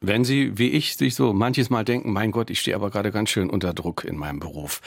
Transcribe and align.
Wenn 0.00 0.24
Sie, 0.24 0.56
wie 0.58 0.68
ich, 0.68 0.96
sich 0.96 1.16
so 1.16 1.32
manches 1.32 1.70
Mal 1.70 1.84
denken, 1.84 2.12
mein 2.12 2.30
Gott, 2.30 2.50
ich 2.50 2.60
stehe 2.60 2.76
aber 2.76 2.90
gerade 2.90 3.10
ganz 3.10 3.30
schön 3.30 3.50
unter 3.50 3.74
Druck 3.74 4.04
in 4.04 4.16
meinem 4.16 4.38
Beruf, 4.38 4.80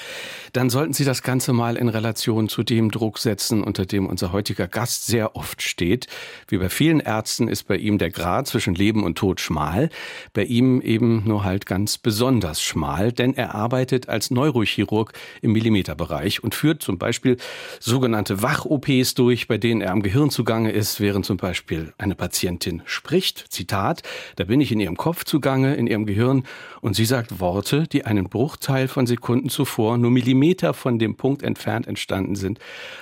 dann 0.54 0.70
sollten 0.70 0.94
Sie 0.94 1.04
das 1.04 1.22
Ganze 1.22 1.52
mal 1.52 1.76
in 1.76 1.90
Relation 1.90 2.48
zu 2.48 2.64
dem 2.64 2.92
Druck 2.92 3.20
setzen, 3.20 3.62
unter 3.62 3.86
dem 3.86 4.06
unser 4.06 4.32
heutiger 4.32 4.70
Gast 4.70 5.08
sehr 5.08 5.36
oft 5.36 5.62
steht. 5.62 6.08
Wie 6.48 6.58
bei 6.58 6.70
vielen 6.70 7.02
Ärzten 7.02 7.50
ist 7.50 7.64
bei 7.64 7.76
ihm 7.76 7.98
der 7.98 8.10
Grad 8.10 8.48
zwischen 8.48 8.74
Leben 8.74 9.04
und 9.04 9.18
Tod 9.18 9.42
schmal, 9.42 9.90
bei 10.32 10.46
ihm 10.46 10.80
eben 10.80 11.24
nur 11.26 11.44
halt 11.44 11.66
ganz 11.66 11.98
besonders 11.98 12.62
schmal, 12.62 13.12
denn 13.12 13.34
er 13.36 13.54
arbeitet 13.54 14.08
als 14.08 14.32
Neurochirurg 14.32 15.12
im 15.42 15.52
Millimeterbereich 15.52 16.42
und 16.42 16.56
führt 16.56 16.82
zum 16.82 16.98
Beispiel 16.98 17.36
sogenannte 17.82 18.42
Wach-OPs 18.42 19.16
durch, 19.16 19.50
bei 19.50 19.58
denen 19.58 19.82
er 19.82 19.92
am 19.92 20.04
Gehirn 20.04 20.30
zugange 20.30 20.72
ist, 20.72 21.02
während 21.02 21.26
zum 21.26 21.36
Beispiel 21.36 21.94
eine 21.98 22.16
Patientin 22.16 22.82
spricht. 22.86 23.52
Zitat, 23.52 24.04
da 24.38 24.46
bin 24.46 24.62
ich 24.62 24.72
in 24.72 24.80
ihrem 24.80 25.01
Kopf 25.02 25.26
zugange, 25.26 25.74
in 25.74 25.88
ihrem 25.88 26.06
Gehirn, 26.06 26.44
und 26.80 26.96
sie 26.96 27.06
sagt 27.06 27.40
Worte, 27.40 27.88
die 27.88 28.06
einen 28.06 28.30
Bruchteil 28.30 28.88
von 28.88 29.08
Sekunden 29.08 29.50
zuvor 29.50 29.98
nur 29.98 30.12
Millimeter 30.12 30.76
von 30.76 31.00
dem 31.00 31.18
Punkt 31.18 31.42
entfernt 31.42 31.88
entstanden 31.88 32.36
sind, 32.36 32.60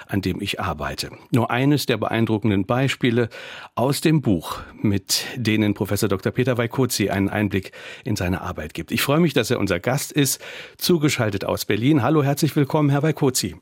an 0.07 0.21
dem 0.21 0.41
ich 0.41 0.61
arbeite. 0.61 1.09
Nur 1.31 1.51
eines 1.51 1.87
der 1.87 1.97
beeindruckenden 1.97 2.65
Beispiele 2.65 3.27
aus 3.75 3.99
dem 3.99 4.21
Buch, 4.21 4.61
mit 4.81 5.25
denen 5.35 5.73
Professor 5.73 6.07
Dr. 6.07 6.31
Peter 6.31 6.57
Weikozi 6.57 7.09
einen 7.09 7.27
Einblick 7.27 7.73
in 8.05 8.15
seine 8.15 8.39
Arbeit 8.39 8.73
gibt. 8.73 8.93
Ich 8.93 9.01
freue 9.01 9.19
mich, 9.19 9.33
dass 9.33 9.51
er 9.51 9.59
unser 9.59 9.81
Gast 9.81 10.13
ist, 10.13 10.41
zugeschaltet 10.77 11.43
aus 11.43 11.65
Berlin. 11.65 12.01
Hallo, 12.01 12.23
herzlich 12.23 12.55
willkommen, 12.55 12.89
Herr 12.91 13.03
Weikozi. 13.03 13.57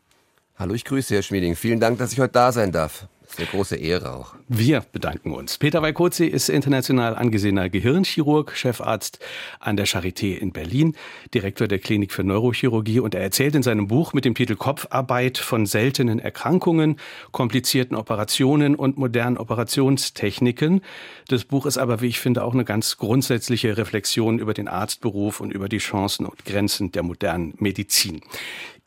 Hallo, 0.58 0.76
ich 0.76 0.86
grüße 0.86 1.16
Herr 1.16 1.24
Schmieding. 1.24 1.56
Vielen 1.56 1.80
Dank, 1.80 1.98
dass 1.98 2.14
ich 2.14 2.20
heute 2.20 2.34
da 2.34 2.52
sein 2.52 2.72
darf. 2.72 3.08
Eine 3.38 3.46
große 3.46 3.76
Ehre 3.76 4.14
auch. 4.14 4.34
Wir 4.48 4.84
bedanken 4.92 5.32
uns. 5.32 5.60
Peter 5.60 5.84
Weikozi 5.84 6.26
ist 6.26 6.50
international 6.50 7.16
angesehener 7.16 7.70
Gehirnchirurg, 7.70 8.56
Chefarzt 8.56 9.20
an 9.60 9.78
der 9.78 9.86
Charité 9.86 10.36
in 10.38 10.52
Berlin, 10.52 10.96
Direktor 11.36 11.68
der 11.68 11.78
Klinik 11.78 12.14
für 12.14 12.24
Neurochirurgie 12.24 13.00
und 13.00 13.14
er 13.14 13.22
erzählt 13.22 13.54
in 13.54 13.62
seinem 13.62 13.88
Buch 13.88 14.14
mit 14.14 14.26
dem 14.26 14.34
Titel 14.34 14.56
Kopfarbeit 14.56 15.38
von 15.38 15.68
seltenen 15.68 16.18
Erkrankungen, 16.18 16.98
komplizierten 17.32 17.96
Operationen 17.96 18.74
und 18.74 18.98
modernen 18.98 19.38
Operationstechniken. 19.38 20.82
Das 21.28 21.46
Buch 21.46 21.68
ist 21.68 21.78
aber, 21.78 22.02
wie 22.02 22.08
ich 22.08 22.20
finde, 22.20 22.44
auch 22.44 22.54
eine 22.54 22.66
ganz 22.66 22.98
grundsätzliche 22.98 23.78
Reflexion 23.78 24.40
über 24.40 24.56
den 24.56 24.68
Arztberuf 24.68 25.42
und 25.42 25.54
über 25.54 25.70
die 25.70 25.78
Chancen 25.78 26.26
und 26.26 26.44
Grenzen 26.46 26.92
der 26.92 27.04
modernen 27.04 27.54
Medizin. 27.60 28.22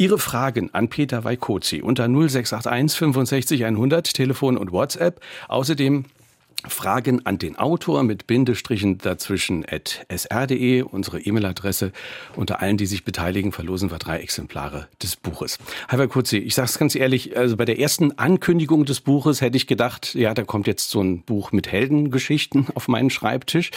Ihre 0.00 0.18
Fragen 0.18 0.70
an 0.72 0.88
Peter 0.88 1.24
Weikozi 1.24 1.82
unter 1.82 2.04
0681 2.08 2.98
65 2.98 3.66
100 3.66 4.14
Telefon 4.14 4.56
und 4.56 4.72
WhatsApp. 4.72 5.20
Außerdem 5.46 6.06
Fragen 6.68 7.24
an 7.26 7.38
den 7.38 7.56
Autor 7.56 8.02
mit 8.02 8.26
Bindestrichen 8.26 8.98
dazwischen 8.98 9.64
at 9.68 10.06
sr.de, 10.08 10.82
unsere 10.82 11.20
E-Mail-Adresse. 11.20 11.92
Unter 12.36 12.60
allen, 12.60 12.76
die 12.76 12.86
sich 12.86 13.04
beteiligen, 13.04 13.52
verlosen 13.52 13.90
wir 13.90 13.98
drei 13.98 14.18
Exemplare 14.18 14.88
des 15.02 15.16
Buches. 15.16 15.58
Halber 15.88 16.08
Kurzi, 16.08 16.38
ich 16.38 16.54
sage 16.54 16.66
es 16.66 16.78
ganz 16.78 16.94
ehrlich, 16.94 17.36
also 17.36 17.56
bei 17.56 17.64
der 17.64 17.78
ersten 17.78 18.18
Ankündigung 18.18 18.84
des 18.84 19.00
Buches 19.00 19.40
hätte 19.40 19.56
ich 19.56 19.66
gedacht, 19.66 20.14
ja, 20.14 20.34
da 20.34 20.44
kommt 20.44 20.66
jetzt 20.66 20.90
so 20.90 21.02
ein 21.02 21.22
Buch 21.22 21.52
mit 21.52 21.70
Heldengeschichten 21.70 22.66
auf 22.74 22.88
meinen 22.88 23.10
Schreibtisch. 23.10 23.70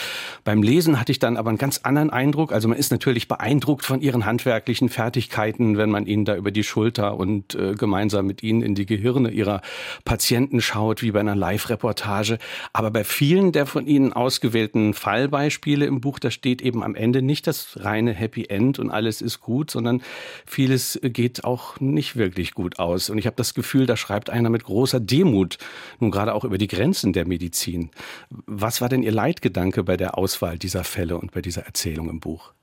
Beim 0.44 0.64
Lesen 0.64 1.00
hatte 1.00 1.12
ich 1.12 1.20
dann 1.20 1.38
aber 1.38 1.50
einen 1.50 1.58
ganz 1.58 1.80
anderen 1.84 2.10
Eindruck. 2.10 2.52
Also 2.52 2.68
man 2.68 2.78
ist 2.78 2.92
natürlich 2.92 3.28
beeindruckt 3.28 3.86
von 3.86 4.02
ihren 4.02 4.26
handwerklichen 4.26 4.90
Fertigkeiten, 4.90 5.78
wenn 5.78 5.90
man 5.90 6.06
ihnen 6.06 6.26
da 6.26 6.36
über 6.36 6.52
die 6.52 6.64
Schulter 6.64 7.18
und 7.18 7.56
äh, 7.56 7.74
gemeinsam 7.76 8.26
mit 8.26 8.44
ihnen 8.44 8.62
in 8.62 8.76
die 8.76 8.86
Gehirne 8.86 9.32
ihrer 9.32 9.62
Patienten 10.06 10.62
schaut, 10.62 11.02
wie 11.02 11.12
bei 11.12 11.20
einer 11.20 11.36
Live-Reportage. 11.36 12.38
Aber 12.76 12.90
bei 12.90 13.04
vielen 13.04 13.52
der 13.52 13.68
von 13.68 13.86
Ihnen 13.86 14.14
ausgewählten 14.14 14.96
Fallbeispiele 14.96 15.86
im 15.86 16.02
Buch, 16.02 16.18
da 16.18 16.32
steht 16.32 16.60
eben 16.64 16.84
am 16.84 16.96
Ende 16.96 17.22
nicht 17.22 17.46
das 17.46 17.78
reine 17.82 18.14
Happy 18.14 18.46
End 18.46 18.80
und 18.80 18.90
alles 18.90 19.22
ist 19.22 19.42
gut, 19.42 19.70
sondern 19.70 20.02
vieles 20.48 21.00
geht 21.04 21.44
auch 21.44 21.80
nicht 21.80 22.16
wirklich 22.16 22.56
gut 22.56 22.80
aus. 22.80 23.12
Und 23.12 23.20
ich 23.20 23.28
habe 23.28 23.36
das 23.36 23.54
Gefühl, 23.54 23.86
da 23.86 23.96
schreibt 23.96 24.32
einer 24.32 24.50
mit 24.50 24.64
großer 24.64 25.00
Demut, 25.00 25.60
nun 26.00 26.10
gerade 26.10 26.34
auch 26.34 26.46
über 26.46 26.58
die 26.58 26.68
Grenzen 26.68 27.14
der 27.14 27.28
Medizin. 27.28 27.92
Was 28.32 28.82
war 28.82 28.90
denn 28.90 29.04
Ihr 29.04 29.12
Leitgedanke 29.12 29.84
bei 29.84 29.96
der 29.96 30.18
Auswahl 30.18 30.58
dieser 30.58 30.84
Fälle 30.84 31.20
und 31.20 31.32
bei 31.32 31.44
dieser 31.44 31.68
Erzählung 31.68 32.10
im 32.10 32.20
Buch? 32.20 32.54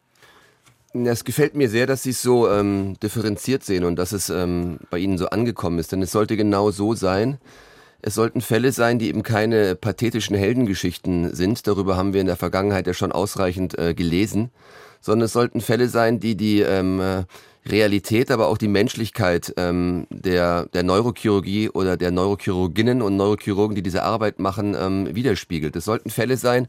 Es 0.92 1.24
gefällt 1.24 1.54
mir 1.54 1.70
sehr, 1.70 1.86
dass 1.86 2.02
Sie 2.02 2.10
es 2.10 2.20
so 2.20 2.50
ähm, 2.50 2.98
differenziert 3.00 3.62
sehen 3.62 3.84
und 3.84 3.94
dass 3.94 4.10
es 4.10 4.28
ähm, 4.28 4.80
bei 4.90 4.98
Ihnen 4.98 5.18
so 5.18 5.28
angekommen 5.28 5.78
ist. 5.78 5.92
Denn 5.92 6.02
es 6.02 6.10
sollte 6.10 6.36
genau 6.36 6.72
so 6.72 6.94
sein, 6.94 7.38
es 8.02 8.14
sollten 8.14 8.40
Fälle 8.40 8.72
sein, 8.72 8.98
die 8.98 9.08
eben 9.08 9.22
keine 9.22 9.74
pathetischen 9.74 10.36
Heldengeschichten 10.36 11.34
sind. 11.34 11.66
Darüber 11.66 11.96
haben 11.96 12.12
wir 12.12 12.20
in 12.20 12.26
der 12.26 12.36
Vergangenheit 12.36 12.86
ja 12.86 12.94
schon 12.94 13.12
ausreichend 13.12 13.78
äh, 13.78 13.94
gelesen. 13.94 14.50
Sondern 15.00 15.26
es 15.26 15.32
sollten 15.32 15.60
Fälle 15.60 15.88
sein, 15.88 16.20
die 16.20 16.36
die 16.36 16.60
ähm, 16.60 17.00
äh, 17.00 17.24
Realität, 17.66 18.30
aber 18.30 18.48
auch 18.48 18.58
die 18.58 18.68
Menschlichkeit 18.68 19.52
ähm, 19.56 20.06
der, 20.10 20.66
der 20.66 20.82
Neurochirurgie 20.82 21.68
oder 21.68 21.96
der 21.96 22.10
Neurochirurginnen 22.10 23.02
und 23.02 23.16
Neurochirurgen, 23.16 23.74
die 23.74 23.82
diese 23.82 24.02
Arbeit 24.02 24.38
machen, 24.38 24.76
ähm, 24.78 25.14
widerspiegelt. 25.14 25.76
Es 25.76 25.84
sollten 25.84 26.10
Fälle 26.10 26.36
sein, 26.36 26.68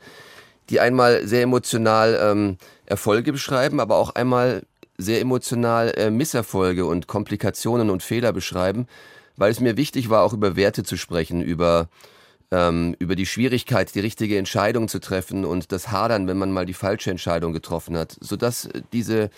die 0.70 0.80
einmal 0.80 1.26
sehr 1.28 1.44
emotional 1.44 2.20
ähm, 2.22 2.58
Erfolge 2.86 3.32
beschreiben, 3.32 3.80
aber 3.80 3.98
auch 3.98 4.16
einmal 4.16 4.64
sehr 4.98 5.22
emotional 5.22 5.94
äh, 5.98 6.10
Misserfolge 6.10 6.86
und 6.86 7.08
Komplikationen 7.08 7.90
und 7.90 8.04
Fehler 8.04 8.34
beschreiben 8.34 8.88
weil 9.38 9.52
es 9.52 9.60
mir 9.60 9.78
wichtig 9.78 10.10
war, 10.10 10.24
auch 10.24 10.34
über 10.34 10.56
Werte 10.56 10.84
zu 10.84 10.98
sprechen, 10.98 11.42
über 11.42 11.90
ähm, 12.52 12.96
über 13.00 13.16
die 13.16 13.26
Schwierigkeit, 13.26 13.94
die 13.96 14.02
richtige 14.02 14.38
Entscheidung 14.38 14.88
zu 14.88 15.00
treffen 15.00 15.46
und 15.46 15.72
das 15.72 15.90
Hadern, 15.90 16.28
wenn 16.28 16.38
man 16.38 16.52
mal 16.52 16.66
die 16.66 16.74
falsche 16.74 17.10
Entscheidung 17.10 17.54
getroffen 17.54 17.98
hat, 17.98 18.18
sodass 18.20 18.70
diese 18.92 19.30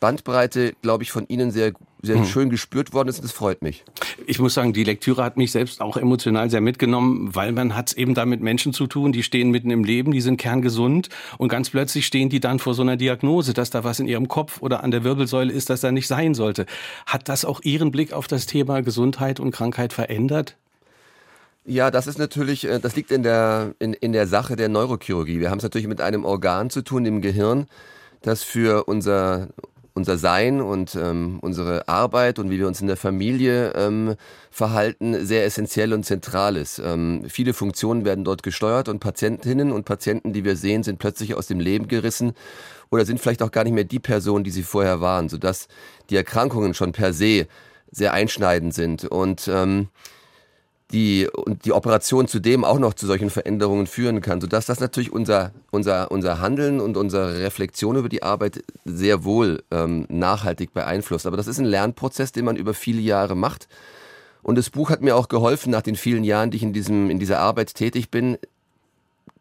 Bandbreite, 0.00 0.74
glaube 0.82 1.02
ich, 1.02 1.10
von 1.10 1.26
Ihnen 1.26 1.50
sehr, 1.50 1.72
sehr 2.04 2.16
hm. 2.16 2.26
schön 2.26 2.50
gespürt 2.50 2.92
worden 2.92 3.08
ist 3.08 3.16
und 3.16 3.24
das 3.24 3.32
freut 3.32 3.62
mich. 3.62 3.84
Ich 4.26 4.38
muss 4.38 4.54
sagen, 4.54 4.72
die 4.72 4.84
Lektüre 4.84 5.24
hat 5.24 5.36
mich 5.36 5.52
selbst 5.52 5.80
auch 5.80 5.96
emotional 5.96 6.50
sehr 6.50 6.60
mitgenommen, 6.60 7.34
weil 7.34 7.52
man 7.52 7.76
hat 7.76 7.88
es 7.88 7.96
eben 7.96 8.14
da 8.14 8.26
mit 8.26 8.40
Menschen 8.40 8.72
zu 8.72 8.86
tun, 8.86 9.12
die 9.12 9.22
stehen 9.22 9.50
mitten 9.50 9.70
im 9.70 9.84
Leben, 9.84 10.12
die 10.12 10.20
sind 10.20 10.36
kerngesund 10.36 11.08
und 11.38 11.48
ganz 11.48 11.70
plötzlich 11.70 12.06
stehen 12.06 12.28
die 12.28 12.40
dann 12.40 12.58
vor 12.58 12.74
so 12.74 12.82
einer 12.82 12.96
Diagnose, 12.96 13.54
dass 13.54 13.70
da 13.70 13.84
was 13.84 14.00
in 14.00 14.06
ihrem 14.06 14.28
Kopf 14.28 14.60
oder 14.60 14.82
an 14.84 14.90
der 14.90 15.04
Wirbelsäule 15.04 15.52
ist, 15.52 15.70
das 15.70 15.80
da 15.80 15.92
nicht 15.92 16.06
sein 16.06 16.34
sollte. 16.34 16.66
Hat 17.06 17.28
das 17.28 17.44
auch 17.44 17.60
Ihren 17.62 17.90
Blick 17.90 18.12
auf 18.12 18.26
das 18.26 18.46
Thema 18.46 18.82
Gesundheit 18.82 19.40
und 19.40 19.50
Krankheit 19.50 19.92
verändert? 19.92 20.56
Ja, 21.66 21.90
das 21.90 22.06
ist 22.06 22.18
natürlich, 22.18 22.66
äh, 22.68 22.78
das 22.78 22.94
liegt 22.94 23.10
in 23.10 23.22
der, 23.22 23.74
in, 23.78 23.94
in 23.94 24.12
der 24.12 24.26
Sache 24.26 24.54
der 24.54 24.68
Neurochirurgie. 24.68 25.40
Wir 25.40 25.50
haben 25.50 25.58
es 25.58 25.64
natürlich 25.64 25.88
mit 25.88 26.00
einem 26.00 26.24
Organ 26.24 26.68
zu 26.68 26.82
tun 26.82 27.06
im 27.06 27.22
Gehirn, 27.22 27.66
das 28.20 28.42
für 28.42 28.84
unser, 28.84 29.48
unser 29.94 30.18
Sein 30.18 30.60
und 30.60 30.96
ähm, 30.96 31.38
unsere 31.40 31.86
Arbeit 31.88 32.40
und 32.40 32.50
wie 32.50 32.58
wir 32.58 32.66
uns 32.66 32.80
in 32.80 32.88
der 32.88 32.96
Familie 32.96 33.72
ähm, 33.74 34.16
verhalten 34.50 35.24
sehr 35.24 35.44
essentiell 35.44 35.92
und 35.92 36.04
zentral 36.04 36.56
ist. 36.56 36.80
Ähm, 36.80 37.24
viele 37.28 37.54
Funktionen 37.54 38.04
werden 38.04 38.24
dort 38.24 38.42
gesteuert 38.42 38.88
und 38.88 38.98
Patientinnen 38.98 39.70
und 39.70 39.84
Patienten, 39.84 40.32
die 40.32 40.44
wir 40.44 40.56
sehen, 40.56 40.82
sind 40.82 40.98
plötzlich 40.98 41.34
aus 41.34 41.46
dem 41.46 41.60
Leben 41.60 41.86
gerissen 41.86 42.32
oder 42.90 43.06
sind 43.06 43.20
vielleicht 43.20 43.42
auch 43.42 43.52
gar 43.52 43.62
nicht 43.62 43.72
mehr 43.72 43.84
die 43.84 44.00
Person, 44.00 44.42
die 44.42 44.50
sie 44.50 44.64
vorher 44.64 45.00
waren, 45.00 45.28
sodass 45.28 45.68
die 46.10 46.16
Erkrankungen 46.16 46.74
schon 46.74 46.90
per 46.90 47.12
se 47.12 47.46
sehr 47.92 48.12
einschneidend 48.12 48.74
sind. 48.74 49.04
Und 49.04 49.48
ähm, 49.48 49.88
die, 50.90 51.28
und 51.28 51.64
die 51.64 51.72
Operation 51.72 52.28
zudem 52.28 52.64
auch 52.64 52.78
noch 52.78 52.94
zu 52.94 53.06
solchen 53.06 53.30
Veränderungen 53.30 53.86
führen 53.86 54.20
kann, 54.20 54.40
sodass 54.40 54.66
das 54.66 54.80
natürlich 54.80 55.12
unser, 55.12 55.52
unser, 55.70 56.10
unser 56.10 56.40
Handeln 56.40 56.80
und 56.80 56.96
unsere 56.96 57.40
Reflexion 57.40 57.96
über 57.96 58.08
die 58.08 58.22
Arbeit 58.22 58.62
sehr 58.84 59.24
wohl 59.24 59.62
ähm, 59.70 60.06
nachhaltig 60.08 60.72
beeinflusst. 60.74 61.26
Aber 61.26 61.36
das 61.36 61.46
ist 61.46 61.58
ein 61.58 61.64
Lernprozess, 61.64 62.32
den 62.32 62.44
man 62.44 62.56
über 62.56 62.74
viele 62.74 63.00
Jahre 63.00 63.34
macht. 63.34 63.68
Und 64.42 64.56
das 64.56 64.70
Buch 64.70 64.90
hat 64.90 65.00
mir 65.00 65.16
auch 65.16 65.28
geholfen, 65.28 65.70
nach 65.70 65.82
den 65.82 65.96
vielen 65.96 66.22
Jahren, 66.22 66.50
die 66.50 66.58
ich 66.58 66.62
in, 66.62 66.74
diesem, 66.74 67.08
in 67.08 67.18
dieser 67.18 67.38
Arbeit 67.38 67.74
tätig 67.74 68.10
bin, 68.10 68.36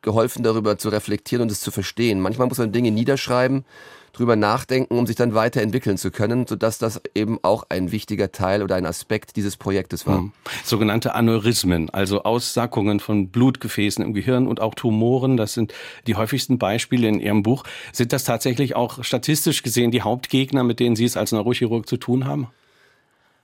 geholfen, 0.01 0.43
darüber 0.43 0.77
zu 0.77 0.89
reflektieren 0.89 1.43
und 1.43 1.51
es 1.51 1.61
zu 1.61 1.71
verstehen. 1.71 2.21
Manchmal 2.21 2.47
muss 2.47 2.57
man 2.57 2.71
Dinge 2.71 2.91
niederschreiben 2.91 3.65
drüber 4.13 4.35
nachdenken, 4.35 4.97
um 4.97 5.07
sich 5.07 5.15
dann 5.15 5.33
weiterentwickeln 5.33 5.97
zu 5.97 6.11
können, 6.11 6.45
sodass 6.47 6.77
das 6.77 7.01
eben 7.15 7.39
auch 7.41 7.65
ein 7.69 7.91
wichtiger 7.91 8.31
Teil 8.31 8.61
oder 8.61 8.75
ein 8.75 8.85
Aspekt 8.85 9.35
dieses 9.35 9.57
Projektes 9.57 10.05
war. 10.05 10.19
Hm. 10.19 10.31
Sogenannte 10.63 11.15
Aneurysmen, 11.15 11.89
also 11.89 12.23
Aussackungen 12.23 12.99
von 12.99 13.29
Blutgefäßen 13.29 14.03
im 14.03 14.13
Gehirn 14.13 14.47
und 14.47 14.61
auch 14.61 14.75
Tumoren, 14.75 15.35
das 15.35 15.53
sind 15.53 15.73
die 16.05 16.15
häufigsten 16.15 16.59
Beispiele 16.59 17.07
in 17.07 17.19
Ihrem 17.19 17.43
Buch. 17.43 17.63
Sind 17.91 18.13
das 18.13 18.23
tatsächlich 18.23 18.75
auch 18.75 19.03
statistisch 19.03 19.63
gesehen 19.63 19.91
die 19.91 20.03
Hauptgegner, 20.03 20.63
mit 20.63 20.79
denen 20.79 20.95
Sie 20.95 21.05
es 21.05 21.17
als 21.17 21.31
Neurochirurg 21.31 21.89
zu 21.89 21.97
tun 21.97 22.25
haben? 22.25 22.47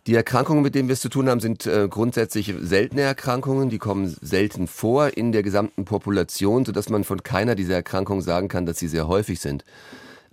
Die 0.07 0.16
Erkrankungen, 0.16 0.63
mit 0.63 0.75
denen 0.75 0.88
wir 0.88 0.94
es 0.94 1.01
zu 1.01 1.10
tun 1.10 1.30
haben, 1.30 1.39
sind 1.39 1.66
äh, 1.66 1.88
grundsätzlich 1.89 2.54
seltene 2.62 3.01
Erkrankungen. 3.01 3.69
Die 3.69 3.80
kommen 3.80 4.16
selten 4.21 4.68
vor 4.68 5.18
in 5.18 5.31
der 5.31 5.44
gesamten 5.44 5.86
Population, 5.86 6.63
sodass 6.63 6.89
man 6.89 7.04
von 7.04 7.21
keiner 7.21 7.56
dieser 7.56 7.75
Erkrankungen 7.75 8.21
sagen 8.21 8.48
kann, 8.48 8.66
dass 8.66 8.80
sie 8.80 8.88
sehr 8.88 9.07
häufig 9.07 9.39
sind. 9.39 9.66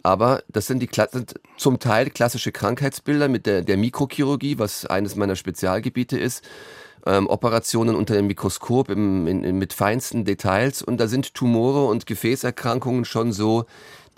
Aber 0.06 0.44
das 0.48 0.68
sind, 0.68 0.78
die, 0.78 0.88
sind 1.10 1.34
zum 1.56 1.80
Teil 1.80 2.10
klassische 2.10 2.52
Krankheitsbilder 2.52 3.26
mit 3.26 3.44
der, 3.44 3.62
der 3.62 3.76
Mikrochirurgie, 3.76 4.56
was 4.56 4.86
eines 4.86 5.16
meiner 5.16 5.34
Spezialgebiete 5.34 6.16
ist. 6.16 6.44
Ähm, 7.04 7.26
Operationen 7.26 7.96
unter 7.96 8.14
dem 8.14 8.28
Mikroskop 8.28 8.88
im, 8.88 9.26
in, 9.26 9.42
in, 9.42 9.58
mit 9.58 9.72
feinsten 9.72 10.24
Details. 10.24 10.80
Und 10.80 10.98
da 10.98 11.08
sind 11.08 11.34
Tumore 11.34 11.86
und 11.86 12.06
Gefäßerkrankungen 12.06 13.04
schon 13.04 13.32
so 13.32 13.64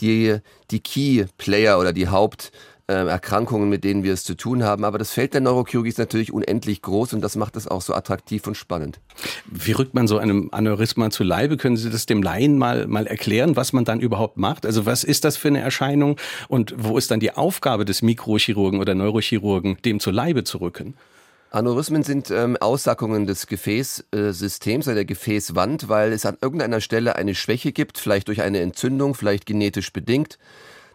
die, 0.03 0.37
die 0.71 0.81
Key 0.81 1.25
Player 1.39 1.79
oder 1.79 1.95
die 1.95 2.09
Haupt, 2.09 2.53
Erkrankungen, 2.93 3.69
mit 3.69 3.85
denen 3.85 4.03
wir 4.03 4.15
es 4.15 4.25
zu 4.25 4.35
tun 4.35 4.65
haben. 4.65 4.85
Aber 4.85 4.99
das 4.99 5.13
Feld 5.13 5.35
der 5.35 5.41
Neurochirurgie 5.43 5.91
ist 5.91 5.99
natürlich 5.99 6.33
unendlich 6.33 6.81
groß 6.83 7.13
und 7.13 7.21
das 7.21 7.37
macht 7.37 7.57
es 7.57 7.69
auch 7.69 7.83
so 7.83 7.95
attraktiv 7.95 8.47
und 8.47 8.57
spannend. 8.57 9.01
Wie 9.47 9.73
rückt 9.73 9.95
man 9.95 10.09
so 10.09 10.19
einem 10.19 10.49
Aneurysma 10.53 11.11
zu 11.11 11.23
Leibe? 11.23 11.59
Können 11.59 11.77
Sie 11.77 11.91
das 11.91 12.07
dem 12.07 12.23
Laien 12.23 12.57
mal, 12.57 12.87
mal 12.87 13.07
erklären, 13.07 13.57
was 13.57 13.73
man 13.73 13.85
dann 13.85 14.01
überhaupt 14.01 14.39
macht? 14.39 14.65
Also 14.65 14.87
was 14.87 15.05
ist 15.05 15.25
das 15.25 15.37
für 15.37 15.49
eine 15.49 15.61
Erscheinung 15.61 16.17
und 16.49 16.75
wo 16.79 16.97
ist 16.97 17.11
dann 17.11 17.21
die 17.21 17.33
Aufgabe 17.33 17.85
des 17.85 18.01
Mikrochirurgen 18.01 18.81
oder 18.81 18.95
Neurochirurgen, 18.95 19.77
dem 19.85 20.01
zu 20.01 20.11
Leibe 20.11 20.45
zu 20.45 20.59
rücken? 20.59 20.95
Aneurysmen 21.51 22.03
sind 22.03 22.31
ähm, 22.31 22.57
Aussackungen 22.59 23.27
des 23.27 23.47
Gefäßsystems 23.47 24.87
oder 24.87 24.97
der 24.97 25.05
Gefäßwand, 25.07 25.89
weil 25.89 26.13
es 26.13 26.27
an 26.27 26.37
irgendeiner 26.41 26.81
Stelle 26.83 27.17
eine 27.17 27.35
Schwäche 27.35 27.73
gibt, 27.73 27.99
vielleicht 27.99 28.29
durch 28.29 28.43
eine 28.43 28.61
Entzündung, 28.61 29.15
vielleicht 29.15 29.47
genetisch 29.47 29.93
bedingt. 29.93 30.39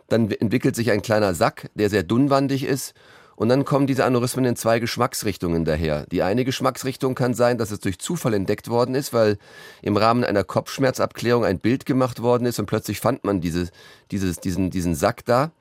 Dann 0.09 0.29
entwickelt 0.31 0.75
sich 0.75 0.91
ein 0.91 1.01
kleiner 1.01 1.33
Sack, 1.33 1.69
der 1.75 1.89
sehr 1.89 2.03
dünnwandig 2.03 2.63
ist. 2.63 2.93
Und 3.35 3.49
dann 3.49 3.65
kommen 3.65 3.87
diese 3.87 4.05
Aneurysmen 4.05 4.45
in 4.45 4.55
zwei 4.55 4.79
Geschmacksrichtungen 4.79 5.65
daher. 5.65 6.05
Die 6.11 6.21
eine 6.21 6.45
Geschmacksrichtung 6.45 7.15
kann 7.15 7.33
sein, 7.33 7.57
dass 7.57 7.71
es 7.71 7.79
durch 7.79 7.97
Zufall 7.97 8.33
entdeckt 8.35 8.69
worden 8.69 8.93
ist, 8.93 9.11
weil 9.11 9.37
im 9.81 9.97
Rahmen 9.97 10.23
einer 10.23 10.43
Kopfschmerzabklärung 10.43 11.43
ein 11.43 11.59
Bild 11.59 11.85
gemacht 11.85 12.21
worden 12.21 12.45
ist 12.45 12.59
und 12.59 12.67
plötzlich 12.67 12.99
fand 12.99 13.23
man 13.23 13.41
diese, 13.41 13.69
dieses, 14.11 14.39
diesen, 14.39 14.69
diesen 14.69 14.93
Sack 14.93 15.25
da. 15.25 15.51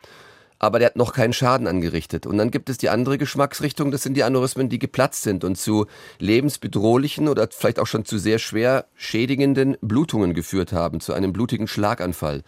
Aber 0.58 0.78
der 0.78 0.86
hat 0.86 0.96
noch 0.96 1.12
keinen 1.12 1.32
Schaden 1.32 1.66
angerichtet. 1.66 2.24
Und 2.24 2.38
dann 2.38 2.52
gibt 2.52 2.68
es 2.68 2.78
die 2.78 2.88
andere 2.88 3.18
Geschmacksrichtung, 3.18 3.90
das 3.90 4.04
sind 4.04 4.16
die 4.16 4.22
Aneurysmen, 4.22 4.68
die 4.68 4.78
geplatzt 4.78 5.22
sind 5.22 5.42
und 5.42 5.56
zu 5.56 5.86
lebensbedrohlichen 6.20 7.26
oder 7.26 7.48
vielleicht 7.50 7.80
auch 7.80 7.88
schon 7.88 8.04
zu 8.04 8.18
sehr 8.18 8.38
schwer 8.38 8.86
schädigenden 8.94 9.76
Blutungen 9.80 10.34
geführt 10.34 10.72
haben, 10.72 11.00
zu 11.00 11.14
einem 11.14 11.32
blutigen 11.32 11.66
Schlaganfall. 11.66 12.44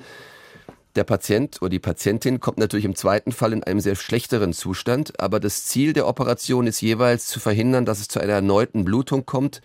Der 0.97 1.05
Patient 1.05 1.61
oder 1.61 1.71
die 1.71 1.81
Patientin 1.81 2.39
kommt 2.39 2.59
natürlich 2.59 2.85
im 2.85 2.95
zweiten 2.95 3.33
Fall 3.33 3.53
in 3.53 3.65
einem 3.65 3.81
sehr 3.81 3.97
schlechteren 3.97 4.53
Zustand, 4.53 5.19
aber 5.19 5.41
das 5.41 5.65
Ziel 5.65 5.93
der 5.93 6.07
Operation 6.07 6.69
ist 6.69 6.81
jeweils 6.81 7.27
zu 7.27 7.41
verhindern, 7.41 7.85
dass 7.85 8.01
es 8.01 8.09
zu 8.09 8.21
einer 8.21 8.35
erneuten 8.35 8.85
Blutung 8.85 9.27
kommt 9.27 9.61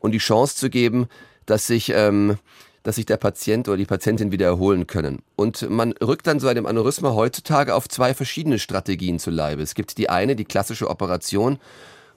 und 0.00 0.12
die 0.12 0.18
Chance 0.18 0.56
zu 0.56 0.70
geben, 0.70 1.06
dass 1.46 1.68
sich, 1.68 1.92
ähm, 1.94 2.38
dass 2.82 2.96
sich 2.96 3.06
der 3.06 3.18
Patient 3.18 3.68
oder 3.68 3.76
die 3.76 3.84
Patientin 3.84 4.32
wieder 4.32 4.46
erholen 4.46 4.88
können. 4.88 5.22
Und 5.36 5.70
man 5.70 5.92
rückt 5.92 6.26
dann 6.26 6.40
so 6.40 6.48
einem 6.48 6.66
Aneurysma 6.66 7.14
heutzutage 7.14 7.74
auf 7.74 7.88
zwei 7.88 8.12
verschiedene 8.12 8.58
Strategien 8.58 9.20
zu 9.20 9.30
Leibe. 9.30 9.62
Es 9.62 9.76
gibt 9.76 9.96
die 9.96 10.10
eine, 10.10 10.34
die 10.34 10.44
klassische 10.44 10.90
Operation, 10.90 11.58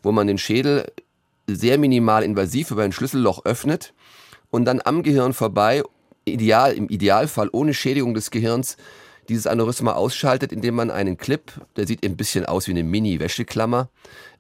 wo 0.02 0.12
man 0.12 0.26
den 0.26 0.40
Schädel 0.40 0.92
sehr 1.46 1.78
minimal 1.78 2.24
invasiv 2.24 2.72
über 2.72 2.84
ein 2.84 2.92
Schlüsselloch 2.92 3.46
öffnet 3.46 3.94
und 4.50 4.66
dann 4.66 4.82
am 4.84 5.04
Gehirn 5.04 5.34
vorbei 5.34 5.84
ideal, 6.30 6.74
im 6.74 6.90
Idealfall 6.90 7.50
ohne 7.52 7.74
Schädigung 7.74 8.14
des 8.14 8.32
Gehirns 8.32 8.78
dieses 9.30 9.48
Aneurysma 9.48 9.94
ausschaltet, 9.94 10.52
indem 10.52 10.76
man 10.76 10.92
einen 10.92 11.18
Clip, 11.18 11.52
der 11.76 11.88
sieht 11.88 12.06
ein 12.06 12.16
bisschen 12.16 12.46
aus 12.46 12.68
wie 12.68 12.72
eine 12.72 12.84
Mini-Wäscheklammer, 12.84 13.90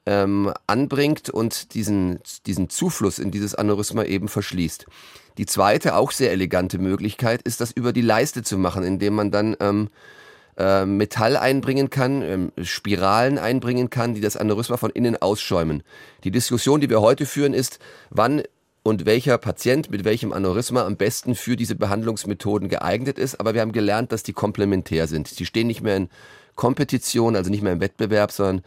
ähm, 0.06 0.54
anbringt 0.68 1.30
und 1.30 1.74
diesen, 1.74 2.20
diesen 2.46 2.70
Zufluss 2.70 3.20
in 3.20 3.32
dieses 3.32 3.56
Aneurysma 3.56 4.04
eben 4.04 4.30
verschließt. 4.30 4.86
Die 5.38 5.46
zweite, 5.46 5.96
auch 5.96 6.12
sehr 6.12 6.32
elegante 6.32 6.80
Möglichkeit 6.80 7.42
ist, 7.42 7.62
das 7.62 7.72
über 7.72 7.92
die 7.92 8.02
Leiste 8.02 8.42
zu 8.42 8.58
machen, 8.58 8.84
indem 8.84 9.16
man 9.16 9.32
dann 9.32 9.58
ähm, 9.60 9.90
äh, 10.58 10.86
Metall 10.86 11.38
einbringen 11.38 11.90
kann, 11.90 12.22
ähm, 12.22 12.52
Spiralen 12.64 13.38
einbringen 13.38 13.90
kann, 13.90 14.14
die 14.14 14.22
das 14.22 14.38
Aneurysma 14.38 14.78
von 14.78 14.90
innen 14.92 15.18
ausschäumen. 15.22 15.84
Die 16.24 16.32
Diskussion, 16.32 16.82
die 16.82 16.90
wir 16.90 17.02
heute 17.02 17.26
führen, 17.26 17.54
ist, 17.54 17.80
wann 18.10 18.44
und 18.88 19.06
welcher 19.06 19.38
Patient 19.38 19.92
mit 19.92 20.06
welchem 20.06 20.32
Aneurysma 20.32 20.86
am 20.86 20.96
besten 20.96 21.36
für 21.36 21.58
diese 21.58 21.76
Behandlungsmethoden 21.76 22.70
geeignet 22.70 23.20
ist. 23.20 23.38
Aber 23.38 23.54
wir 23.54 23.60
haben 23.60 23.74
gelernt, 23.74 24.14
dass 24.14 24.24
die 24.24 24.32
komplementär 24.32 25.08
sind. 25.08 25.40
Die 25.40 25.46
stehen 25.46 25.68
nicht 25.68 25.82
mehr 25.82 25.98
in 25.98 26.10
Kompetition, 26.56 27.36
also 27.36 27.52
nicht 27.52 27.62
mehr 27.62 27.74
im 27.74 27.82
Wettbewerb, 27.82 28.32
sondern 28.32 28.64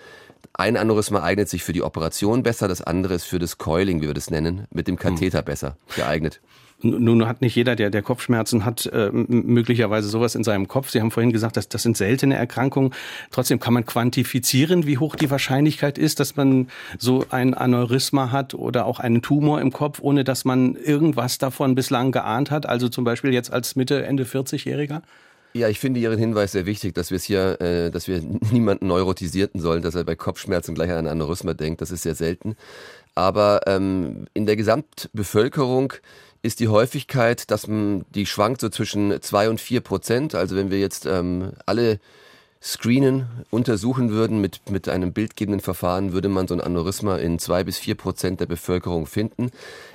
ein 0.52 0.76
Aneurysma 0.76 1.22
eignet 1.22 1.48
sich 1.48 1.64
für 1.64 1.72
die 1.72 1.82
Operation 1.82 2.42
besser, 2.42 2.68
das 2.68 2.82
andere 2.82 3.14
ist 3.14 3.24
für 3.24 3.38
das 3.38 3.56
Coiling, 3.56 4.02
wie 4.02 4.08
wir 4.08 4.14
das 4.14 4.30
nennen, 4.30 4.66
mit 4.70 4.88
dem 4.88 4.96
Katheter 4.96 5.38
hm. 5.38 5.44
besser 5.46 5.76
geeignet. 5.96 6.42
Nun 6.82 7.26
hat 7.26 7.40
nicht 7.40 7.54
jeder, 7.56 7.76
der, 7.76 7.90
der 7.90 8.02
Kopfschmerzen 8.02 8.64
hat, 8.64 8.86
äh, 8.86 9.10
möglicherweise 9.12 10.08
sowas 10.08 10.34
in 10.34 10.44
seinem 10.44 10.68
Kopf. 10.68 10.90
Sie 10.90 11.00
haben 11.00 11.10
vorhin 11.10 11.32
gesagt, 11.32 11.56
dass 11.56 11.68
das 11.68 11.82
sind 11.82 11.96
seltene 11.96 12.36
Erkrankungen. 12.36 12.92
Trotzdem 13.30 13.60
kann 13.60 13.74
man 13.74 13.86
quantifizieren, 13.86 14.86
wie 14.86 14.98
hoch 14.98 15.16
die 15.16 15.30
Wahrscheinlichkeit 15.30 15.98
ist, 15.98 16.20
dass 16.20 16.36
man 16.36 16.68
so 16.98 17.26
ein 17.30 17.54
Aneurysma 17.54 18.32
hat 18.32 18.54
oder 18.54 18.86
auch 18.86 19.00
einen 19.00 19.22
Tumor 19.22 19.60
im 19.60 19.72
Kopf, 19.72 20.00
ohne 20.00 20.24
dass 20.24 20.44
man 20.44 20.76
irgendwas 20.76 21.38
davon 21.38 21.74
bislang 21.74 22.12
geahnt 22.12 22.50
hat. 22.50 22.66
Also 22.66 22.88
zum 22.88 23.04
Beispiel 23.04 23.32
jetzt 23.32 23.52
als 23.52 23.76
Mitte, 23.76 24.04
Ende 24.04 24.24
40-Jähriger? 24.24 25.02
Ja, 25.52 25.68
ich 25.68 25.80
finde 25.80 25.98
Ihren 25.98 26.18
Hinweis 26.18 26.52
sehr 26.52 26.64
wichtig, 26.64 26.94
dass 26.94 27.10
wir 27.10 27.16
es 27.16 27.24
hier, 27.24 27.60
äh, 27.60 27.90
dass 27.90 28.06
wir 28.06 28.20
niemanden 28.52 28.86
neurotisierten 28.86 29.60
sollen, 29.60 29.82
dass 29.82 29.96
er 29.96 30.04
bei 30.04 30.14
Kopfschmerzen 30.14 30.74
gleich 30.74 30.90
an 30.90 30.98
ein 30.98 31.08
Aneurysma 31.08 31.54
denkt. 31.54 31.80
Das 31.80 31.90
ist 31.90 32.02
sehr 32.02 32.14
selten. 32.14 32.56
Aber 33.16 33.62
ähm, 33.66 34.26
in 34.32 34.46
der 34.46 34.54
Gesamtbevölkerung 34.56 35.94
ist 36.42 36.60
die 36.60 36.68
Häufigkeit, 36.68 37.50
dass 37.50 37.66
man, 37.66 38.04
die 38.14 38.26
schwankt 38.26 38.60
so 38.60 38.68
zwischen 38.68 39.20
zwei 39.22 39.50
und 39.50 39.60
vier 39.60 39.80
Prozent. 39.80 40.34
Also 40.34 40.56
wenn 40.56 40.70
wir 40.70 40.78
jetzt 40.78 41.06
ähm, 41.06 41.52
alle 41.66 42.00
screenen, 42.62 43.26
untersuchen 43.48 44.10
würden 44.10 44.40
mit, 44.40 44.70
mit 44.70 44.88
einem 44.88 45.12
bildgebenden 45.12 45.60
Verfahren, 45.60 46.12
würde 46.12 46.28
man 46.28 46.46
so 46.46 46.54
ein 46.54 46.60
Aneurysma 46.60 47.16
in 47.16 47.38
zwei 47.38 47.64
bis 47.64 47.78
vier 47.78 47.94
Prozent 47.94 48.40
der 48.40 48.46
Bevölkerung 48.46 49.06
finden. 49.06 49.50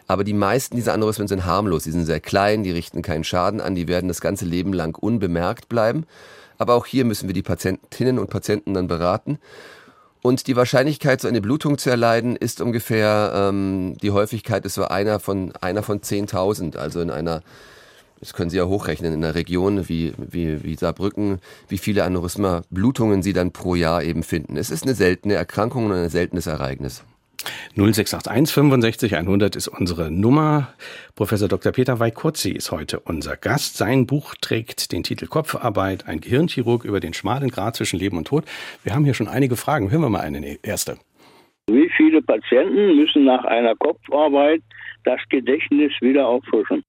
Aber 0.08 0.24
die 0.24 0.34
meisten 0.34 0.76
dieser 0.76 0.94
Aneurysmen 0.94 1.28
sind 1.28 1.46
harmlos. 1.46 1.84
Die 1.84 1.92
sind 1.92 2.06
sehr 2.06 2.20
klein, 2.20 2.64
die 2.64 2.72
richten 2.72 3.04
keinen 3.04 3.24
Schaden 3.24 3.62
an, 3.62 3.76
die 3.76 3.88
werden 3.88 4.08
das 4.08 4.22
ganze 4.22 4.46
Leben 4.46 4.74
lang 4.74 4.98
unbemerkt 4.98 5.70
bleiben. 5.70 6.06
Aber 6.58 6.74
auch 6.74 6.86
hier 6.86 7.06
müssen 7.06 7.28
wir 7.28 7.34
die 7.34 7.44
Patientinnen 7.44 8.18
und 8.18 8.30
Patienten 8.30 8.74
dann 8.74 8.88
beraten. 8.88 9.40
Und 10.26 10.48
die 10.48 10.56
Wahrscheinlichkeit, 10.56 11.22
so 11.22 11.28
eine 11.28 11.40
Blutung 11.40 11.78
zu 11.78 11.92
erleiden, 11.92 12.36
ist 12.36 12.60
ungefähr, 12.60 13.32
ähm, 13.36 13.96
die 14.02 14.10
Häufigkeit 14.10 14.66
ist 14.66 14.74
so 14.74 14.86
einer 14.86 15.20
von, 15.20 15.54
einer 15.62 15.84
von 15.84 16.00
10.000. 16.02 16.78
Also 16.78 17.00
in 17.00 17.12
einer, 17.12 17.44
das 18.20 18.34
können 18.34 18.50
Sie 18.50 18.58
ja 18.58 18.66
hochrechnen, 18.66 19.14
in 19.14 19.24
einer 19.24 19.36
Region 19.36 19.88
wie, 19.88 20.16
wie, 20.18 20.64
wie 20.64 20.76
Saarbrücken, 20.78 21.38
wie 21.68 21.78
viele 21.78 22.06
Aneurysma-Blutungen 22.06 23.22
Sie 23.22 23.34
dann 23.34 23.52
pro 23.52 23.76
Jahr 23.76 24.02
eben 24.02 24.24
finden. 24.24 24.58
Es 24.58 24.72
ist 24.72 24.82
eine 24.82 24.96
seltene 24.96 25.36
Erkrankung 25.36 25.86
und 25.86 25.92
ein 25.92 26.10
seltenes 26.10 26.48
Ereignis. 26.48 27.04
0681 27.76 28.54
65 28.54 29.16
100 29.16 29.56
ist 29.56 29.68
unsere 29.68 30.12
Nummer. 30.12 30.74
Professor 31.16 31.48
Dr. 31.48 31.72
Peter 31.72 32.00
Weikotzi 32.00 32.52
ist 32.52 32.72
heute 32.72 33.00
unser 33.00 33.38
Gast. 33.38 33.78
Sein 33.78 34.06
Buch 34.06 34.36
trägt 34.40 34.92
den 34.92 35.04
Titel 35.04 35.28
Kopfarbeit, 35.28 36.08
ein 36.08 36.22
Gehirnchirurg 36.22 36.86
über 36.86 37.00
den 37.00 37.14
schmalen 37.14 37.50
Grat 37.50 37.76
zwischen 37.76 38.00
Leben 38.00 38.18
und 38.18 38.28
Tod. 38.28 38.46
Wir 38.84 38.94
haben 38.94 39.06
hier 39.06 39.14
schon 39.14 39.28
einige 39.28 39.56
Fragen. 39.56 39.92
Hören 39.92 40.02
wir 40.02 40.10
mal 40.10 40.22
eine 40.22 40.58
erste. 40.64 40.98
Wie 41.68 41.90
viele 41.98 42.22
Patienten 42.22 42.96
müssen 42.96 43.26
nach 43.26 43.44
einer 43.44 43.76
Kopfarbeit 43.76 44.62
das 45.04 45.20
Gedächtnis 45.30 45.92
wieder 46.02 46.28
auffrischen? 46.28 46.84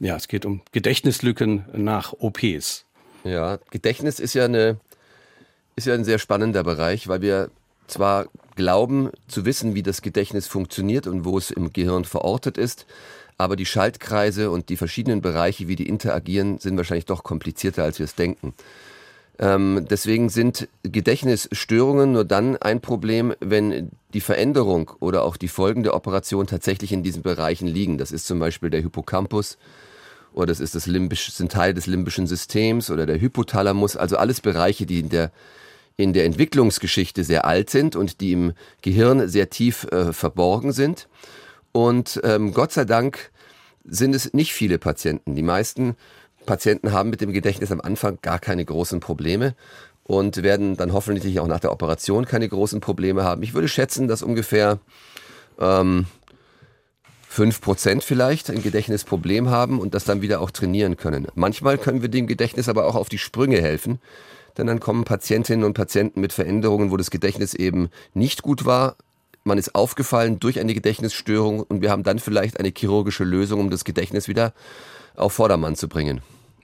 Ja, 0.00 0.16
es 0.16 0.28
geht 0.28 0.46
um 0.46 0.62
Gedächtnislücken 0.72 1.64
nach 1.72 2.12
OPs. 2.12 2.86
Ja, 3.24 3.58
Gedächtnis 3.70 4.20
ist 4.20 4.34
ja 4.34 4.44
eine 4.44 4.78
ist 5.78 5.86
ja 5.86 5.94
ein 5.94 6.04
sehr 6.04 6.18
spannender 6.18 6.64
Bereich, 6.64 7.06
weil 7.08 7.22
wir 7.22 7.50
zwar 7.86 8.26
glauben 8.58 9.10
zu 9.28 9.46
wissen, 9.46 9.76
wie 9.76 9.84
das 9.84 10.02
Gedächtnis 10.02 10.48
funktioniert 10.48 11.06
und 11.06 11.24
wo 11.24 11.38
es 11.38 11.52
im 11.52 11.72
Gehirn 11.72 12.04
verortet 12.04 12.58
ist, 12.58 12.86
aber 13.38 13.54
die 13.54 13.64
Schaltkreise 13.64 14.50
und 14.50 14.68
die 14.68 14.76
verschiedenen 14.76 15.22
Bereiche, 15.22 15.68
wie 15.68 15.76
die 15.76 15.88
interagieren, 15.88 16.58
sind 16.58 16.76
wahrscheinlich 16.76 17.06
doch 17.06 17.22
komplizierter, 17.22 17.84
als 17.84 18.00
wir 18.00 18.04
es 18.04 18.16
denken. 18.16 18.52
Ähm, 19.38 19.86
deswegen 19.88 20.28
sind 20.28 20.68
Gedächtnisstörungen 20.82 22.10
nur 22.10 22.24
dann 22.24 22.56
ein 22.56 22.80
Problem, 22.80 23.32
wenn 23.38 23.92
die 24.12 24.20
Veränderung 24.20 24.90
oder 24.98 25.22
auch 25.22 25.36
die 25.36 25.46
Folgen 25.46 25.84
der 25.84 25.94
Operation 25.94 26.48
tatsächlich 26.48 26.90
in 26.90 27.04
diesen 27.04 27.22
Bereichen 27.22 27.68
liegen. 27.68 27.96
Das 27.96 28.10
ist 28.10 28.26
zum 28.26 28.40
Beispiel 28.40 28.70
der 28.70 28.80
Hippocampus 28.80 29.56
oder 30.34 30.46
das 30.46 30.58
ist 30.58 30.74
das 30.74 30.86
limbisch, 30.86 31.30
sind 31.30 31.52
Teil 31.52 31.74
des 31.74 31.86
limbischen 31.86 32.26
Systems 32.26 32.90
oder 32.90 33.06
der 33.06 33.20
Hypothalamus, 33.20 33.96
also 33.96 34.16
alles 34.16 34.40
Bereiche, 34.40 34.84
die 34.84 34.98
in 34.98 35.10
der 35.10 35.30
in 35.98 36.12
der 36.12 36.24
Entwicklungsgeschichte 36.24 37.24
sehr 37.24 37.44
alt 37.44 37.68
sind 37.68 37.96
und 37.96 38.20
die 38.20 38.32
im 38.32 38.52
Gehirn 38.82 39.28
sehr 39.28 39.50
tief 39.50 39.84
äh, 39.90 40.12
verborgen 40.12 40.72
sind. 40.72 41.08
Und 41.72 42.20
ähm, 42.22 42.54
Gott 42.54 42.72
sei 42.72 42.84
Dank 42.84 43.30
sind 43.84 44.14
es 44.14 44.32
nicht 44.32 44.52
viele 44.52 44.78
Patienten. 44.78 45.34
Die 45.34 45.42
meisten 45.42 45.96
Patienten 46.46 46.92
haben 46.92 47.10
mit 47.10 47.20
dem 47.20 47.32
Gedächtnis 47.32 47.72
am 47.72 47.80
Anfang 47.80 48.18
gar 48.22 48.38
keine 48.38 48.64
großen 48.64 49.00
Probleme 49.00 49.54
und 50.04 50.42
werden 50.42 50.76
dann 50.76 50.92
hoffentlich 50.92 51.40
auch 51.40 51.48
nach 51.48 51.60
der 51.60 51.72
Operation 51.72 52.26
keine 52.26 52.48
großen 52.48 52.80
Probleme 52.80 53.24
haben. 53.24 53.42
Ich 53.42 53.52
würde 53.52 53.68
schätzen, 53.68 54.06
dass 54.06 54.22
ungefähr 54.22 54.78
ähm, 55.58 56.06
fünf 57.28 57.60
Prozent 57.60 58.04
vielleicht 58.04 58.50
ein 58.50 58.62
Gedächtnisproblem 58.62 59.50
haben 59.50 59.80
und 59.80 59.94
das 59.94 60.04
dann 60.04 60.22
wieder 60.22 60.40
auch 60.40 60.52
trainieren 60.52 60.96
können. 60.96 61.26
Manchmal 61.34 61.76
können 61.76 62.02
wir 62.02 62.08
dem 62.08 62.28
Gedächtnis 62.28 62.68
aber 62.68 62.86
auch 62.86 62.94
auf 62.94 63.08
die 63.08 63.18
Sprünge 63.18 63.60
helfen, 63.60 63.98
denn 64.58 64.66
dann 64.66 64.80
kommen 64.80 65.04
Patientinnen 65.04 65.64
und 65.64 65.74
Patienten 65.74 66.20
mit 66.20 66.32
Veränderungen, 66.32 66.90
wo 66.90 66.96
das 66.96 67.10
Gedächtnis 67.10 67.54
eben 67.54 67.88
nicht 68.12 68.42
gut 68.42 68.64
war. 68.64 68.96
Man 69.44 69.56
ist 69.56 69.74
aufgefallen 69.74 70.40
durch 70.40 70.60
eine 70.60 70.74
Gedächtnisstörung 70.74 71.60
und 71.60 71.80
wir 71.80 71.90
haben 71.90 72.02
dann 72.02 72.18
vielleicht 72.18 72.58
eine 72.58 72.72
chirurgische 72.76 73.24
Lösung, 73.24 73.60
um 73.60 73.70
das 73.70 73.84
Gedächtnis 73.84 74.28
wieder 74.28 74.52
auf 75.14 75.32
Vordermann 75.32 75.76
zu 75.76 75.88
bringen. 75.88 76.20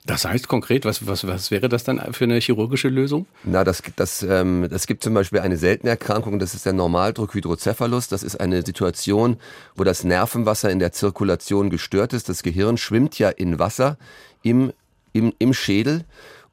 Das 0.07 0.27
heißt 0.27 0.49
konkret, 0.49 0.85
was, 0.85 1.07
was, 1.07 1.27
was 1.27 1.51
wäre 1.51 1.71
das 1.71 1.83
dann 1.83 2.13
für 2.13 2.25
eine 2.25 2.39
chirurgische 2.39 2.89
Lösung? 2.89 3.27
Na, 3.43 3.65
das, 3.65 3.83
das, 3.97 4.23
ähm, 4.23 4.69
das 4.71 4.87
gibt 4.87 5.03
zum 5.03 5.15
Beispiel 5.15 5.41
eine 5.41 5.57
seltene 5.57 5.89
Erkrankung, 5.89 6.39
das 6.39 6.53
ist 6.53 6.67
der 6.67 6.75
Normaldruckhydrocephalus. 6.75 8.09
Das 8.09 8.23
ist 8.23 8.39
eine 8.39 8.65
Situation, 8.67 9.39
wo 9.77 9.83
das 9.83 10.05
Nervenwasser 10.05 10.71
in 10.71 10.79
der 10.79 10.93
Zirkulation 10.93 11.71
gestört 11.71 12.13
ist. 12.13 12.29
Das 12.29 12.43
Gehirn 12.43 12.77
schwimmt 12.77 13.19
ja 13.19 13.31
in 13.31 13.59
Wasser 13.59 13.97
im, 14.43 14.75
im, 15.15 15.33
im 15.39 15.55
Schädel 15.55 16.05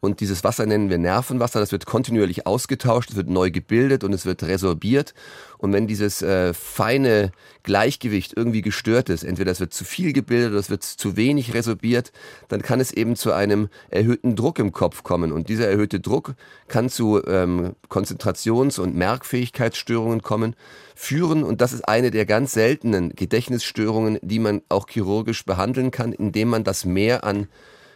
und 0.01 0.19
dieses 0.19 0.43
Wasser 0.43 0.65
nennen 0.65 0.89
wir 0.89 0.97
Nervenwasser. 0.97 1.59
Das 1.59 1.71
wird 1.71 1.85
kontinuierlich 1.85 2.47
ausgetauscht, 2.47 3.11
es 3.11 3.15
wird 3.15 3.29
neu 3.29 3.51
gebildet 3.51 4.03
und 4.03 4.13
es 4.13 4.25
wird 4.25 4.41
resorbiert. 4.41 5.13
Und 5.59 5.73
wenn 5.73 5.85
dieses 5.85 6.23
äh, 6.23 6.55
feine 6.55 7.31
Gleichgewicht 7.61 8.33
irgendwie 8.35 8.63
gestört 8.63 9.09
ist, 9.09 9.23
entweder 9.23 9.51
es 9.51 9.59
wird 9.59 9.75
zu 9.75 9.85
viel 9.85 10.11
gebildet 10.11 10.49
oder 10.49 10.59
es 10.59 10.71
wird 10.71 10.81
zu 10.81 11.17
wenig 11.17 11.53
resorbiert, 11.53 12.11
dann 12.47 12.63
kann 12.63 12.79
es 12.79 12.91
eben 12.91 13.15
zu 13.15 13.31
einem 13.31 13.69
erhöhten 13.91 14.35
Druck 14.35 14.57
im 14.57 14.71
Kopf 14.71 15.03
kommen. 15.03 15.31
Und 15.31 15.49
dieser 15.49 15.67
erhöhte 15.67 15.99
Druck 15.99 16.33
kann 16.67 16.89
zu 16.89 17.23
ähm, 17.27 17.75
Konzentrations- 17.87 18.79
und 18.79 18.95
Merkfähigkeitsstörungen 18.95 20.23
kommen, 20.23 20.55
führen. 20.95 21.43
Und 21.43 21.61
das 21.61 21.73
ist 21.73 21.87
eine 21.87 22.09
der 22.09 22.25
ganz 22.25 22.53
seltenen 22.53 23.13
Gedächtnisstörungen, 23.15 24.17
die 24.23 24.39
man 24.39 24.63
auch 24.67 24.89
chirurgisch 24.89 25.45
behandeln 25.45 25.91
kann, 25.91 26.11
indem 26.11 26.49
man 26.49 26.63
das 26.63 26.85
Mehr 26.85 27.23
an 27.23 27.47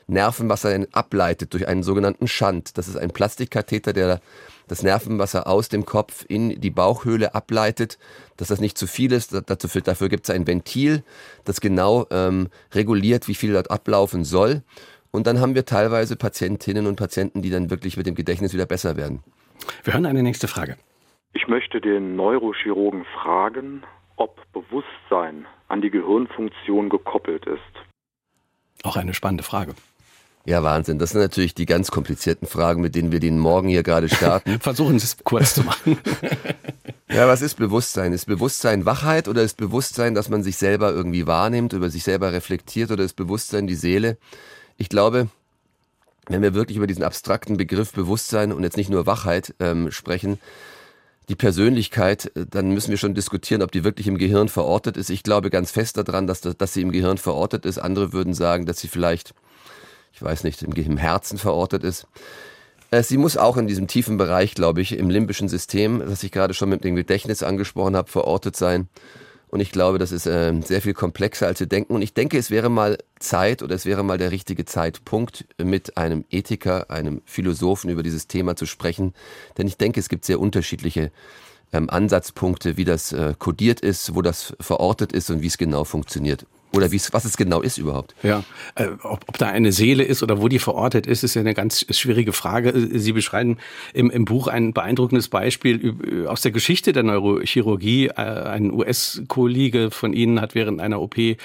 Nervenwasser 0.07 0.85
ableitet 0.91 1.53
durch 1.53 1.67
einen 1.67 1.83
sogenannten 1.83 2.27
Schand. 2.27 2.77
Das 2.77 2.87
ist 2.87 2.97
ein 2.97 3.11
Plastikkatheter, 3.11 3.93
der 3.93 4.21
das 4.67 4.83
Nervenwasser 4.83 5.47
aus 5.47 5.69
dem 5.69 5.85
Kopf 5.85 6.25
in 6.27 6.59
die 6.59 6.69
Bauchhöhle 6.69 7.35
ableitet, 7.35 7.97
dass 8.37 8.49
das 8.49 8.59
nicht 8.59 8.77
zu 8.77 8.87
viel 8.87 9.11
ist. 9.11 9.33
Dafür, 9.33 9.81
dafür 9.81 10.09
gibt 10.09 10.27
es 10.27 10.35
ein 10.35 10.47
Ventil, 10.47 11.03
das 11.43 11.61
genau 11.61 12.07
ähm, 12.11 12.49
reguliert, 12.73 13.27
wie 13.27 13.35
viel 13.35 13.53
dort 13.53 13.71
ablaufen 13.71 14.23
soll. 14.23 14.61
Und 15.11 15.27
dann 15.27 15.39
haben 15.39 15.55
wir 15.55 15.65
teilweise 15.65 16.15
Patientinnen 16.15 16.87
und 16.87 16.97
Patienten, 16.97 17.41
die 17.41 17.49
dann 17.49 17.69
wirklich 17.69 17.95
mit 17.95 18.05
dem 18.05 18.15
Gedächtnis 18.15 18.53
wieder 18.53 18.65
besser 18.65 18.97
werden. 18.97 19.23
Wir 19.83 19.93
hören 19.93 20.05
eine 20.05 20.23
nächste 20.23 20.47
Frage. 20.47 20.77
Ich 21.33 21.47
möchte 21.47 21.79
den 21.81 22.15
Neurochirurgen 22.15 23.05
fragen, 23.21 23.83
ob 24.17 24.41
Bewusstsein 24.51 25.45
an 25.67 25.81
die 25.81 25.89
Gehirnfunktion 25.89 26.89
gekoppelt 26.89 27.45
ist. 27.45 27.59
Auch 28.83 28.97
eine 28.97 29.13
spannende 29.13 29.43
Frage. 29.43 29.73
Ja, 30.45 30.61
Wahnsinn. 30.61 30.99
Das 30.99 31.09
sind 31.09 31.21
natürlich 31.21 31.55
die 31.55 31.65
ganz 31.65 31.89
komplizierten 31.89 32.47
Fragen, 32.47 32.81
mit 32.81 32.93
denen 32.93 33.11
wir 33.11 33.19
den 33.19 33.39
Morgen 33.39 33.67
hier 33.67 33.81
gerade 33.81 34.09
starten. 34.09 34.59
Versuchen 34.61 34.99
Sie 34.99 35.05
es 35.05 35.17
kurz 35.23 35.55
zu 35.55 35.63
machen. 35.63 35.97
ja, 37.09 37.27
was 37.27 37.41
ist 37.41 37.55
Bewusstsein? 37.55 38.13
Ist 38.13 38.27
Bewusstsein 38.27 38.85
Wachheit 38.85 39.27
oder 39.27 39.41
ist 39.41 39.57
Bewusstsein, 39.57 40.13
dass 40.13 40.29
man 40.29 40.43
sich 40.43 40.57
selber 40.57 40.91
irgendwie 40.91 41.25
wahrnimmt, 41.25 41.73
über 41.73 41.89
sich 41.89 42.03
selber 42.03 42.31
reflektiert 42.31 42.91
oder 42.91 43.03
ist 43.03 43.15
Bewusstsein 43.15 43.65
die 43.65 43.75
Seele? 43.75 44.17
Ich 44.77 44.87
glaube, 44.87 45.29
wenn 46.27 46.43
wir 46.43 46.53
wirklich 46.53 46.77
über 46.77 46.87
diesen 46.87 47.03
abstrakten 47.03 47.57
Begriff 47.57 47.93
Bewusstsein 47.93 48.51
und 48.51 48.63
jetzt 48.63 48.77
nicht 48.77 48.91
nur 48.91 49.07
Wachheit 49.07 49.55
ähm, 49.59 49.89
sprechen, 49.89 50.39
die 51.27 51.35
Persönlichkeit, 51.35 52.31
äh, 52.35 52.45
dann 52.47 52.69
müssen 52.69 52.91
wir 52.91 52.97
schon 52.97 53.15
diskutieren, 53.15 53.63
ob 53.63 53.71
die 53.71 53.83
wirklich 53.83 54.05
im 54.05 54.19
Gehirn 54.19 54.49
verortet 54.49 54.95
ist. 54.95 55.09
Ich 55.09 55.23
glaube 55.23 55.49
ganz 55.49 55.71
fest 55.71 55.97
daran, 55.97 56.27
dass, 56.27 56.41
dass 56.41 56.73
sie 56.73 56.81
im 56.81 56.91
Gehirn 56.91 57.17
verortet 57.17 57.65
ist. 57.65 57.79
Andere 57.79 58.13
würden 58.13 58.35
sagen, 58.35 58.67
dass 58.67 58.79
sie 58.79 58.87
vielleicht 58.87 59.33
ich 60.15 60.21
weiß 60.21 60.45
nicht, 60.45 60.63
im, 60.63 60.97
Herzen 60.97 61.37
verortet 61.37 61.83
ist. 61.83 62.07
Äh, 62.89 63.03
sie 63.03 63.17
muss 63.17 63.35
auch 63.35 63.57
in 63.57 63.67
diesem 63.67 63.87
tiefen 63.87 64.17
Bereich, 64.17 64.55
glaube 64.55 64.79
ich, 64.79 64.97
im 64.97 65.09
limbischen 65.09 65.49
System, 65.49 65.99
das 65.99 66.23
ich 66.23 66.31
gerade 66.31 66.53
schon 66.53 66.69
mit 66.69 66.85
dem 66.85 66.95
Gedächtnis 66.95 67.43
angesprochen 67.43 67.97
habe, 67.97 68.09
verortet 68.09 68.55
sein. 68.55 68.87
Und 69.49 69.59
ich 69.59 69.71
glaube, 69.71 69.99
das 69.99 70.13
ist 70.13 70.25
äh, 70.25 70.53
sehr 70.61 70.81
viel 70.81 70.93
komplexer, 70.93 71.47
als 71.47 71.59
wir 71.59 71.67
denken. 71.67 71.95
Und 71.95 72.01
ich 72.01 72.13
denke, 72.13 72.37
es 72.37 72.49
wäre 72.49 72.69
mal 72.69 72.97
Zeit 73.19 73.61
oder 73.61 73.75
es 73.75 73.85
wäre 73.85 74.03
mal 74.03 74.17
der 74.17 74.31
richtige 74.31 74.63
Zeitpunkt, 74.63 75.45
mit 75.61 75.97
einem 75.97 76.23
Ethiker, 76.29 76.89
einem 76.89 77.21
Philosophen 77.25 77.89
über 77.89 78.01
dieses 78.01 78.27
Thema 78.27 78.55
zu 78.55 78.65
sprechen. 78.65 79.13
Denn 79.57 79.67
ich 79.67 79.77
denke, 79.77 79.99
es 79.99 80.07
gibt 80.07 80.23
sehr 80.23 80.39
unterschiedliche 80.39 81.11
ähm, 81.73 81.89
Ansatzpunkte, 81.89 82.77
wie 82.77 82.85
das 82.85 83.11
äh, 83.11 83.33
kodiert 83.37 83.81
ist, 83.81 84.15
wo 84.15 84.21
das 84.21 84.55
verortet 84.61 85.11
ist 85.11 85.29
und 85.29 85.41
wie 85.41 85.47
es 85.47 85.57
genau 85.57 85.83
funktioniert. 85.83 86.45
Oder 86.73 86.91
wie 86.91 87.01
was 87.11 87.25
es 87.25 87.37
genau 87.37 87.61
ist 87.61 87.77
überhaupt. 87.77 88.15
Ja, 88.21 88.43
äh, 88.75 88.87
ob, 89.03 89.23
ob 89.27 89.37
da 89.37 89.47
eine 89.47 89.71
Seele 89.71 90.03
ist 90.03 90.23
oder 90.23 90.41
wo 90.41 90.47
die 90.47 90.59
verortet 90.59 91.07
ist, 91.07 91.23
ist 91.23 91.35
ja 91.35 91.41
eine 91.41 91.53
ganz 91.53 91.85
schwierige 91.89 92.33
Frage. 92.33 92.89
Sie 92.99 93.13
beschreiben 93.13 93.57
im, 93.93 94.09
im 94.09 94.25
Buch 94.25 94.47
ein 94.47 94.73
beeindruckendes 94.73 95.29
Beispiel 95.29 96.25
aus 96.27 96.41
der 96.41 96.51
Geschichte 96.51 96.91
der 96.91 97.03
Neurochirurgie. 97.03 98.07
Äh, 98.07 98.11
ein 98.13 98.71
US-Kollege 98.71 99.91
von 99.91 100.13
Ihnen 100.13 100.41
hat 100.41 100.55
während 100.55 100.81
einer 100.81 101.01
OP 101.01 101.17
äh, 101.17 101.37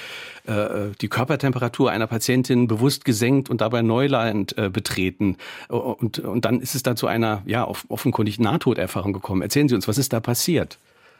die 1.00 1.08
Körpertemperatur 1.08 1.90
einer 1.90 2.06
Patientin 2.06 2.66
bewusst 2.66 3.04
gesenkt 3.04 3.50
und 3.50 3.60
dabei 3.60 3.82
Neuland 3.82 4.56
äh, 4.58 4.68
betreten. 4.68 5.36
Und, 5.68 6.18
und 6.18 6.44
dann 6.44 6.60
ist 6.60 6.74
es 6.74 6.82
da 6.82 6.96
zu 6.96 7.06
einer, 7.06 7.42
ja, 7.46 7.68
offenkundig 7.88 8.40
Nahtoderfahrung 8.40 9.12
gekommen. 9.12 9.42
Erzählen 9.42 9.68
Sie 9.68 9.74
uns, 9.74 9.86
was 9.86 9.98
ist 9.98 10.12
da 10.12 10.20
passiert? 10.20 10.78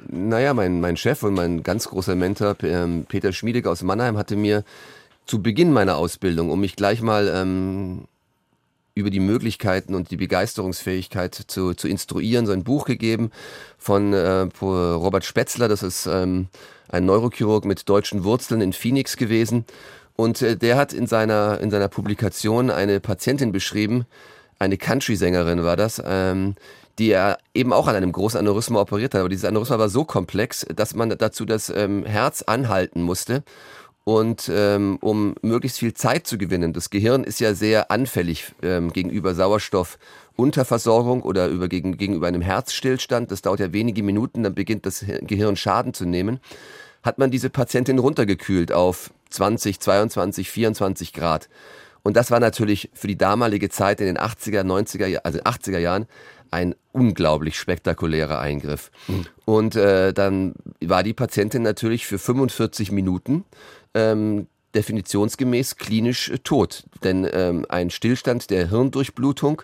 Naja, 0.09 0.55
mein, 0.55 0.81
mein 0.81 0.97
Chef 0.97 1.23
und 1.23 1.35
mein 1.35 1.63
ganz 1.63 1.89
großer 1.89 2.15
Mentor, 2.15 2.57
ähm, 2.63 3.05
Peter 3.09 3.33
Schmiedek 3.33 3.67
aus 3.67 3.83
Mannheim, 3.83 4.17
hatte 4.17 4.37
mir 4.37 4.65
zu 5.27 5.43
Beginn 5.43 5.73
meiner 5.73 5.97
Ausbildung, 5.97 6.51
um 6.51 6.61
mich 6.61 6.77
gleich 6.77 7.03
mal 7.03 7.29
ähm, 7.29 8.05
über 8.95 9.11
die 9.11 9.21
Möglichkeiten 9.21 9.95
und 9.95 10.11
die 10.11 10.17
Begeisterungsfähigkeit 10.17 11.35
zu, 11.35 11.75
zu 11.75 11.89
instruieren, 11.89 12.47
so 12.47 12.53
ein 12.53 12.65
Buch 12.65 12.85
gegeben 12.85 13.31
von 13.79 14.13
äh, 14.13 14.49
Robert 14.63 15.25
Spetzler, 15.25 15.69
das 15.69 15.83
ist 15.83 16.07
ähm, 16.07 16.49
ein 16.89 17.05
Neurochirurg 17.05 17.65
mit 17.65 17.89
deutschen 17.89 18.25
Wurzeln 18.25 18.61
in 18.61 18.73
Phoenix 18.73 19.17
gewesen. 19.17 19.65
Und 20.17 20.43
äh, 20.43 20.57
der 20.57 20.77
hat 20.77 20.93
in 20.93 21.07
seiner, 21.07 21.61
in 21.61 21.71
seiner 21.71 21.89
Publikation 21.89 22.71
eine 22.71 23.01
Patientin 23.01 23.53
beschrieben, 23.53 24.07
eine 24.59 24.77
Country-Sängerin 24.77 25.65
war 25.65 25.77
das, 25.77 26.03
ähm, 26.05 26.55
die 26.99 27.11
er 27.11 27.39
eben 27.55 27.73
auch 27.73 27.89
an 27.89 27.97
einem 27.97 28.13
großen 28.13 28.39
Aneurysma 28.39 28.81
operiert 28.81 29.15
hat. 29.15 29.21
Aber 29.21 29.29
dieses 29.29 29.45
Aneurysma 29.45 29.79
war 29.79 29.89
so 29.89 30.05
komplex, 30.05 30.67
dass 30.75 30.95
man 30.95 31.11
dazu 31.11 31.45
das 31.45 31.71
ähm, 31.71 32.05
Herz 32.05 32.43
anhalten 32.43 33.03
musste. 33.03 33.43
Und 34.05 34.51
ähm, 34.53 34.99
um 35.01 35.35
möglichst 35.43 35.79
viel 35.79 35.95
Zeit 35.95 36.27
zu 36.27 36.39
gewinnen, 36.39 36.73
das 36.73 36.91
Gehirn 36.91 37.23
ist 37.23 37.39
ja 37.39 37.55
sehr 37.55 37.91
anfällig 37.91 38.53
ähm, 38.63 38.93
gegenüber 38.93 39.35
Sauerstoffunterversorgung 39.35 41.23
oder 41.23 41.49
über, 41.49 41.69
gegen, 41.69 41.97
gegenüber 41.97 42.27
einem 42.27 42.41
Herzstillstand. 42.41 43.31
Das 43.31 43.43
dauert 43.43 43.61
ja 43.61 43.73
wenige 43.73 44.03
Minuten, 44.03 44.43
dann 44.43 44.55
beginnt 44.55 44.87
das 44.87 45.05
Gehirn 45.23 45.57
Schaden 45.57 45.95
zu 45.95 46.07
nehmen. 46.07 46.41
Hat 47.03 47.19
man 47.19 47.31
diese 47.31 47.51
Patientin 47.51 47.99
runtergekühlt 47.99 48.73
auf 48.73 49.11
20, 49.31 49.81
22, 49.81 50.51
24 50.51 51.13
Grad. 51.13 51.49
Und 52.03 52.17
das 52.17 52.31
war 52.31 52.41
natürlich 52.41 52.91
für 52.95 53.07
die 53.07 53.19
damalige 53.19 53.69
Zeit 53.69 54.01
in 54.01 54.07
den 54.07 54.19
80er, 54.19 54.63
90er, 54.63 55.19
also 55.19 55.39
80er 55.41 55.79
Jahren 55.79 56.07
ein 56.51 56.75
unglaublich 56.93 57.59
spektakulärer 57.59 58.41
Eingriff. 58.41 58.91
Mhm. 59.09 59.27
Und 59.45 59.77
äh, 59.77 60.13
dann 60.13 60.55
war 60.81 61.03
die 61.03 61.15
Patientin 61.15 61.63
natürlich 61.63 62.07
für 62.07 62.19
45 62.19 62.93
Minuten 62.93 63.45
ähm, 63.95 64.47
definitionsgemäß 64.75 65.77
klinisch 65.77 66.31
äh, 66.31 66.39
tot. 66.39 66.85
Denn 67.03 67.29
ähm, 67.33 67.67
ein 67.69 67.91
Stillstand 67.91 68.51
der 68.51 68.69
Hirndurchblutung 68.69 69.63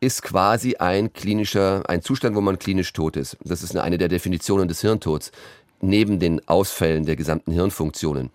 ist 0.00 0.22
quasi 0.22 0.76
ein 0.76 1.12
klinischer, 1.12 1.88
ein 1.88 2.02
Zustand, 2.02 2.36
wo 2.36 2.40
man 2.40 2.58
klinisch 2.58 2.92
tot 2.92 3.16
ist. 3.16 3.36
Das 3.44 3.62
ist 3.62 3.76
eine 3.76 3.98
der 3.98 4.08
Definitionen 4.08 4.68
des 4.68 4.80
Hirntods, 4.80 5.32
neben 5.80 6.18
den 6.18 6.46
Ausfällen 6.48 7.04
der 7.04 7.16
gesamten 7.16 7.52
Hirnfunktionen. 7.52 8.30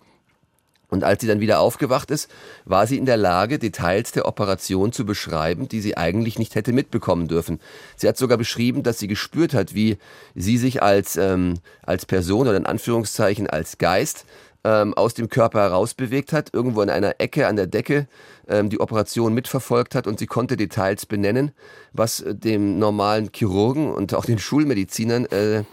Und 0.94 1.02
als 1.02 1.20
sie 1.20 1.26
dann 1.26 1.40
wieder 1.40 1.58
aufgewacht 1.58 2.12
ist, 2.12 2.30
war 2.64 2.86
sie 2.86 2.96
in 2.96 3.04
der 3.04 3.16
Lage, 3.16 3.58
Details 3.58 4.12
der 4.12 4.26
Operation 4.26 4.92
zu 4.92 5.04
beschreiben, 5.04 5.68
die 5.68 5.80
sie 5.80 5.96
eigentlich 5.96 6.38
nicht 6.38 6.54
hätte 6.54 6.72
mitbekommen 6.72 7.26
dürfen. 7.26 7.58
Sie 7.96 8.06
hat 8.06 8.16
sogar 8.16 8.38
beschrieben, 8.38 8.84
dass 8.84 9.00
sie 9.00 9.08
gespürt 9.08 9.54
hat, 9.54 9.74
wie 9.74 9.98
sie 10.36 10.56
sich 10.56 10.84
als, 10.84 11.16
ähm, 11.16 11.54
als 11.82 12.06
Person 12.06 12.46
oder 12.46 12.56
in 12.56 12.64
Anführungszeichen 12.64 13.50
als 13.50 13.78
Geist 13.78 14.24
ähm, 14.62 14.94
aus 14.94 15.14
dem 15.14 15.28
Körper 15.28 15.62
herausbewegt 15.62 16.32
hat, 16.32 16.54
irgendwo 16.54 16.80
in 16.82 16.90
einer 16.90 17.16
Ecke 17.18 17.48
an 17.48 17.56
der 17.56 17.66
Decke 17.66 18.06
ähm, 18.46 18.70
die 18.70 18.78
Operation 18.78 19.34
mitverfolgt 19.34 19.96
hat 19.96 20.06
und 20.06 20.20
sie 20.20 20.26
konnte 20.26 20.56
Details 20.56 21.06
benennen, 21.06 21.50
was 21.92 22.24
dem 22.24 22.78
normalen 22.78 23.30
Chirurgen 23.34 23.92
und 23.92 24.14
auch 24.14 24.24
den 24.24 24.38
Schulmedizinern 24.38 25.26
äh, 25.26 25.64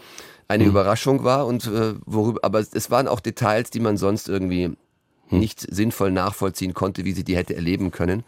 eine 0.48 0.64
mhm. 0.64 0.70
Überraschung 0.70 1.24
war 1.24 1.46
und 1.46 1.66
äh, 1.66 1.94
worüber, 2.06 2.40
aber 2.42 2.60
es 2.60 2.90
waren 2.90 3.08
auch 3.08 3.20
Details, 3.20 3.70
die 3.70 3.80
man 3.80 3.96
sonst 3.96 4.28
irgendwie. 4.28 4.72
Nicht 5.38 5.60
sinnvoll 5.60 6.10
nachvollziehen 6.10 6.74
konnte, 6.74 7.04
wie 7.04 7.12
sie 7.12 7.24
die 7.24 7.36
hätte 7.36 7.54
erleben 7.54 7.90
können. 7.90 8.24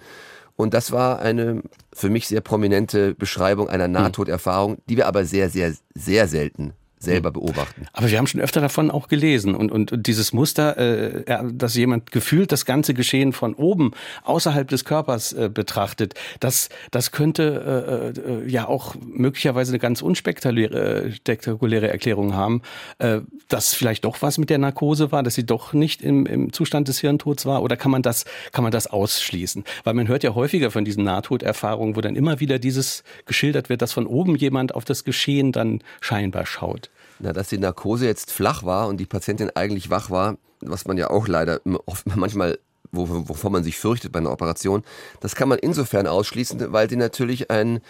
Und 0.57 0.73
das 0.73 0.93
war 0.93 1.19
eine 1.19 1.63
für 1.93 2.11
mich 2.11 2.29
sehr 2.29 2.41
prominente 2.41 3.15
Beschreibung 3.15 3.69
einer 3.69 3.87
hm. 3.87 3.93
Nahtoderfahrung, 3.93 4.79
die 4.89 4.97
wir 4.97 5.07
aber 5.07 5.25
sehr, 5.25 5.51
sehr, 5.51 5.75
sehr 5.95 6.29
selten 6.29 6.75
selber 7.05 7.31
beobachten. 7.31 7.87
Aber 7.93 8.11
wir 8.11 8.19
haben 8.19 8.27
schon 8.27 8.41
öfter 8.41 8.61
davon 8.61 8.91
auch 8.91 9.09
gelesen 9.09 9.55
und, 9.55 9.71
und, 9.71 9.93
und 9.93 10.07
dieses 10.07 10.33
Muster, 10.33 10.77
äh, 10.77 11.45
dass 11.53 11.75
jemand 11.75 12.11
gefühlt 12.13 12.53
das 12.53 12.65
ganze 12.65 12.95
Geschehen 12.95 13.33
von 13.33 13.55
oben 13.55 13.93
außerhalb 14.25 14.69
des 14.69 14.85
Körpers 14.85 15.33
äh, 15.33 15.51
betrachtet, 15.53 16.15
das, 16.41 16.69
das 16.91 17.13
könnte 17.13 18.15
äh, 18.17 18.21
äh, 18.21 18.51
ja 18.51 18.67
auch 18.67 18.95
möglicherweise 19.01 19.73
eine 19.73 19.79
ganz 19.79 20.03
unspektakuläre 20.03 21.13
spektakuläre 21.13 21.89
Erklärung 21.89 22.35
haben, 22.35 22.63
äh, 22.99 23.21
dass 23.49 23.75
vielleicht 23.75 24.05
doch 24.05 24.23
was 24.23 24.39
mit 24.39 24.51
der 24.51 24.59
Narkose 24.59 25.13
war, 25.13 25.23
dass 25.23 25.35
sie 25.35 25.47
doch 25.47 25.73
nicht 25.73 26.03
im, 26.03 26.27
im 26.27 26.53
Zustand 26.53 26.89
des 26.89 27.01
Hirntods 27.01 27.47
war 27.47 27.63
oder 27.63 27.77
kann 27.77 27.91
man 27.91 28.03
das, 28.03 28.25
kann 28.53 28.63
man 28.63 28.73
das 28.73 28.87
ausschließen? 28.87 29.65
Weil 29.85 29.95
man 29.95 30.09
hört 30.09 30.23
ja 30.23 30.35
häufiger 30.35 30.71
von 30.71 30.85
diesen 30.85 31.05
Nahtoderfahrungen, 31.05 31.97
wo 31.97 32.01
dann 32.01 32.17
immer 32.17 32.41
wieder 32.41 32.59
dieses 32.59 33.05
geschildert 33.27 33.69
wird, 33.69 33.83
dass 33.83 33.93
von 33.93 34.07
oben 34.07 34.37
jemand 34.37 34.75
auf 34.75 34.85
das 34.85 35.05
Geschehen 35.05 35.53
dann 35.53 35.81
scheinbar 36.01 36.47
schaut. 36.47 36.91
Na, 37.19 37.33
dass 37.33 37.49
die 37.49 37.59
Narkose 37.59 38.07
jetzt 38.07 38.33
flach 38.33 38.65
war 38.65 38.89
und 38.89 38.99
die 38.99 39.07
Patientin 39.07 39.51
eigentlich 39.55 39.91
wach 39.91 40.11
war, 40.11 40.37
was 40.61 40.87
man 40.87 40.97
ja 40.99 41.11
auch 41.11 41.29
leider 41.29 41.61
oft, 41.87 42.05
manchmal 42.17 42.59
wovor 42.93 43.51
man 43.51 43.65
sich 43.65 43.77
fürchtet 43.77 44.13
bei 44.13 44.21
einer 44.21 44.31
Operation, 44.31 44.85
das 45.21 45.35
kann 45.35 45.49
man 45.49 45.59
insofern 45.59 46.07
ausschließen, 46.07 46.73
weil 46.73 46.89
sie 46.89 46.97
natürlich 46.97 47.51
ein 47.51 47.81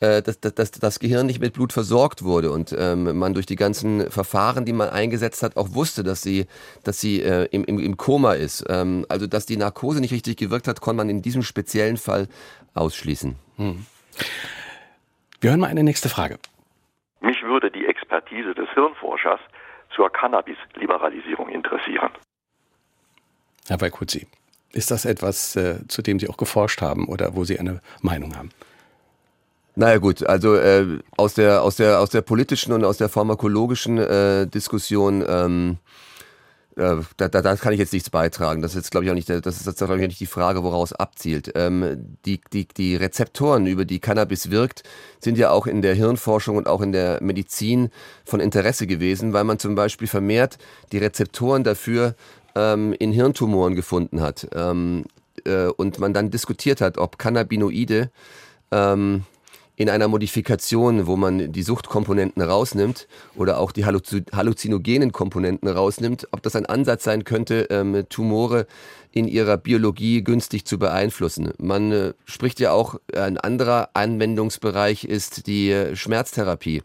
äh, 0.00 0.22
dass, 0.22 0.40
dass 0.40 0.70
das 0.70 0.98
Gehirn 0.98 1.26
nicht 1.26 1.40
mit 1.40 1.52
Blut 1.52 1.74
versorgt 1.74 2.22
wurde 2.22 2.50
und 2.52 2.74
ähm, 2.76 3.18
man 3.18 3.34
durch 3.34 3.44
die 3.44 3.56
ganzen 3.56 4.10
Verfahren, 4.10 4.64
die 4.64 4.72
man 4.72 4.88
eingesetzt 4.88 5.42
hat, 5.42 5.58
auch 5.58 5.74
wusste, 5.74 6.02
dass 6.02 6.22
sie, 6.22 6.46
dass 6.84 7.00
sie 7.00 7.20
äh, 7.20 7.48
im, 7.50 7.64
im, 7.64 7.78
im 7.78 7.98
Koma 7.98 8.32
ist. 8.32 8.64
Ähm, 8.68 9.04
also 9.10 9.26
dass 9.26 9.44
die 9.44 9.58
Narkose 9.58 10.00
nicht 10.00 10.12
richtig 10.12 10.38
gewirkt 10.38 10.68
hat, 10.68 10.80
konnte 10.80 10.96
man 10.96 11.10
in 11.10 11.20
diesem 11.20 11.42
speziellen 11.42 11.98
Fall 11.98 12.28
ausschließen. 12.72 13.36
Hm. 13.56 13.84
Wir 15.42 15.50
hören 15.50 15.60
mal 15.60 15.66
eine 15.66 15.82
nächste 15.82 16.08
Frage. 16.08 16.38
Expertise 18.10 18.54
des 18.54 18.68
Hirnforschers 18.74 19.40
zur 19.94 20.10
Cannabis-Liberalisierung 20.10 21.48
interessieren. 21.48 22.10
Herr 23.68 23.80
Weikutzi, 23.80 24.26
ist 24.72 24.90
das 24.90 25.04
etwas, 25.04 25.54
äh, 25.56 25.86
zu 25.88 26.02
dem 26.02 26.18
Sie 26.18 26.28
auch 26.28 26.36
geforscht 26.36 26.82
haben 26.82 27.06
oder 27.08 27.34
wo 27.36 27.44
Sie 27.44 27.58
eine 27.58 27.80
Meinung 28.02 28.36
haben? 28.36 28.50
Naja 29.76 29.98
gut, 29.98 30.26
also 30.26 30.56
äh, 30.56 30.98
aus 31.16 31.34
der 31.34 31.62
aus 31.62 31.76
der 31.76 32.00
aus 32.00 32.10
der 32.10 32.22
politischen 32.22 32.72
und 32.72 32.84
aus 32.84 32.98
der 32.98 33.08
pharmakologischen 33.08 33.98
äh, 33.98 34.46
Diskussion 34.48 35.24
ähm, 35.26 35.78
äh, 35.78 36.09
da, 36.80 37.28
da, 37.28 37.42
da 37.42 37.56
kann 37.56 37.72
ich 37.72 37.78
jetzt 37.78 37.92
nichts 37.92 38.08
beitragen. 38.10 38.62
Das 38.62 38.72
ist 38.72 38.76
jetzt 38.76 38.90
glaube 38.90 39.04
ich 39.04 39.10
auch 39.10 39.14
nicht 39.14 39.28
das 39.28 39.60
ist 39.60 39.66
jetzt 39.66 39.78
glaube 39.78 40.00
ich 40.00 40.06
nicht 40.06 40.20
die 40.20 40.26
Frage, 40.26 40.62
woraus 40.62 40.92
abzielt. 40.92 41.52
Ähm, 41.54 42.16
die 42.24 42.40
die 42.52 42.66
die 42.66 42.96
Rezeptoren, 42.96 43.66
über 43.66 43.84
die 43.84 44.00
Cannabis 44.00 44.50
wirkt, 44.50 44.82
sind 45.18 45.36
ja 45.36 45.50
auch 45.50 45.66
in 45.66 45.82
der 45.82 45.94
Hirnforschung 45.94 46.56
und 46.56 46.66
auch 46.66 46.80
in 46.80 46.92
der 46.92 47.22
Medizin 47.22 47.90
von 48.24 48.40
Interesse 48.40 48.86
gewesen, 48.86 49.32
weil 49.32 49.44
man 49.44 49.58
zum 49.58 49.74
Beispiel 49.74 50.08
vermehrt 50.08 50.58
die 50.92 50.98
Rezeptoren 50.98 51.64
dafür 51.64 52.14
ähm, 52.54 52.94
in 52.98 53.12
Hirntumoren 53.12 53.74
gefunden 53.74 54.20
hat 54.20 54.48
ähm, 54.54 55.04
äh, 55.44 55.66
und 55.66 55.98
man 55.98 56.14
dann 56.14 56.30
diskutiert 56.30 56.80
hat, 56.80 56.98
ob 56.98 57.18
Cannabinoide 57.18 58.10
ähm, 58.70 59.24
in 59.80 59.88
einer 59.88 60.08
Modifikation, 60.08 61.06
wo 61.06 61.16
man 61.16 61.52
die 61.52 61.62
Suchtkomponenten 61.62 62.42
rausnimmt 62.42 63.08
oder 63.34 63.56
auch 63.56 63.72
die 63.72 63.86
halluzinogenen 63.86 65.10
Komponenten 65.10 65.70
rausnimmt, 65.70 66.28
ob 66.32 66.42
das 66.42 66.54
ein 66.54 66.66
Ansatz 66.66 67.04
sein 67.04 67.24
könnte, 67.24 67.66
ähm, 67.70 68.04
Tumore 68.10 68.66
in 69.10 69.26
ihrer 69.26 69.56
Biologie 69.56 70.22
günstig 70.22 70.66
zu 70.66 70.78
beeinflussen. 70.78 71.52
Man 71.56 71.92
äh, 71.92 72.12
spricht 72.26 72.60
ja 72.60 72.72
auch, 72.72 72.96
ein 73.16 73.38
anderer 73.38 73.88
Anwendungsbereich 73.94 75.04
ist 75.04 75.46
die 75.46 75.70
äh, 75.70 75.96
Schmerztherapie. 75.96 76.82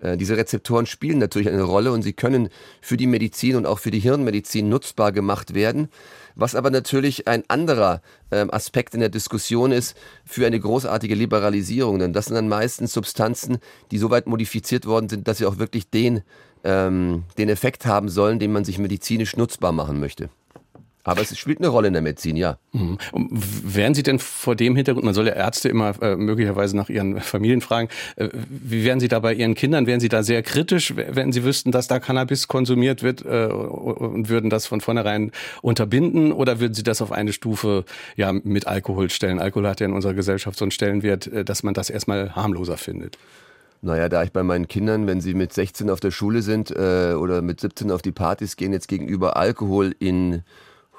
Äh, 0.00 0.16
diese 0.16 0.36
Rezeptoren 0.36 0.86
spielen 0.86 1.18
natürlich 1.18 1.48
eine 1.48 1.62
Rolle 1.62 1.92
und 1.92 2.02
sie 2.02 2.12
können 2.12 2.48
für 2.80 2.96
die 2.96 3.06
Medizin 3.06 3.56
und 3.56 3.66
auch 3.66 3.78
für 3.78 3.90
die 3.90 3.98
Hirnmedizin 3.98 4.68
nutzbar 4.68 5.12
gemacht 5.12 5.54
werden. 5.54 5.88
Was 6.34 6.54
aber 6.54 6.70
natürlich 6.70 7.28
ein 7.28 7.44
anderer 7.48 8.02
ähm, 8.30 8.52
Aspekt 8.52 8.94
in 8.94 9.00
der 9.00 9.08
Diskussion 9.08 9.72
ist 9.72 9.96
für 10.24 10.46
eine 10.46 10.60
großartige 10.60 11.14
Liberalisierung. 11.14 11.98
Denn 11.98 12.12
das 12.12 12.26
sind 12.26 12.34
dann 12.34 12.48
meistens 12.48 12.92
Substanzen, 12.92 13.58
die 13.90 13.98
so 13.98 14.10
weit 14.10 14.26
modifiziert 14.26 14.86
worden 14.86 15.08
sind, 15.08 15.28
dass 15.28 15.38
sie 15.38 15.46
auch 15.46 15.58
wirklich 15.58 15.90
den, 15.90 16.22
ähm, 16.64 17.24
den 17.38 17.48
Effekt 17.48 17.86
haben 17.86 18.08
sollen, 18.08 18.38
den 18.38 18.52
man 18.52 18.64
sich 18.64 18.78
medizinisch 18.78 19.36
nutzbar 19.36 19.72
machen 19.72 19.98
möchte. 19.98 20.28
Aber 21.06 21.22
es 21.22 21.38
spielt 21.38 21.60
eine 21.60 21.68
Rolle 21.68 21.86
in 21.86 21.92
der 21.92 22.02
Medizin, 22.02 22.36
ja. 22.36 22.58
Mhm. 22.72 22.98
Wären 23.12 23.94
Sie 23.94 24.02
denn 24.02 24.18
vor 24.18 24.56
dem 24.56 24.74
Hintergrund, 24.74 25.04
man 25.04 25.14
soll 25.14 25.28
ja 25.28 25.34
Ärzte 25.34 25.68
immer 25.68 25.94
äh, 26.02 26.16
möglicherweise 26.16 26.76
nach 26.76 26.88
ihren 26.88 27.20
Familien 27.20 27.60
fragen, 27.60 27.88
äh, 28.16 28.28
wie 28.48 28.84
wären 28.84 28.98
Sie 28.98 29.06
da 29.06 29.20
bei 29.20 29.32
Ihren 29.32 29.54
Kindern? 29.54 29.86
Wären 29.86 30.00
Sie 30.00 30.08
da 30.08 30.24
sehr 30.24 30.42
kritisch, 30.42 30.94
wenn 30.96 31.32
Sie 31.32 31.44
wüssten, 31.44 31.70
dass 31.70 31.86
da 31.86 32.00
Cannabis 32.00 32.48
konsumiert 32.48 33.04
wird 33.04 33.24
äh, 33.24 33.46
und 33.46 34.28
würden 34.28 34.50
das 34.50 34.66
von 34.66 34.80
vornherein 34.80 35.30
unterbinden? 35.62 36.32
Oder 36.32 36.58
würden 36.58 36.74
Sie 36.74 36.82
das 36.82 37.00
auf 37.00 37.12
eine 37.12 37.32
Stufe 37.32 37.84
ja, 38.16 38.32
mit 38.32 38.66
Alkohol 38.66 39.08
stellen? 39.08 39.38
Alkohol 39.38 39.68
hat 39.68 39.78
ja 39.80 39.86
in 39.86 39.92
unserer 39.92 40.14
Gesellschaft 40.14 40.58
so 40.58 40.64
einen 40.64 40.72
Stellenwert, 40.72 41.28
äh, 41.28 41.44
dass 41.44 41.62
man 41.62 41.72
das 41.72 41.88
erstmal 41.88 42.34
harmloser 42.34 42.76
findet. 42.76 43.16
Naja, 43.80 44.08
da 44.08 44.24
ich 44.24 44.32
bei 44.32 44.42
meinen 44.42 44.66
Kindern, 44.66 45.06
wenn 45.06 45.20
sie 45.20 45.34
mit 45.34 45.52
16 45.52 45.88
auf 45.88 46.00
der 46.00 46.10
Schule 46.10 46.42
sind 46.42 46.72
äh, 46.72 47.14
oder 47.16 47.42
mit 47.42 47.60
17 47.60 47.92
auf 47.92 48.02
die 48.02 48.10
Partys 48.10 48.56
gehen, 48.56 48.72
jetzt 48.72 48.88
gegenüber 48.88 49.36
Alkohol 49.36 49.94
in 50.00 50.42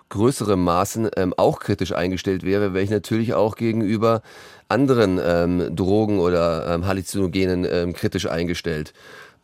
größerem 0.09 0.63
Maßen 0.63 1.09
ähm, 1.15 1.33
auch 1.37 1.59
kritisch 1.59 1.91
eingestellt 1.93 2.43
wäre, 2.43 2.73
wäre 2.73 2.83
ich 2.83 2.89
natürlich 2.89 3.33
auch 3.33 3.55
gegenüber 3.55 4.21
anderen 4.69 5.19
ähm, 5.23 5.75
Drogen 5.75 6.19
oder 6.19 6.73
ähm, 6.73 6.85
Halluzinogenen 6.85 7.65
ähm, 7.69 7.93
kritisch 7.93 8.27
eingestellt. 8.27 8.93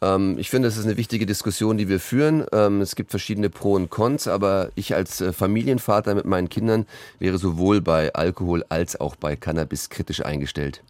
Ähm, 0.01 0.37
ich 0.37 0.49
finde, 0.49 0.67
es 0.67 0.77
ist 0.77 0.85
eine 0.85 0.97
wichtige 0.97 1.25
Diskussion, 1.25 1.77
die 1.77 1.87
wir 1.87 1.99
führen. 1.99 2.45
Ähm, 2.51 2.81
es 2.81 2.95
gibt 2.95 3.11
verschiedene 3.11 3.49
Pro 3.49 3.73
und 3.73 3.89
Cons, 3.89 4.27
aber 4.27 4.69
ich 4.75 4.93
als 4.95 5.21
äh, 5.21 5.31
Familienvater 5.31 6.13
mit 6.15 6.25
meinen 6.25 6.49
Kindern 6.49 6.85
wäre 7.19 7.37
sowohl 7.37 7.81
bei 7.81 8.13
Alkohol 8.13 8.65
als 8.69 8.99
auch 8.99 9.15
bei 9.15 9.35
Cannabis 9.35 9.89
kritisch 9.89 10.23
eingestellt. 10.25 10.83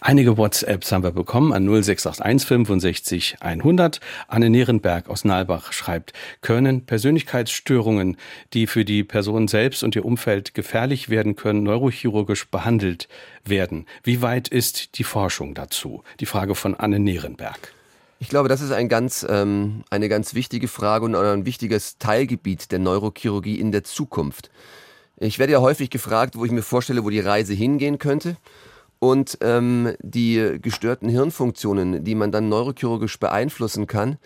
Einige 0.00 0.36
WhatsApps 0.36 0.92
haben 0.92 1.02
wir 1.02 1.12
bekommen 1.12 1.52
an 1.52 1.64
0681 1.64 2.46
65 2.48 3.36
100. 3.40 4.00
Anne 4.28 4.50
Nierenberg 4.50 5.08
aus 5.08 5.24
Nalbach 5.24 5.72
schreibt, 5.72 6.12
können 6.40 6.86
Persönlichkeitsstörungen, 6.86 8.16
die 8.52 8.66
für 8.66 8.84
die 8.84 9.04
Person 9.04 9.48
selbst 9.48 9.82
und 9.82 9.96
ihr 9.96 10.04
Umfeld 10.04 10.54
gefährlich 10.54 11.08
werden 11.08 11.36
können, 11.36 11.62
neurochirurgisch 11.62 12.48
behandelt 12.48 13.08
werden? 13.44 13.86
Wie 14.02 14.22
weit 14.22 14.48
ist 14.48 14.98
die 14.98 15.04
Forschung 15.04 15.54
dazu? 15.54 16.02
Die 16.20 16.26
Frage 16.26 16.54
von 16.54 16.74
Anne 16.74 16.98
Nierenberg. 16.98 17.72
Ich 18.22 18.28
glaube, 18.28 18.48
das 18.48 18.60
ist 18.60 18.70
ein 18.70 18.88
ganz, 18.88 19.26
ähm, 19.28 19.82
eine 19.90 20.08
ganz 20.08 20.32
wichtige 20.34 20.68
Frage 20.68 21.04
und 21.04 21.16
ein 21.16 21.44
wichtiges 21.44 21.98
Teilgebiet 21.98 22.70
der 22.70 22.78
Neurochirurgie 22.78 23.58
in 23.58 23.72
der 23.72 23.82
Zukunft. 23.82 24.50
Ich 25.16 25.38
werde 25.38 25.52
ja 25.54 25.60
häufig 25.60 25.90
gefragt, 25.90 26.36
wo 26.36 26.44
ich 26.44 26.52
mir 26.52 26.62
vorstelle, 26.62 27.04
wo 27.04 27.10
die 27.10 27.20
Reise 27.20 27.52
hingehen 27.52 27.98
könnte. 27.98 28.36
Und 29.02 29.38
ähm, 29.40 29.94
die 30.00 30.58
gestörten 30.62 31.08
Hirnfunktionen, 31.08 32.04
die 32.04 32.14
man 32.14 32.30
dann 32.30 32.48
neurochirurgisch 32.48 33.18
beeinflussen 33.18 33.88
kann, 33.88 34.16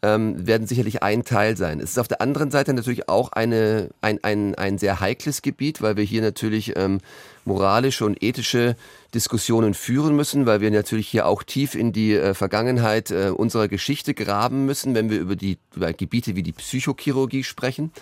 ähm, 0.00 0.46
werden 0.46 0.66
sicherlich 0.66 1.02
ein 1.02 1.22
Teil 1.22 1.54
sein. 1.58 1.80
Es 1.80 1.90
ist 1.90 1.98
auf 1.98 2.08
der 2.08 2.22
anderen 2.22 2.50
Seite 2.50 2.72
natürlich 2.72 3.10
auch 3.10 3.32
eine, 3.32 3.90
ein, 4.00 4.24
ein, 4.24 4.54
ein 4.54 4.78
sehr 4.78 5.00
heikles 5.00 5.42
Gebiet, 5.42 5.82
weil 5.82 5.98
wir 5.98 6.04
hier 6.04 6.22
natürlich 6.22 6.78
ähm, 6.78 7.00
moralische 7.44 8.06
und 8.06 8.22
ethische 8.22 8.76
Diskussionen 9.12 9.74
führen 9.74 10.16
müssen, 10.16 10.46
weil 10.46 10.62
wir 10.62 10.70
natürlich 10.70 11.08
hier 11.08 11.26
auch 11.26 11.42
tief 11.42 11.74
in 11.74 11.92
die 11.92 12.14
äh, 12.14 12.32
Vergangenheit 12.32 13.10
äh, 13.10 13.28
unserer 13.28 13.68
Geschichte 13.68 14.14
graben 14.14 14.64
müssen, 14.64 14.94
wenn 14.94 15.10
wir 15.10 15.20
über 15.20 15.36
die 15.36 15.58
über 15.74 15.92
Gebiete 15.92 16.36
wie 16.36 16.42
die 16.42 16.52
Psychochirurgie 16.52 17.44
sprechen 17.44 17.92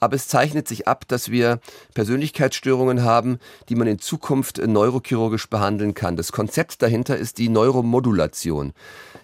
aber 0.00 0.16
es 0.16 0.28
zeichnet 0.28 0.68
sich 0.68 0.88
ab, 0.88 1.06
dass 1.08 1.30
wir 1.30 1.60
Persönlichkeitsstörungen 1.94 3.02
haben, 3.02 3.38
die 3.68 3.74
man 3.74 3.88
in 3.88 3.98
Zukunft 3.98 4.58
neurochirurgisch 4.58 5.48
behandeln 5.48 5.94
kann. 5.94 6.16
Das 6.16 6.32
Konzept 6.32 6.82
dahinter 6.82 7.16
ist 7.16 7.38
die 7.38 7.48
Neuromodulation. 7.48 8.72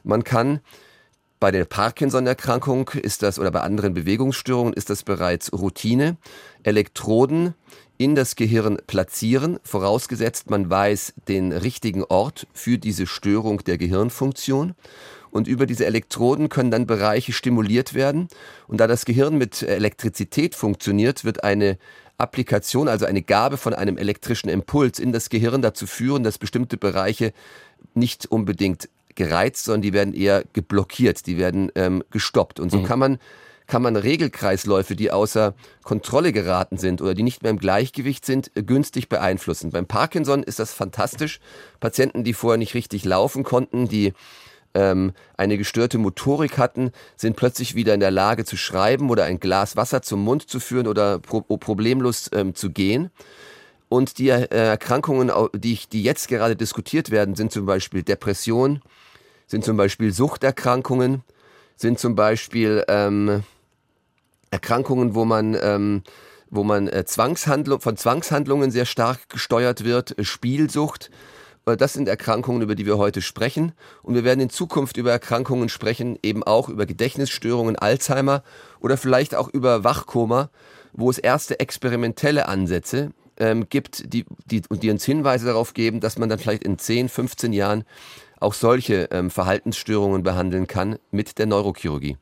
Man 0.03 0.25
kann 0.25 0.61
bei 1.41 1.51
der 1.51 1.67
Parkinson-Erkrankung 1.67 2.89
ist 2.89 3.23
das 3.23 3.39
oder 3.39 3.51
bei 3.51 3.61
anderen 3.61 3.93
Bewegungsstörungen 3.93 4.73
ist 4.73 4.89
das 4.89 5.03
bereits 5.03 5.53
Routine. 5.53 6.17
Elektroden 6.63 7.55
in 7.99 8.15
das 8.15 8.37
Gehirn 8.37 8.79
platzieren, 8.87 9.59
vorausgesetzt 9.63 10.51
man 10.51 10.69
weiß 10.69 11.15
den 11.29 11.53
richtigen 11.53 12.05
Ort 12.05 12.47
für 12.53 12.79
diese 12.79 13.07
Störung 13.07 13.63
der 13.65 13.79
Gehirnfunktion 13.79 14.75
und 15.31 15.49
über 15.49 15.67
diese 15.67 15.85
Elektroden 15.87 16.49
können 16.49 16.71
dann 16.71 16.87
Bereiche 16.87 17.33
stimuliert 17.33 17.95
werden. 17.95 18.29
Und 18.69 18.79
da 18.79 18.87
das 18.87 19.05
Gehirn 19.05 19.37
mit 19.37 19.63
Elektrizität 19.63 20.55
funktioniert, 20.55 21.25
wird 21.25 21.43
eine 21.43 21.77
Applikation, 22.19 22.87
also 22.87 23.05
eine 23.05 23.23
Gabe 23.23 23.57
von 23.57 23.75
einem 23.75 23.99
elektrischen 23.99 24.49
Impuls 24.49 25.01
in 25.01 25.13
das 25.13 25.31
Gehirn 25.31 25.61
dazu 25.63 25.87
führen, 25.87 26.23
dass 26.23 26.39
bestimmte 26.39 26.77
Bereiche 26.77 27.33
nicht 27.95 28.27
unbedingt 28.27 28.89
gereizt, 29.17 29.65
sondern 29.65 29.83
die 29.83 29.93
werden 29.93 30.15
eher 30.15 30.45
geblockiert, 30.53 31.27
die 31.27 31.37
werden 31.37 31.71
ähm, 31.75 32.05
gestoppt. 32.11 32.61
Und 32.61 32.71
so 32.71 32.79
mhm. 32.79 32.85
kann 32.85 32.99
man 32.99 33.19
kann 33.67 33.83
man 33.83 33.97
Regelkreisläufe, 33.97 34.95
die 34.95 35.11
außer 35.11 35.55
Kontrolle 35.83 36.33
geraten 36.33 36.77
sind 36.77 37.01
oder 37.01 37.15
die 37.15 37.23
nicht 37.23 37.43
mehr 37.43 37.51
im 37.51 37.59
Gleichgewicht 37.59 38.27
sind, 38.27 38.51
günstig 38.55 39.09
beeinflussen. 39.09 39.71
Beim 39.71 39.87
Parkinson 39.87 40.43
ist 40.43 40.59
das 40.59 40.73
fantastisch. 40.73 41.41
Patienten, 41.81 42.25
die 42.25 42.35
vorher 42.35 42.59
nicht 42.59 42.75
richtig 42.75 43.05
laufen 43.05 43.43
konnten, 43.43 43.89
die 43.89 44.13
ähm, 44.75 45.13
eine 45.37 45.57
gestörte 45.57 45.99
Motorik 45.99 46.59
hatten, 46.59 46.91
sind 47.17 47.37
plötzlich 47.37 47.75
wieder 47.75 47.95
in 47.95 48.01
der 48.01 48.11
Lage 48.11 48.45
zu 48.45 48.57
schreiben 48.57 49.09
oder 49.09 49.25
ein 49.25 49.41
Glas 49.41 49.77
Wasser 49.77 50.03
zum 50.03 50.21
Mund 50.23 50.49
zu 50.49 50.61
führen 50.61 50.87
oder 50.87 51.19
pro 51.19 51.41
problemlos 51.43 52.31
ähm, 52.33 52.55
zu 52.55 52.71
gehen. 52.71 53.11
Und 53.89 54.19
die 54.19 54.31
äh, 54.31 54.49
Erkrankungen, 54.49 55.31
die, 55.55 55.79
die 55.93 56.03
jetzt 56.03 56.29
gerade 56.29 56.57
diskutiert 56.57 57.11
werden, 57.11 57.35
sind 57.35 57.53
zum 57.53 57.65
Beispiel 57.65 58.03
Depression, 58.03 58.83
sind 59.47 59.65
zum 59.65 59.77
Beispiel 59.77 60.13
Suchterkrankungen, 60.13 61.23
sind 61.77 61.99
zum 61.99 62.15
Beispiel 62.15 62.85
ähm, 62.89 63.45
Erkrankungen, 64.55 65.15
wo 65.15 65.25
man 65.25 65.57
ähm, 65.61 66.03
wo 66.55 66.63
man 66.63 66.89
äh, 66.89 67.05
Zwangshandlung, 67.05 67.81
von 67.81 67.97
Zwangshandlungen 67.97 68.71
sehr 68.71 68.87
stark 68.87 69.29
gesteuert 69.29 69.85
wird, 69.85 70.19
äh, 70.19 70.25
Spielsucht. 70.25 71.11
Äh, 71.67 71.77
das 71.77 71.95
sind 71.95 72.09
Erkrankungen, 72.09 72.63
über 72.63 72.75
die 72.75 72.87
wir 72.87 72.97
heute 72.97 73.23
sprechen. 73.23 73.73
Und 74.03 74.15
wir 74.15 74.25
werden 74.25 74.41
in 74.41 74.51
Zukunft 74.51 74.97
über 74.97 75.11
Erkrankungen 75.11 75.69
sprechen, 75.69 76.19
eben 76.23 76.43
auch 76.43 76.69
über 76.69 76.87
Gedächtnisstörungen, 76.87 77.77
Alzheimer 77.77 78.43
oder 78.81 78.97
vielleicht 78.97 79.35
auch 79.35 79.49
über 79.49 79.85
Wachkoma, 79.85 80.51
wo 80.93 81.11
es 81.11 81.19
erste 81.19 81.59
experimentelle 81.59 82.47
Ansätze 82.47 83.13
ähm, 83.37 83.69
gibt, 83.69 84.13
die, 84.13 84.25
die, 84.47 84.63
die 84.71 84.91
uns 84.91 85.05
Hinweise 85.05 85.47
darauf 85.47 85.75
geben, 85.75 85.99
dass 85.99 86.19
man 86.19 86.29
dann 86.29 86.39
vielleicht 86.39 86.63
in 86.63 86.79
10, 86.79 87.09
15 87.09 87.53
Jahren 87.53 87.85
auch 88.39 88.55
solche 88.55 89.09
ähm, 89.11 89.31
Verhaltensstörungen 89.31 90.23
behandeln 90.23 90.67
kann 90.69 90.99
mit 91.11 91.39
der 91.39 91.47
Neurochirurgie. 91.47 92.17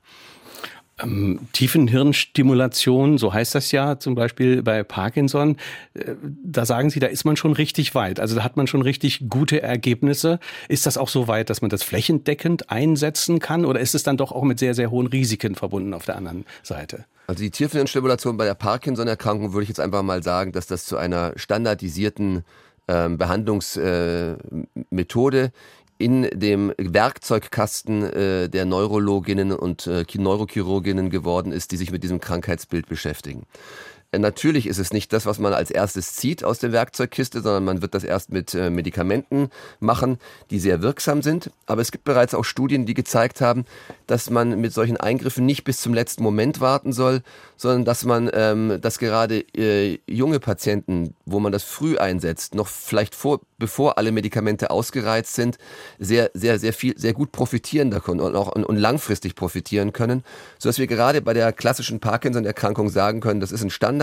Ähm, 1.01 1.41
Tiefenhirnstimulation, 1.53 3.19
so 3.19 3.33
heißt 3.33 3.55
das 3.55 3.73
ja 3.73 3.99
zum 3.99 4.15
Beispiel 4.15 4.63
bei 4.63 4.83
Parkinson, 4.83 5.57
äh, 5.95 6.15
da 6.45 6.67
sagen 6.67 6.91
Sie, 6.91 7.01
da 7.01 7.07
ist 7.07 7.25
man 7.25 7.37
schon 7.37 7.53
richtig 7.53 7.95
weit. 7.95 8.21
Also 8.21 8.37
da 8.37 8.45
hat 8.45 8.57
man 8.57 8.67
schon 8.67 8.83
richtig 8.83 9.29
gute 9.29 9.63
Ergebnisse. 9.63 10.39
Ist 10.69 10.87
das 10.87 10.99
auch 10.99 11.09
so 11.09 11.29
weit, 11.29 11.51
dass 11.51 11.63
man 11.63 11.71
das 11.71 11.83
flächendeckend 11.83 12.71
einsetzen 12.71 13.39
kann 13.39 13.65
oder 13.65 13.81
ist 13.81 13.95
es 13.95 14.03
dann 14.03 14.17
doch 14.17 14.33
auch 14.33 14.45
mit 14.45 14.59
sehr, 14.59 14.75
sehr 14.75 14.91
hohen 14.91 15.07
Risiken 15.07 15.55
verbunden 15.55 15.95
auf 15.95 16.05
der 16.05 16.17
anderen 16.17 16.45
Seite? 16.63 17.05
Also 17.27 17.43
die 17.43 17.51
Tiefenhirnstimulation 17.51 18.37
bei 18.37 18.45
der 18.45 18.55
Parkinson-Erkrankung 18.55 19.53
würde 19.53 19.63
ich 19.63 19.69
jetzt 19.69 19.81
einfach 19.81 20.03
mal 20.03 20.23
sagen, 20.23 20.53
dass 20.53 20.67
das 20.67 20.85
zu 20.85 20.99
einer 20.99 21.33
standardisierten 21.37 22.45
ähm, 22.89 23.17
Behandlungsmethode 23.17 25.45
äh, 25.45 25.51
in 26.03 26.29
dem 26.33 26.73
Werkzeugkasten 26.77 28.03
äh, 28.03 28.49
der 28.49 28.65
Neurologinnen 28.65 29.53
und 29.53 29.87
äh, 29.87 30.05
Neurochirurginnen 30.15 31.11
geworden 31.11 31.53
ist, 31.53 31.71
die 31.71 31.77
sich 31.77 31.93
mit 31.93 32.03
diesem 32.03 32.21
Krankheitsbild 32.21 32.89
beschäftigen. 32.89 33.47
Äh, 34.13 34.19
natürlich 34.19 34.67
ist 34.67 34.79
es 34.79 34.93
nicht 34.93 35.13
das, 35.13 35.27
was 35.27 35.39
man 35.39 35.53
als 35.55 35.71
erstes 35.71 36.15
zieht 36.15 36.45
aus 36.45 36.59
der 36.59 36.71
Werkzeugkiste, 36.71 37.41
sondern 37.41 37.65
man 37.65 37.83
wird 37.83 37.95
das 37.95 38.05
erst 38.05 38.31
mit 38.31 38.55
äh, 38.55 38.71
Medikamenten 38.71 39.49
machen, 39.81 40.19
die 40.51 40.61
sehr 40.61 40.83
wirksam 40.83 41.23
sind. 41.23 41.51
Aber 41.67 41.81
es 41.81 41.91
gibt 41.91 42.05
bereits 42.05 42.35
auch 42.35 42.45
Studien, 42.45 42.87
die 42.87 42.95
gezeigt 42.95 43.41
haben, 43.41 43.65
dass 44.07 44.31
man 44.31 44.61
mit 44.61 44.73
solchen 44.73 44.99
Eingriffen 44.99 45.47
nicht 45.47 45.65
bis 45.65 45.81
zum 45.81 45.95
letzten 45.95 46.23
Moment 46.23 46.61
warten 46.61 46.93
soll, 46.93 47.23
sondern 47.57 47.85
dass 47.85 48.05
man, 48.05 48.31
ähm, 48.33 48.79
dass 48.81 48.99
gerade 48.99 49.41
äh, 49.57 49.99
junge 50.07 50.41
Patienten, 50.41 51.15
wo 51.25 51.41
man 51.41 51.53
das 51.53 51.63
früh 51.63 51.97
einsetzt, 51.97 52.55
noch 52.55 52.69
vielleicht 52.69 53.15
vor, 53.15 53.41
bevor 53.59 53.97
alle 53.97 54.13
Medikamente 54.13 54.71
ausgereizt 54.71 55.35
sind, 55.35 55.57
sehr, 55.99 56.31
sehr, 56.35 56.59
sehr 56.59 56.73
viel, 56.73 56.99
sehr 56.99 57.15
gut 57.15 57.33
profitieren 57.33 57.91
davon 57.91 58.21
und 58.21 58.37
auch 58.37 58.53
und, 58.53 58.65
und 58.65 58.77
langfristig 58.77 59.35
profitieren 59.35 59.93
können, 59.93 60.25
sodass 60.59 60.79
wir 60.79 60.87
gerade 60.87 61.23
bei 61.23 61.33
der 61.33 61.53
klassischen 61.53 62.01
Parkinson-Erkrankung 62.01 62.91
sagen 62.91 63.21
können, 63.21 63.41
das 63.41 63.53
ist 63.53 63.63
ein 63.63 63.71
Standard 63.71 64.02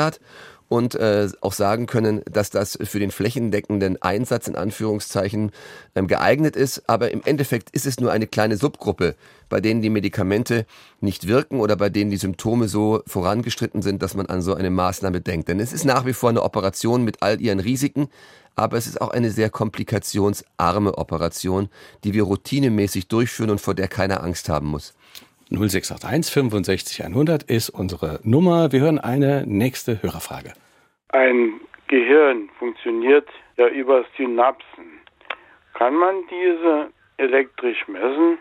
und 0.69 0.93
äh, 0.95 1.27
auch 1.41 1.53
sagen 1.53 1.87
können, 1.87 2.21
dass 2.31 2.51
das 2.51 2.77
für 2.81 2.99
den 2.99 3.11
flächendeckenden 3.11 4.01
Einsatz 4.01 4.47
in 4.47 4.55
Anführungszeichen 4.55 5.51
ähm, 5.95 6.07
geeignet 6.07 6.55
ist. 6.55 6.87
Aber 6.87 7.11
im 7.11 7.21
Endeffekt 7.25 7.71
ist 7.71 7.87
es 7.87 7.99
nur 7.99 8.11
eine 8.11 8.27
kleine 8.27 8.55
Subgruppe, 8.55 9.15
bei 9.49 9.59
denen 9.61 9.81
die 9.81 9.89
Medikamente 9.89 10.67
nicht 11.01 11.27
wirken 11.27 11.59
oder 11.59 11.75
bei 11.75 11.89
denen 11.89 12.11
die 12.11 12.17
Symptome 12.17 12.67
so 12.67 13.01
vorangestritten 13.07 13.81
sind, 13.81 14.03
dass 14.03 14.13
man 14.13 14.27
an 14.27 14.43
so 14.43 14.53
eine 14.53 14.69
Maßnahme 14.69 15.21
denkt. 15.21 15.49
Denn 15.49 15.59
es 15.59 15.73
ist 15.73 15.85
nach 15.85 16.05
wie 16.05 16.13
vor 16.13 16.29
eine 16.29 16.43
Operation 16.43 17.03
mit 17.03 17.23
all 17.23 17.41
ihren 17.41 17.59
Risiken, 17.59 18.07
aber 18.55 18.77
es 18.77 18.85
ist 18.85 19.01
auch 19.01 19.09
eine 19.09 19.31
sehr 19.31 19.49
komplikationsarme 19.49 20.97
Operation, 20.97 21.69
die 22.03 22.13
wir 22.13 22.23
routinemäßig 22.23 23.07
durchführen 23.07 23.49
und 23.49 23.61
vor 23.61 23.73
der 23.73 23.87
keiner 23.87 24.21
Angst 24.23 24.49
haben 24.49 24.67
muss. 24.67 24.93
0681 25.51 26.31
65 26.31 27.05
100 27.05 27.43
ist 27.43 27.69
unsere 27.69 28.19
Nummer. 28.23 28.71
Wir 28.71 28.81
hören 28.81 28.99
eine 28.99 29.45
nächste 29.47 30.01
Hörerfrage. 30.03 30.53
Ein 31.09 31.59
Gehirn 31.87 32.49
funktioniert 32.59 33.27
ja 33.57 33.67
über 33.67 34.05
Synapsen. 34.15 35.01
Kann 35.73 35.95
man 35.95 36.15
diese 36.29 36.89
elektrisch 37.17 37.87
messen? 37.87 38.37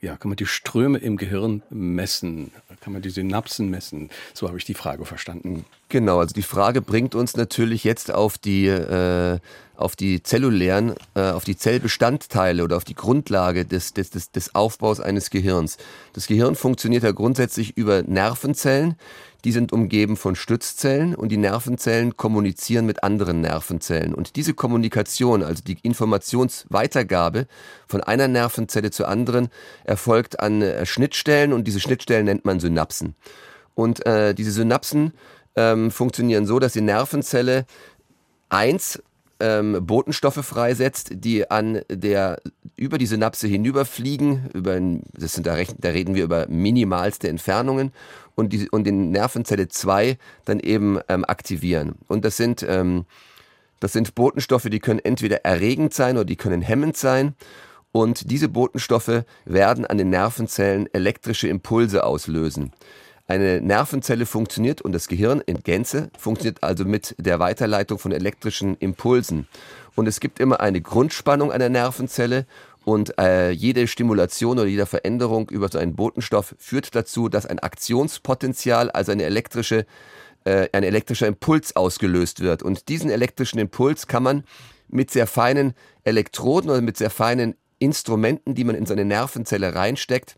Ja, 0.00 0.16
kann 0.16 0.28
man 0.28 0.36
die 0.36 0.46
Ströme 0.46 0.98
im 0.98 1.16
Gehirn 1.16 1.62
messen? 1.70 2.52
Kann 2.80 2.92
man 2.92 3.02
die 3.02 3.10
Synapsen 3.10 3.68
messen? 3.68 4.10
So 4.32 4.46
habe 4.46 4.56
ich 4.58 4.64
die 4.64 4.74
Frage 4.74 5.04
verstanden. 5.04 5.64
Genau, 5.88 6.20
also 6.20 6.34
die 6.34 6.42
Frage 6.42 6.80
bringt 6.80 7.16
uns 7.16 7.36
natürlich 7.36 7.82
jetzt 7.82 8.12
auf 8.12 8.38
die 8.38 8.66
äh, 8.66 9.38
auf 9.78 9.94
die 9.94 10.22
zellulären, 10.22 10.94
äh, 11.14 11.30
auf 11.30 11.44
die 11.44 11.56
Zellbestandteile 11.56 12.64
oder 12.64 12.76
auf 12.76 12.84
die 12.84 12.96
Grundlage 12.96 13.64
des, 13.64 13.94
des, 13.94 14.10
des, 14.10 14.32
des 14.32 14.54
Aufbaus 14.54 15.00
eines 15.00 15.30
Gehirns. 15.30 15.78
Das 16.12 16.26
Gehirn 16.26 16.56
funktioniert 16.56 17.04
ja 17.04 17.12
grundsätzlich 17.12 17.76
über 17.76 18.02
Nervenzellen. 18.02 18.96
Die 19.44 19.52
sind 19.52 19.72
umgeben 19.72 20.16
von 20.16 20.34
Stützzellen 20.34 21.14
und 21.14 21.30
die 21.30 21.36
Nervenzellen 21.36 22.16
kommunizieren 22.16 22.86
mit 22.86 23.04
anderen 23.04 23.40
Nervenzellen. 23.40 24.14
Und 24.14 24.34
diese 24.34 24.52
Kommunikation, 24.52 25.44
also 25.44 25.62
die 25.62 25.78
Informationsweitergabe 25.82 27.46
von 27.86 28.02
einer 28.02 28.26
Nervenzelle 28.26 28.90
zur 28.90 29.08
anderen, 29.08 29.48
erfolgt 29.84 30.40
an 30.40 30.62
äh, 30.62 30.84
Schnittstellen 30.86 31.52
und 31.52 31.68
diese 31.68 31.78
Schnittstellen 31.78 32.24
nennt 32.24 32.44
man 32.44 32.58
Synapsen. 32.58 33.14
Und 33.74 34.04
äh, 34.06 34.34
diese 34.34 34.50
Synapsen 34.50 35.12
ähm, 35.54 35.92
funktionieren 35.92 36.46
so, 36.46 36.58
dass 36.58 36.72
die 36.72 36.80
Nervenzelle 36.80 37.64
eins 38.48 39.00
ähm, 39.40 39.86
Botenstoffe 39.86 40.44
freisetzt, 40.44 41.10
die 41.12 41.50
an 41.50 41.82
der 41.90 42.40
über 42.76 42.98
die 42.98 43.06
Synapse 43.06 43.46
hinüberfliegen. 43.46 44.50
Über, 44.54 44.80
das 45.14 45.34
sind 45.34 45.46
da, 45.46 45.56
da 45.78 45.88
reden 45.90 46.14
wir 46.14 46.24
über 46.24 46.46
minimalste 46.48 47.28
Entfernungen 47.28 47.92
und 48.34 48.52
die 48.52 48.68
und 48.68 48.84
den 48.84 49.10
Nervenzelle 49.10 49.68
2 49.68 50.18
dann 50.44 50.60
eben 50.60 50.98
ähm, 51.08 51.24
aktivieren. 51.24 51.94
Und 52.06 52.24
das 52.24 52.36
sind 52.36 52.64
ähm, 52.68 53.04
das 53.80 53.92
sind 53.92 54.14
Botenstoffe, 54.14 54.64
die 54.64 54.80
können 54.80 54.98
entweder 54.98 55.44
erregend 55.44 55.94
sein 55.94 56.16
oder 56.16 56.24
die 56.24 56.36
können 56.36 56.62
hemmend 56.62 56.96
sein. 56.96 57.34
Und 57.92 58.30
diese 58.30 58.48
Botenstoffe 58.48 59.24
werden 59.44 59.86
an 59.86 59.98
den 59.98 60.10
Nervenzellen 60.10 60.92
elektrische 60.92 61.48
Impulse 61.48 62.04
auslösen. 62.04 62.72
Eine 63.30 63.60
Nervenzelle 63.60 64.24
funktioniert 64.24 64.80
und 64.80 64.92
das 64.92 65.06
Gehirn 65.06 65.42
in 65.44 65.62
Gänze 65.62 66.10
funktioniert 66.18 66.62
also 66.62 66.86
mit 66.86 67.14
der 67.18 67.38
Weiterleitung 67.38 67.98
von 67.98 68.10
elektrischen 68.10 68.74
Impulsen. 68.78 69.46
Und 69.94 70.08
es 70.08 70.18
gibt 70.18 70.40
immer 70.40 70.60
eine 70.60 70.80
Grundspannung 70.80 71.52
einer 71.52 71.68
Nervenzelle 71.68 72.46
und 72.86 73.18
äh, 73.18 73.50
jede 73.50 73.86
Stimulation 73.86 74.58
oder 74.58 74.66
jede 74.66 74.86
Veränderung 74.86 75.50
über 75.50 75.68
so 75.68 75.76
einen 75.76 75.94
Botenstoff 75.94 76.54
führt 76.58 76.94
dazu, 76.94 77.28
dass 77.28 77.44
ein 77.44 77.58
Aktionspotenzial, 77.58 78.90
also 78.90 79.12
eine 79.12 79.24
elektrische, 79.24 79.84
äh, 80.44 80.70
ein 80.72 80.82
elektrischer 80.82 81.26
Impuls 81.26 81.76
ausgelöst 81.76 82.40
wird. 82.40 82.62
Und 82.62 82.88
diesen 82.88 83.10
elektrischen 83.10 83.58
Impuls 83.58 84.06
kann 84.06 84.22
man 84.22 84.44
mit 84.88 85.10
sehr 85.10 85.26
feinen 85.26 85.74
Elektroden 86.02 86.70
oder 86.70 86.80
mit 86.80 86.96
sehr 86.96 87.10
feinen 87.10 87.56
Instrumenten, 87.78 88.54
die 88.54 88.64
man 88.64 88.74
in 88.74 88.86
seine 88.86 89.04
Nervenzelle 89.04 89.74
reinsteckt, 89.74 90.37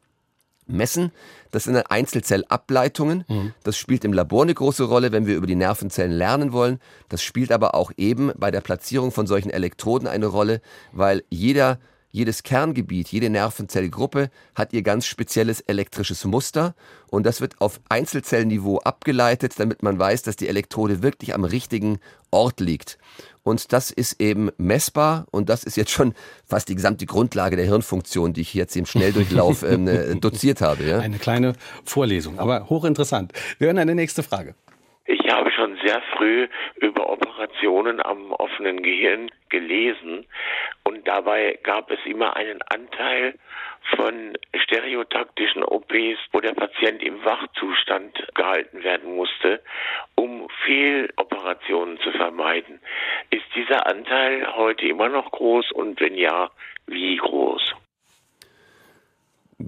messen. 0.72 1.12
Das 1.50 1.64
sind 1.64 1.76
Einzelzellableitungen. 1.76 3.24
Mhm. 3.28 3.52
Das 3.62 3.76
spielt 3.76 4.04
im 4.04 4.12
Labor 4.12 4.42
eine 4.42 4.54
große 4.54 4.84
Rolle, 4.84 5.12
wenn 5.12 5.26
wir 5.26 5.36
über 5.36 5.46
die 5.46 5.56
Nervenzellen 5.56 6.12
lernen 6.12 6.52
wollen. 6.52 6.80
Das 7.08 7.22
spielt 7.22 7.52
aber 7.52 7.74
auch 7.74 7.92
eben 7.96 8.32
bei 8.36 8.50
der 8.50 8.60
Platzierung 8.60 9.12
von 9.12 9.26
solchen 9.26 9.50
Elektroden 9.50 10.08
eine 10.08 10.26
Rolle, 10.26 10.60
weil 10.92 11.24
jeder 11.30 11.78
jedes 12.12 12.42
Kerngebiet, 12.42 13.08
jede 13.08 13.30
Nervenzellgruppe 13.30 14.30
hat 14.54 14.72
ihr 14.72 14.82
ganz 14.82 15.06
spezielles 15.06 15.60
elektrisches 15.60 16.24
Muster 16.24 16.74
und 17.08 17.24
das 17.24 17.40
wird 17.40 17.60
auf 17.60 17.80
Einzelzellniveau 17.88 18.78
abgeleitet, 18.78 19.54
damit 19.58 19.82
man 19.82 19.98
weiß, 19.98 20.22
dass 20.22 20.36
die 20.36 20.48
Elektrode 20.48 21.02
wirklich 21.02 21.34
am 21.34 21.44
richtigen 21.44 22.00
Ort 22.30 22.60
liegt. 22.60 22.98
Und 23.42 23.72
das 23.72 23.90
ist 23.90 24.20
eben 24.20 24.50
messbar 24.58 25.26
und 25.30 25.48
das 25.48 25.64
ist 25.64 25.76
jetzt 25.76 25.90
schon 25.90 26.14
fast 26.46 26.68
die 26.68 26.74
gesamte 26.74 27.06
Grundlage 27.06 27.56
der 27.56 27.64
Hirnfunktion, 27.64 28.32
die 28.32 28.42
ich 28.42 28.54
jetzt 28.54 28.76
im 28.76 28.86
Schnelldurchlauf 28.86 29.62
ähm, 29.70 29.88
äh, 29.88 30.14
doziert 30.16 30.60
habe. 30.60 30.84
Ja? 30.84 30.98
Eine 30.98 31.18
kleine 31.18 31.54
Vorlesung, 31.84 32.38
aber 32.38 32.68
hochinteressant. 32.68 33.32
Wir 33.58 33.68
hören 33.68 33.78
eine 33.78 33.94
nächste 33.94 34.22
Frage. 34.22 34.54
Ich 35.06 35.32
habe 35.32 35.50
schon 35.50 35.76
sehr 35.84 36.00
früh 36.16 36.46
über 36.76 37.10
Operationen 37.10 38.00
am 38.00 38.32
offenen 38.32 38.82
Gehirn 38.82 39.30
gelesen 39.48 40.26
und 40.90 41.06
dabei 41.06 41.56
gab 41.62 41.88
es 41.92 42.00
immer 42.04 42.34
einen 42.34 42.60
Anteil 42.62 43.34
von 43.94 44.36
stereotaktischen 44.64 45.62
OPs, 45.62 46.18
wo 46.32 46.40
der 46.40 46.52
Patient 46.52 47.00
im 47.00 47.24
Wachzustand 47.24 48.12
gehalten 48.34 48.82
werden 48.82 49.14
musste, 49.14 49.62
um 50.16 50.48
Fehloperationen 50.64 51.98
zu 52.00 52.10
vermeiden. 52.10 52.80
Ist 53.30 53.44
dieser 53.54 53.86
Anteil 53.86 54.56
heute 54.56 54.86
immer 54.88 55.08
noch 55.08 55.30
groß 55.30 55.70
und 55.70 56.00
wenn 56.00 56.16
ja, 56.16 56.50
wie 56.88 57.16
groß? 57.18 57.72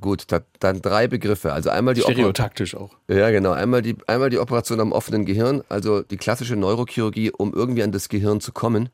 Gut, 0.00 0.24
da, 0.32 0.40
dann 0.58 0.82
drei 0.82 1.06
Begriffe. 1.06 1.52
Also 1.52 1.70
einmal 1.70 1.94
die 1.94 2.00
Stereotaktisch 2.00 2.74
auch. 2.74 2.96
Ja, 3.06 3.30
genau. 3.30 3.52
Einmal 3.52 3.82
die, 3.82 3.94
einmal 4.08 4.30
die 4.30 4.40
Operation 4.40 4.80
am 4.80 4.90
offenen 4.90 5.24
Gehirn, 5.24 5.62
also 5.68 6.02
die 6.02 6.16
klassische 6.16 6.56
Neurochirurgie, 6.56 7.30
um 7.30 7.54
irgendwie 7.54 7.84
an 7.84 7.92
das 7.92 8.08
Gehirn 8.08 8.40
zu 8.40 8.52
kommen, 8.52 8.88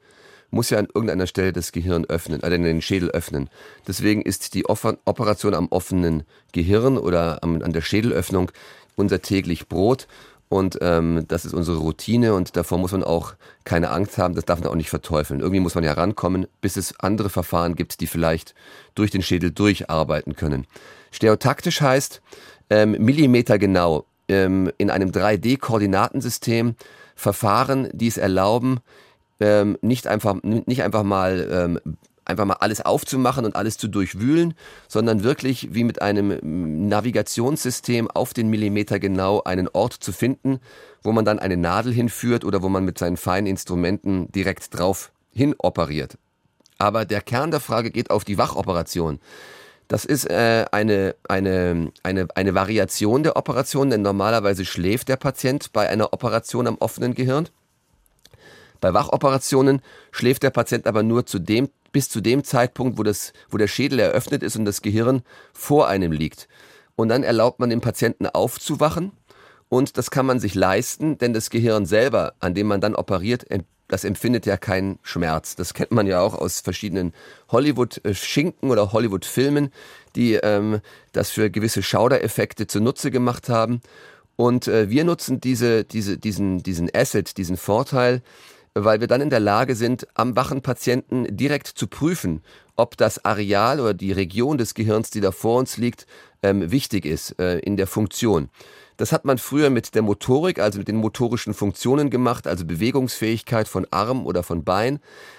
muss 0.50 0.70
ja 0.70 0.78
an 0.78 0.86
irgendeiner 0.86 1.26
Stelle 1.26 1.52
das 1.52 1.72
Gehirn 1.72 2.04
öffnen, 2.06 2.42
also 2.42 2.56
den 2.56 2.82
Schädel 2.82 3.10
öffnen. 3.10 3.50
Deswegen 3.86 4.22
ist 4.22 4.54
die 4.54 4.66
Operation 4.66 5.54
am 5.54 5.68
offenen 5.68 6.22
Gehirn 6.52 6.96
oder 6.96 7.42
an 7.42 7.72
der 7.72 7.82
Schädelöffnung 7.82 8.50
unser 8.96 9.22
täglich 9.22 9.68
Brot. 9.68 10.06
Und 10.48 10.78
ähm, 10.80 11.24
das 11.28 11.44
ist 11.44 11.52
unsere 11.52 11.76
Routine 11.76 12.32
und 12.32 12.56
davor 12.56 12.78
muss 12.78 12.92
man 12.92 13.04
auch 13.04 13.34
keine 13.64 13.90
Angst 13.90 14.16
haben, 14.16 14.34
das 14.34 14.46
darf 14.46 14.60
man 14.60 14.70
auch 14.70 14.74
nicht 14.74 14.88
verteufeln. 14.88 15.40
Irgendwie 15.40 15.60
muss 15.60 15.74
man 15.74 15.84
ja 15.84 15.92
rankommen, 15.92 16.46
bis 16.62 16.78
es 16.78 16.98
andere 17.00 17.28
Verfahren 17.28 17.74
gibt, 17.74 18.00
die 18.00 18.06
vielleicht 18.06 18.54
durch 18.94 19.10
den 19.10 19.22
Schädel 19.22 19.50
durcharbeiten 19.50 20.36
können. 20.36 20.66
Stereotaktisch 21.10 21.82
heißt 21.82 22.22
ähm, 22.70 22.92
Millimeter 22.92 23.58
genau 23.58 24.06
ähm, 24.28 24.72
in 24.78 24.90
einem 24.90 25.10
3D-Koordinatensystem 25.10 26.76
Verfahren, 27.14 27.90
die 27.92 28.06
es 28.06 28.16
erlauben, 28.16 28.80
ähm, 29.40 29.78
nicht 29.80 30.06
einfach 30.06 30.42
nicht 30.42 30.82
einfach 30.82 31.02
mal 31.02 31.80
ähm, 31.84 31.96
einfach 32.28 32.44
mal 32.44 32.56
alles 32.60 32.84
aufzumachen 32.84 33.44
und 33.44 33.56
alles 33.56 33.78
zu 33.78 33.88
durchwühlen, 33.88 34.54
sondern 34.86 35.22
wirklich 35.22 35.74
wie 35.74 35.84
mit 35.84 36.02
einem 36.02 36.38
Navigationssystem 36.88 38.10
auf 38.10 38.34
den 38.34 38.50
Millimeter 38.50 38.98
genau 38.98 39.42
einen 39.42 39.68
Ort 39.68 39.94
zu 39.94 40.12
finden, 40.12 40.60
wo 41.02 41.12
man 41.12 41.24
dann 41.24 41.38
eine 41.38 41.56
Nadel 41.56 41.92
hinführt 41.92 42.44
oder 42.44 42.62
wo 42.62 42.68
man 42.68 42.84
mit 42.84 42.98
seinen 42.98 43.16
feinen 43.16 43.46
Instrumenten 43.46 44.30
direkt 44.30 44.78
drauf 44.78 45.10
hin 45.32 45.54
operiert. 45.58 46.18
Aber 46.76 47.04
der 47.04 47.22
Kern 47.22 47.50
der 47.50 47.60
Frage 47.60 47.90
geht 47.90 48.10
auf 48.10 48.24
die 48.24 48.38
Wachoperation. 48.38 49.20
Das 49.88 50.04
ist 50.04 50.28
äh, 50.28 50.66
eine, 50.70 51.16
eine, 51.28 51.92
eine, 52.02 52.28
eine 52.34 52.54
Variation 52.54 53.22
der 53.22 53.36
Operation, 53.36 53.88
denn 53.88 54.02
normalerweise 54.02 54.66
schläft 54.66 55.08
der 55.08 55.16
Patient 55.16 55.72
bei 55.72 55.88
einer 55.88 56.12
Operation 56.12 56.66
am 56.66 56.76
offenen 56.78 57.14
Gehirn. 57.14 57.48
Bei 58.80 58.94
Wachoperationen 58.94 59.82
schläft 60.10 60.42
der 60.42 60.50
Patient 60.50 60.86
aber 60.86 61.02
nur 61.02 61.26
zu 61.26 61.38
dem 61.38 61.68
bis 61.90 62.08
zu 62.08 62.20
dem 62.20 62.44
Zeitpunkt, 62.44 62.98
wo, 62.98 63.02
das, 63.02 63.32
wo 63.48 63.56
der 63.56 63.66
Schädel 63.66 63.98
eröffnet 63.98 64.42
ist 64.42 64.56
und 64.56 64.64
das 64.64 64.82
Gehirn 64.82 65.22
vor 65.52 65.88
einem 65.88 66.12
liegt. 66.12 66.48
Und 66.96 67.08
dann 67.08 67.22
erlaubt 67.22 67.60
man 67.60 67.70
dem 67.70 67.80
Patienten 67.80 68.26
aufzuwachen 68.26 69.12
und 69.68 69.98
das 69.98 70.10
kann 70.10 70.26
man 70.26 70.40
sich 70.40 70.54
leisten, 70.54 71.18
denn 71.18 71.32
das 71.32 71.50
Gehirn 71.50 71.86
selber, 71.86 72.34
an 72.40 72.54
dem 72.54 72.66
man 72.66 72.80
dann 72.80 72.94
operiert, 72.94 73.46
das 73.88 74.04
empfindet 74.04 74.46
ja 74.46 74.56
keinen 74.56 74.98
Schmerz. 75.02 75.56
Das 75.56 75.74
kennt 75.74 75.92
man 75.92 76.06
ja 76.06 76.20
auch 76.20 76.34
aus 76.34 76.60
verschiedenen 76.60 77.14
Hollywood-Schinken 77.50 78.70
oder 78.70 78.92
Hollywood-Filmen, 78.92 79.70
die 80.14 80.34
ähm, 80.34 80.80
das 81.12 81.30
für 81.30 81.50
gewisse 81.50 81.82
Schaudereffekte 81.82 82.66
zunutze 82.66 83.10
gemacht 83.10 83.48
haben. 83.48 83.80
Und 84.36 84.68
äh, 84.68 84.90
wir 84.90 85.04
nutzen 85.04 85.40
diese, 85.40 85.84
diese, 85.84 86.18
diesen, 86.18 86.62
diesen 86.62 86.90
Asset, 86.94 87.38
diesen 87.38 87.56
Vorteil, 87.56 88.22
weil 88.84 89.00
wir 89.00 89.06
dann 89.06 89.20
in 89.20 89.30
der 89.30 89.40
Lage 89.40 89.74
sind, 89.74 90.06
am 90.14 90.36
wachen 90.36 90.62
Patienten 90.62 91.26
direkt 91.36 91.66
zu 91.66 91.86
prüfen, 91.86 92.42
ob 92.76 92.96
das 92.96 93.24
Areal 93.24 93.80
oder 93.80 93.94
die 93.94 94.12
Region 94.12 94.58
des 94.58 94.74
Gehirns, 94.74 95.10
die 95.10 95.20
da 95.20 95.32
vor 95.32 95.58
uns 95.58 95.76
liegt, 95.76 96.06
ähm, 96.42 96.70
wichtig 96.70 97.04
ist 97.04 97.38
äh, 97.38 97.58
in 97.58 97.76
der 97.76 97.86
Funktion. 97.86 98.50
Das 98.96 99.12
hat 99.12 99.24
man 99.24 99.38
früher 99.38 99.70
mit 99.70 99.94
der 99.94 100.02
Motorik, 100.02 100.58
also 100.58 100.78
mit 100.78 100.88
den 100.88 100.96
motorischen 100.96 101.54
Funktionen 101.54 102.10
gemacht, 102.10 102.48
also 102.48 102.64
Bewegungsfähigkeit 102.64 103.68
von 103.68 103.86
Arm 103.90 104.26
oder 104.26 104.42
von 104.42 104.64
Bein. 104.64 104.98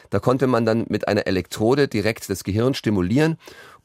Da 0.10 0.20
konnte 0.20 0.48
man 0.48 0.66
dann 0.66 0.86
mit 0.88 1.10
einer 1.10 1.28
Elektrode 1.28 1.90
direkt 1.90 2.30
das 2.30 2.46
Gehirn 2.46 2.74
stimulieren 2.74 3.38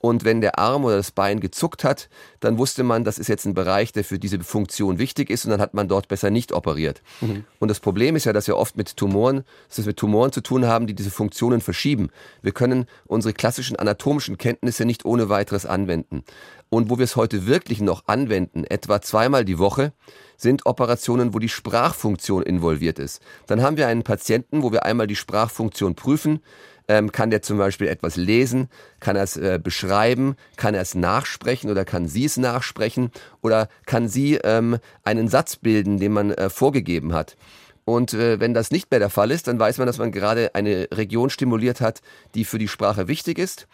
und 0.04 0.22
wenn 0.22 0.42
der 0.42 0.58
Arm 0.58 0.84
oder 0.84 0.98
das 0.98 1.12
Bein 1.12 1.40
gezuckt 1.40 1.82
hat, 1.82 2.10
dann 2.40 2.58
wusste 2.58 2.82
man, 2.82 3.04
das 3.04 3.16
ist 3.16 3.28
jetzt 3.28 3.46
ein 3.46 3.54
Bereich, 3.54 3.90
der 3.90 4.04
für 4.04 4.18
diese 4.18 4.38
Funktion 4.40 4.98
wichtig 4.98 5.30
ist 5.30 5.46
und 5.46 5.50
dann 5.50 5.62
hat 5.62 5.72
man 5.72 5.88
dort 5.88 6.08
besser 6.08 6.28
nicht 6.28 6.52
operiert. 6.52 7.00
Mhm. 7.22 7.44
Und 7.58 7.68
das 7.68 7.80
Problem 7.80 8.14
ist 8.14 8.26
ja, 8.26 8.34
dass 8.34 8.46
wir 8.46 8.58
oft 8.58 8.76
mit 8.76 8.98
Tumoren, 8.98 9.44
dass 9.66 9.78
wir 9.78 9.86
mit 9.86 9.96
Tumoren 9.96 10.30
zu 10.30 10.42
tun 10.42 10.66
haben, 10.66 10.86
die 10.86 10.94
diese 10.94 11.10
Funktionen 11.10 11.62
verschieben. 11.62 12.10
Wir 12.42 12.52
können 12.52 12.84
unsere 13.06 13.32
klassischen 13.32 13.76
anatomischen 13.76 14.36
Kenntnisse 14.36 14.84
nicht 14.84 15.06
ohne 15.06 15.30
weiteres 15.30 15.64
anwenden. 15.64 16.22
Und 16.68 16.90
wo 16.90 16.98
wir 16.98 17.04
es 17.04 17.16
heute 17.16 17.46
wirklich 17.46 17.80
noch 17.80 18.02
anwenden, 18.06 18.64
etwa 18.64 19.00
zweimal 19.00 19.46
die 19.46 19.58
Woche, 19.58 19.94
sind 20.36 20.66
Operationen, 20.66 21.32
wo 21.32 21.38
die 21.38 21.48
Sprachfunktion 21.48 22.42
involviert 22.42 22.98
ist. 22.98 23.22
Dann 23.46 23.62
haben 23.62 23.76
wir 23.76 23.86
einen 23.86 24.02
Patienten, 24.02 24.62
wo 24.62 24.72
wir 24.72 24.84
einmal 24.84 25.06
die 25.06 25.16
Sprachfunktion 25.16 25.94
prüfen, 25.94 26.40
ähm, 26.88 27.12
kann 27.12 27.30
der 27.30 27.42
zum 27.42 27.58
Beispiel 27.58 27.88
etwas 27.88 28.16
lesen? 28.16 28.68
Kann 29.00 29.16
er 29.16 29.22
es 29.22 29.36
äh, 29.36 29.58
beschreiben? 29.62 30.36
Kann 30.56 30.74
er 30.74 30.82
es 30.82 30.94
nachsprechen 30.94 31.70
oder 31.70 31.84
kann 31.84 32.08
sie 32.08 32.24
es 32.24 32.36
nachsprechen? 32.36 33.10
Oder 33.42 33.68
kann 33.86 34.08
sie 34.08 34.34
ähm, 34.36 34.78
einen 35.02 35.28
Satz 35.28 35.56
bilden, 35.56 35.98
den 35.98 36.12
man 36.12 36.32
äh, 36.32 36.50
vorgegeben 36.50 37.14
hat? 37.14 37.36
Und 37.84 38.14
äh, 38.14 38.40
wenn 38.40 38.54
das 38.54 38.70
nicht 38.70 38.90
mehr 38.90 39.00
der 39.00 39.10
Fall 39.10 39.30
ist, 39.30 39.46
dann 39.46 39.58
weiß 39.58 39.78
man, 39.78 39.86
dass 39.86 39.98
man 39.98 40.12
gerade 40.12 40.54
eine 40.54 40.88
Region 40.92 41.30
stimuliert 41.30 41.80
hat, 41.80 42.00
die 42.34 42.44
für 42.44 42.58
die 42.58 42.68
Sprache 42.68 43.08
wichtig 43.08 43.38
ist. 43.38 43.66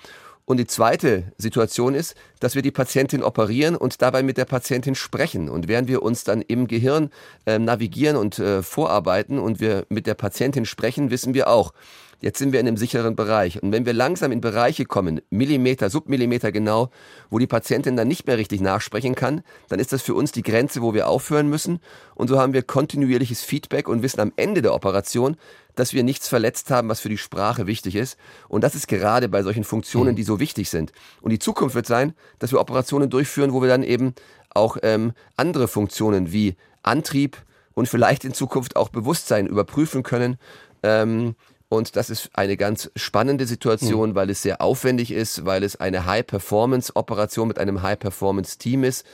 Und 0.45 0.57
die 0.57 0.67
zweite 0.67 1.31
Situation 1.39 1.95
ist, 1.95 2.17
dass 2.41 2.57
wir 2.57 2.63
die 2.63 2.73
Patientin 2.73 3.23
operieren 3.23 3.77
und 3.77 4.03
dabei 4.03 4.25
mit 4.25 4.37
der 4.37 4.47
Patientin 4.47 4.97
sprechen. 4.97 5.49
Und 5.49 5.69
während 5.69 5.87
wir 5.87 6.03
uns 6.03 6.25
dann 6.25 6.43
im 6.43 6.67
Gehirn 6.67 7.11
äh, 7.47 7.61
navigieren 7.61 8.17
und 8.17 8.41
äh, 8.41 8.61
vorarbeiten 8.63 9.39
und 9.39 9.61
wir 9.61 9.87
mit 9.91 10.09
der 10.09 10.15
Patientin 10.15 10.65
sprechen, 10.65 11.13
wissen 11.13 11.35
wir 11.35 11.47
auch, 11.47 11.73
Jetzt 12.21 12.39
sind 12.39 12.53
wir 12.53 12.61
in 12.61 12.69
einem 12.69 12.77
sicheren 12.77 13.17
Bereich. 13.17 13.63
Und 13.63 13.73
wenn 13.73 13.87
wir 13.87 13.95
langsam 13.95 14.31
in 14.31 14.41
Bereiche 14.41 14.85
kommen, 14.85 15.23
Millimeter, 15.31 15.89
Submillimeter 15.89 16.53
genau, 16.53 16.91
wo 17.31 17.39
die 17.39 17.47
Patientin 17.47 17.97
dann 17.97 18.09
nicht 18.09 18.27
mehr 18.27 18.37
richtig 18.37 18.61
nachsprechen 18.61 19.15
kann, 19.15 19.43
dann 19.69 19.79
ist 19.79 19.93
das 19.93 20.03
für 20.03 20.15
uns 20.15 20.31
die 20.31 20.43
Grenze, 20.43 20.83
wo 20.83 20.93
wir 20.93 21.09
aufhören 21.09 21.49
müssen. 21.49 21.81
Und 22.15 22.29
so 22.29 22.39
haben 22.39 22.53
wir 22.53 22.63
kontinuierliches 22.63 23.43
Feedback 23.43 23.89
und 23.89 24.03
wissen 24.03 24.21
am 24.21 24.33
Ende 24.37 24.61
der 24.61 24.75
Operation, 24.75 25.37
dass 25.77 25.95
wir 25.95 26.03
nichts 26.03 26.29
verletzt 26.29 26.71
haben, 26.71 26.91
was 26.91 27.01
für 27.01 27.09
die 27.09 27.17
Sprache 27.17 27.67
wichtig 27.67 27.97
ist. 27.97 28.19
Und 28.49 28.65
das 28.65 28.75
ist 28.75 28.87
gerade 28.87 29.29
bei 29.31 29.43
solchen 29.43 29.65
Funktionen, 29.65 30.11
mhm. 30.11 30.17
die 30.17 30.25
so 30.25 30.39
wichtig 30.41 30.69
sind. 30.69 30.93
Und 31.23 31.31
die 31.31 31.39
Zukunft 31.39 31.75
wird 31.75 31.87
sein, 31.87 32.13
dass 32.39 32.53
wir 32.53 32.61
Operationen 32.61 33.09
durchführen, 33.09 33.55
wo 33.55 33.63
wir 33.63 33.69
dann 33.69 33.83
eben 33.83 34.15
auch 34.51 34.77
ähm, 34.83 35.13
andere 35.37 35.69
Funktionen 35.69 36.33
wie 36.33 36.57
Antrieb 36.83 37.39
und 37.75 37.89
vielleicht 37.89 38.25
in 38.25 38.35
Zukunft 38.35 38.77
auch 38.77 38.91
Bewusstsein 38.91 39.47
überprüfen 39.47 40.03
können. 40.03 40.39
Ähm, 40.83 41.35
und 41.71 41.95
das 41.95 42.11
ist 42.11 42.31
eine 42.35 42.57
ganz 42.57 42.91
spannende 42.97 43.47
Situation, 43.47 44.11
mhm. 44.11 44.15
weil 44.17 44.29
es 44.29 44.43
sehr 44.43 44.61
aufwendig 44.61 45.13
ist, 45.13 45.47
weil 45.47 45.63
es 45.63 45.77
eine 45.77 46.05
High-Performance-Operation 46.05 47.47
mit 47.47 47.59
einem 47.59 47.81
High-Performance-Team 47.81 48.83
ist. 48.85 49.07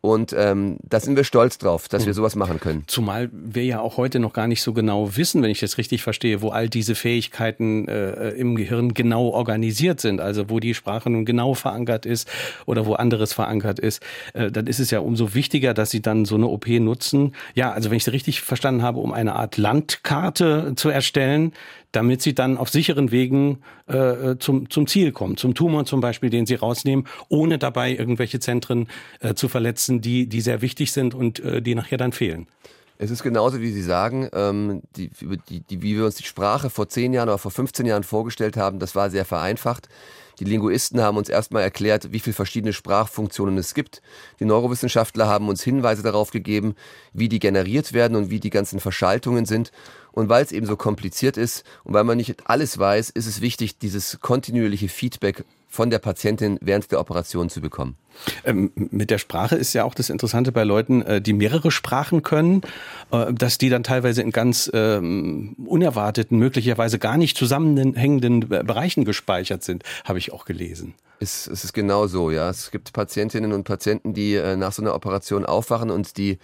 Und 0.00 0.32
ähm, 0.32 0.76
da 0.88 1.00
sind 1.00 1.16
wir 1.16 1.24
stolz 1.24 1.58
drauf, 1.58 1.88
dass 1.88 2.02
wir 2.02 2.10
hm. 2.10 2.14
sowas 2.14 2.36
machen 2.36 2.60
können. 2.60 2.84
Zumal 2.86 3.30
wir 3.32 3.64
ja 3.64 3.80
auch 3.80 3.96
heute 3.96 4.20
noch 4.20 4.32
gar 4.32 4.46
nicht 4.46 4.62
so 4.62 4.72
genau 4.72 5.16
wissen, 5.16 5.42
wenn 5.42 5.50
ich 5.50 5.58
das 5.58 5.76
richtig 5.76 6.04
verstehe, 6.04 6.40
wo 6.40 6.50
all 6.50 6.68
diese 6.68 6.94
Fähigkeiten 6.94 7.88
äh, 7.88 8.30
im 8.30 8.54
Gehirn 8.54 8.94
genau 8.94 9.30
organisiert 9.30 10.00
sind. 10.00 10.20
Also 10.20 10.50
wo 10.50 10.60
die 10.60 10.74
Sprache 10.74 11.10
nun 11.10 11.24
genau 11.24 11.54
verankert 11.54 12.06
ist 12.06 12.28
oder 12.64 12.86
wo 12.86 12.94
anderes 12.94 13.32
verankert 13.32 13.80
ist. 13.80 14.00
Äh, 14.34 14.52
dann 14.52 14.68
ist 14.68 14.78
es 14.78 14.92
ja 14.92 15.00
umso 15.00 15.34
wichtiger, 15.34 15.74
dass 15.74 15.90
sie 15.90 16.00
dann 16.00 16.26
so 16.26 16.36
eine 16.36 16.46
OP 16.46 16.68
nutzen. 16.68 17.34
Ja, 17.54 17.72
also 17.72 17.90
wenn 17.90 17.96
ich 17.96 18.06
es 18.06 18.12
richtig 18.12 18.40
verstanden 18.40 18.82
habe, 18.82 19.00
um 19.00 19.12
eine 19.12 19.34
Art 19.34 19.56
Landkarte 19.56 20.74
zu 20.76 20.90
erstellen, 20.90 21.52
damit 21.92 22.22
sie 22.22 22.34
dann 22.34 22.58
auf 22.58 22.68
sicheren 22.68 23.10
Wegen 23.10 23.62
äh, 23.86 24.36
zum, 24.38 24.68
zum 24.70 24.86
Ziel 24.86 25.12
kommen, 25.12 25.36
zum 25.36 25.54
Tumor 25.54 25.84
zum 25.84 26.00
Beispiel, 26.00 26.30
den 26.30 26.46
sie 26.46 26.54
rausnehmen, 26.54 27.06
ohne 27.28 27.58
dabei 27.58 27.94
irgendwelche 27.94 28.40
Zentren 28.40 28.88
äh, 29.20 29.34
zu 29.34 29.48
verletzen, 29.48 30.00
die, 30.00 30.28
die 30.28 30.40
sehr 30.40 30.62
wichtig 30.62 30.92
sind 30.92 31.14
und 31.14 31.40
äh, 31.40 31.62
die 31.62 31.74
nachher 31.74 31.98
dann 31.98 32.12
fehlen. 32.12 32.46
Es 33.00 33.12
ist 33.12 33.22
genauso, 33.22 33.60
wie 33.60 33.70
Sie 33.70 33.82
sagen, 33.82 34.28
ähm, 34.32 34.82
die, 34.96 35.10
die, 35.48 35.60
die, 35.60 35.82
wie 35.82 35.96
wir 35.96 36.04
uns 36.04 36.16
die 36.16 36.24
Sprache 36.24 36.68
vor 36.68 36.88
zehn 36.88 37.12
Jahren 37.12 37.28
oder 37.28 37.38
vor 37.38 37.52
15 37.52 37.86
Jahren 37.86 38.02
vorgestellt 38.02 38.56
haben, 38.56 38.80
das 38.80 38.96
war 38.96 39.08
sehr 39.08 39.24
vereinfacht. 39.24 39.88
Die 40.40 40.44
Linguisten 40.44 41.00
haben 41.00 41.16
uns 41.16 41.28
erstmal 41.28 41.62
erklärt, 41.62 42.12
wie 42.12 42.20
viele 42.20 42.34
verschiedene 42.34 42.72
Sprachfunktionen 42.72 43.58
es 43.58 43.74
gibt. 43.74 44.02
Die 44.38 44.44
Neurowissenschaftler 44.44 45.26
haben 45.26 45.48
uns 45.48 45.62
Hinweise 45.62 46.02
darauf 46.02 46.30
gegeben, 46.30 46.74
wie 47.12 47.28
die 47.28 47.40
generiert 47.40 47.92
werden 47.92 48.16
und 48.16 48.30
wie 48.30 48.40
die 48.40 48.50
ganzen 48.50 48.78
Verschaltungen 48.78 49.46
sind. 49.46 49.72
Und 50.18 50.28
weil 50.28 50.42
es 50.42 50.50
eben 50.50 50.66
so 50.66 50.76
kompliziert 50.76 51.36
ist 51.36 51.62
und 51.84 51.94
weil 51.94 52.02
man 52.02 52.16
nicht 52.16 52.50
alles 52.50 52.76
weiß, 52.76 53.10
ist 53.10 53.28
es 53.28 53.40
wichtig, 53.40 53.78
dieses 53.78 54.18
kontinuierliche 54.18 54.88
Feedback 54.88 55.44
von 55.68 55.90
der 55.90 56.00
Patientin 56.00 56.58
während 56.60 56.90
der 56.90 56.98
Operation 56.98 57.48
zu 57.50 57.60
bekommen. 57.60 57.96
Ähm, 58.44 58.72
mit 58.74 59.10
der 59.10 59.18
Sprache 59.18 59.54
ist 59.54 59.74
ja 59.74 59.84
auch 59.84 59.94
das 59.94 60.10
Interessante 60.10 60.50
bei 60.50 60.64
Leuten, 60.64 61.02
äh, 61.02 61.20
die 61.20 61.34
mehrere 61.34 61.70
Sprachen 61.70 62.24
können, 62.24 62.62
äh, 63.12 63.32
dass 63.32 63.58
die 63.58 63.68
dann 63.68 63.84
teilweise 63.84 64.22
in 64.22 64.32
ganz 64.32 64.68
ähm, 64.74 65.54
unerwarteten, 65.64 66.36
möglicherweise 66.36 66.98
gar 66.98 67.16
nicht 67.16 67.38
zusammenhängenden 67.38 68.48
Bereichen 68.48 69.04
gespeichert 69.04 69.62
sind, 69.62 69.84
habe 70.04 70.18
ich 70.18 70.32
auch 70.32 70.46
gelesen. 70.46 70.94
Es, 71.20 71.46
es 71.46 71.62
ist 71.62 71.74
genau 71.74 72.08
so, 72.08 72.32
ja. 72.32 72.50
Es 72.50 72.72
gibt 72.72 72.92
Patientinnen 72.92 73.52
und 73.52 73.62
Patienten, 73.62 74.14
die 74.14 74.34
äh, 74.34 74.56
nach 74.56 74.72
so 74.72 74.82
einer 74.82 74.96
Operation 74.96 75.46
aufwachen 75.46 75.92
und 75.92 76.16
die 76.16 76.38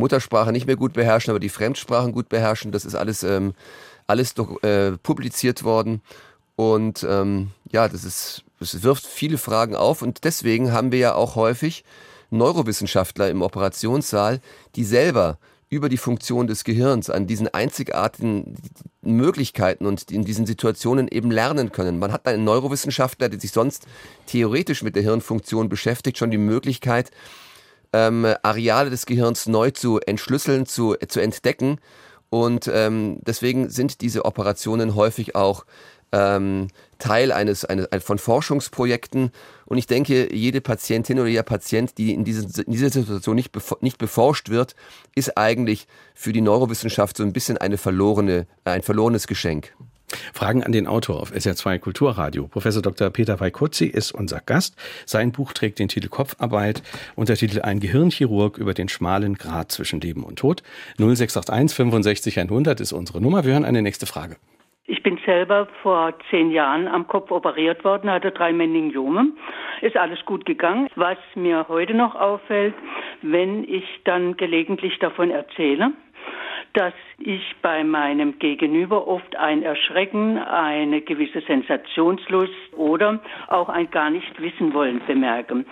Muttersprache 0.00 0.50
nicht 0.50 0.66
mehr 0.66 0.76
gut 0.76 0.92
beherrschen, 0.94 1.30
aber 1.30 1.38
die 1.38 1.48
Fremdsprachen 1.48 2.12
gut 2.12 2.28
beherrschen. 2.28 2.72
Das 2.72 2.84
ist 2.84 2.96
alles, 2.96 3.22
ähm, 3.22 3.54
alles 4.08 4.34
doch, 4.34 4.62
äh, 4.64 4.92
publiziert 4.98 5.62
worden. 5.62 6.02
Und 6.56 7.06
ähm, 7.08 7.52
ja, 7.70 7.88
das 7.88 8.04
ist, 8.04 8.42
es 8.58 8.82
wirft 8.82 9.06
viele 9.06 9.38
Fragen 9.38 9.76
auf 9.76 10.02
und 10.02 10.24
deswegen 10.24 10.72
haben 10.72 10.92
wir 10.92 10.98
ja 10.98 11.14
auch 11.14 11.36
häufig 11.36 11.84
Neurowissenschaftler 12.30 13.30
im 13.30 13.42
Operationssaal, 13.42 14.40
die 14.76 14.84
selber 14.84 15.38
über 15.70 15.88
die 15.88 15.96
Funktion 15.96 16.48
des 16.48 16.64
Gehirns 16.64 17.10
an 17.10 17.28
diesen 17.28 17.48
einzigartigen 17.48 18.56
Möglichkeiten 19.02 19.86
und 19.86 20.10
in 20.10 20.24
diesen 20.24 20.44
Situationen 20.44 21.06
eben 21.08 21.30
lernen 21.30 21.70
können. 21.70 22.00
Man 22.00 22.12
hat 22.12 22.26
einen 22.26 22.44
Neurowissenschaftler, 22.44 23.28
der 23.28 23.40
sich 23.40 23.52
sonst 23.52 23.86
theoretisch 24.26 24.82
mit 24.82 24.96
der 24.96 25.04
Hirnfunktion 25.04 25.68
beschäftigt, 25.68 26.18
schon 26.18 26.32
die 26.32 26.38
Möglichkeit, 26.38 27.12
ähm, 27.92 28.26
Areale 28.42 28.90
des 28.90 29.06
Gehirns 29.06 29.46
neu 29.46 29.70
zu 29.70 30.00
entschlüsseln, 30.00 30.66
zu, 30.66 30.96
zu 31.08 31.20
entdecken. 31.20 31.78
Und 32.28 32.70
ähm, 32.72 33.18
deswegen 33.22 33.70
sind 33.70 34.00
diese 34.00 34.24
Operationen 34.24 34.94
häufig 34.94 35.34
auch 35.34 35.64
ähm, 36.12 36.68
Teil 36.98 37.32
eines, 37.32 37.64
eines 37.64 37.88
von 38.00 38.18
Forschungsprojekten. 38.18 39.30
Und 39.66 39.78
ich 39.78 39.86
denke, 39.86 40.34
jede 40.34 40.60
Patientin 40.60 41.18
oder 41.18 41.28
jeder 41.28 41.42
Patient, 41.42 41.98
die 41.98 42.14
in, 42.14 42.24
diese, 42.24 42.62
in 42.62 42.72
dieser 42.72 42.90
Situation 42.90 43.36
nicht, 43.36 43.52
nicht 43.80 43.98
beforscht 43.98 44.48
wird, 44.48 44.74
ist 45.14 45.36
eigentlich 45.36 45.86
für 46.14 46.32
die 46.32 46.40
Neurowissenschaft 46.40 47.16
so 47.16 47.22
ein 47.22 47.32
bisschen 47.32 47.58
eine 47.58 47.78
verlorene, 47.78 48.46
ein 48.64 48.82
verlorenes 48.82 49.26
Geschenk. 49.26 49.74
Fragen 50.32 50.62
an 50.62 50.72
den 50.72 50.86
Autor 50.86 51.20
auf 51.20 51.32
SR2 51.32 51.78
Kulturradio. 51.78 52.48
Professor 52.48 52.82
Dr. 52.82 53.10
Peter 53.10 53.40
Weikutzi 53.40 53.86
ist 53.86 54.12
unser 54.12 54.40
Gast. 54.40 54.76
Sein 55.06 55.32
Buch 55.32 55.52
trägt 55.52 55.78
den 55.78 55.88
Titel 55.88 56.08
Kopfarbeit, 56.08 56.82
Untertitel 57.16 57.62
Ein 57.62 57.80
Gehirnchirurg 57.80 58.58
über 58.58 58.74
den 58.74 58.88
schmalen 58.88 59.34
Grat 59.34 59.72
zwischen 59.72 60.00
Leben 60.00 60.24
und 60.24 60.38
Tod. 60.38 60.62
0681 60.98 61.76
65 61.76 62.38
100 62.40 62.80
ist 62.80 62.92
unsere 62.92 63.20
Nummer. 63.20 63.44
Wir 63.44 63.52
hören 63.52 63.64
eine 63.64 63.82
nächste 63.82 64.06
Frage. 64.06 64.36
Ich 64.86 65.04
bin 65.04 65.18
selber 65.24 65.68
vor 65.82 66.14
zehn 66.30 66.50
Jahren 66.50 66.88
am 66.88 67.06
Kopf 67.06 67.30
operiert 67.30 67.84
worden, 67.84 68.10
hatte 68.10 68.32
drei 68.32 68.52
Meningiome. 68.52 69.28
Ist 69.82 69.96
alles 69.96 70.18
gut 70.24 70.44
gegangen. 70.46 70.88
Was 70.96 71.16
mir 71.36 71.66
heute 71.68 71.94
noch 71.94 72.16
auffällt, 72.16 72.74
wenn 73.22 73.62
ich 73.64 73.84
dann 74.04 74.36
gelegentlich 74.36 74.98
davon 74.98 75.30
erzähle, 75.30 75.92
dass 76.74 76.94
ich 77.18 77.42
bei 77.62 77.82
meinem 77.84 78.38
Gegenüber 78.38 79.06
oft 79.06 79.36
ein 79.36 79.62
Erschrecken, 79.62 80.38
eine 80.38 81.00
gewisse 81.00 81.40
Sensationslust 81.42 82.52
oder 82.76 83.20
auch 83.48 83.68
ein 83.68 83.90
gar 83.90 84.10
nicht 84.10 84.40
wissen 84.40 84.72
wollen 84.72 85.00
bemerke. 85.06 85.64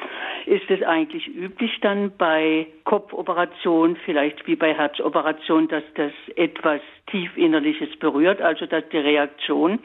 Ist 0.46 0.70
es 0.70 0.82
eigentlich 0.82 1.28
üblich 1.28 1.78
dann 1.80 2.12
bei 2.16 2.66
Kopfoperation, 2.84 3.96
vielleicht 4.04 4.46
wie 4.46 4.56
bei 4.56 4.74
Herzoperation, 4.74 5.68
dass 5.68 5.84
das 5.94 6.12
etwas 6.36 6.80
tief 7.10 7.36
innerliches 7.36 7.96
berührt, 7.98 8.40
also 8.40 8.66
dass 8.66 8.84
die 8.90 8.98
Reaktion 8.98 9.78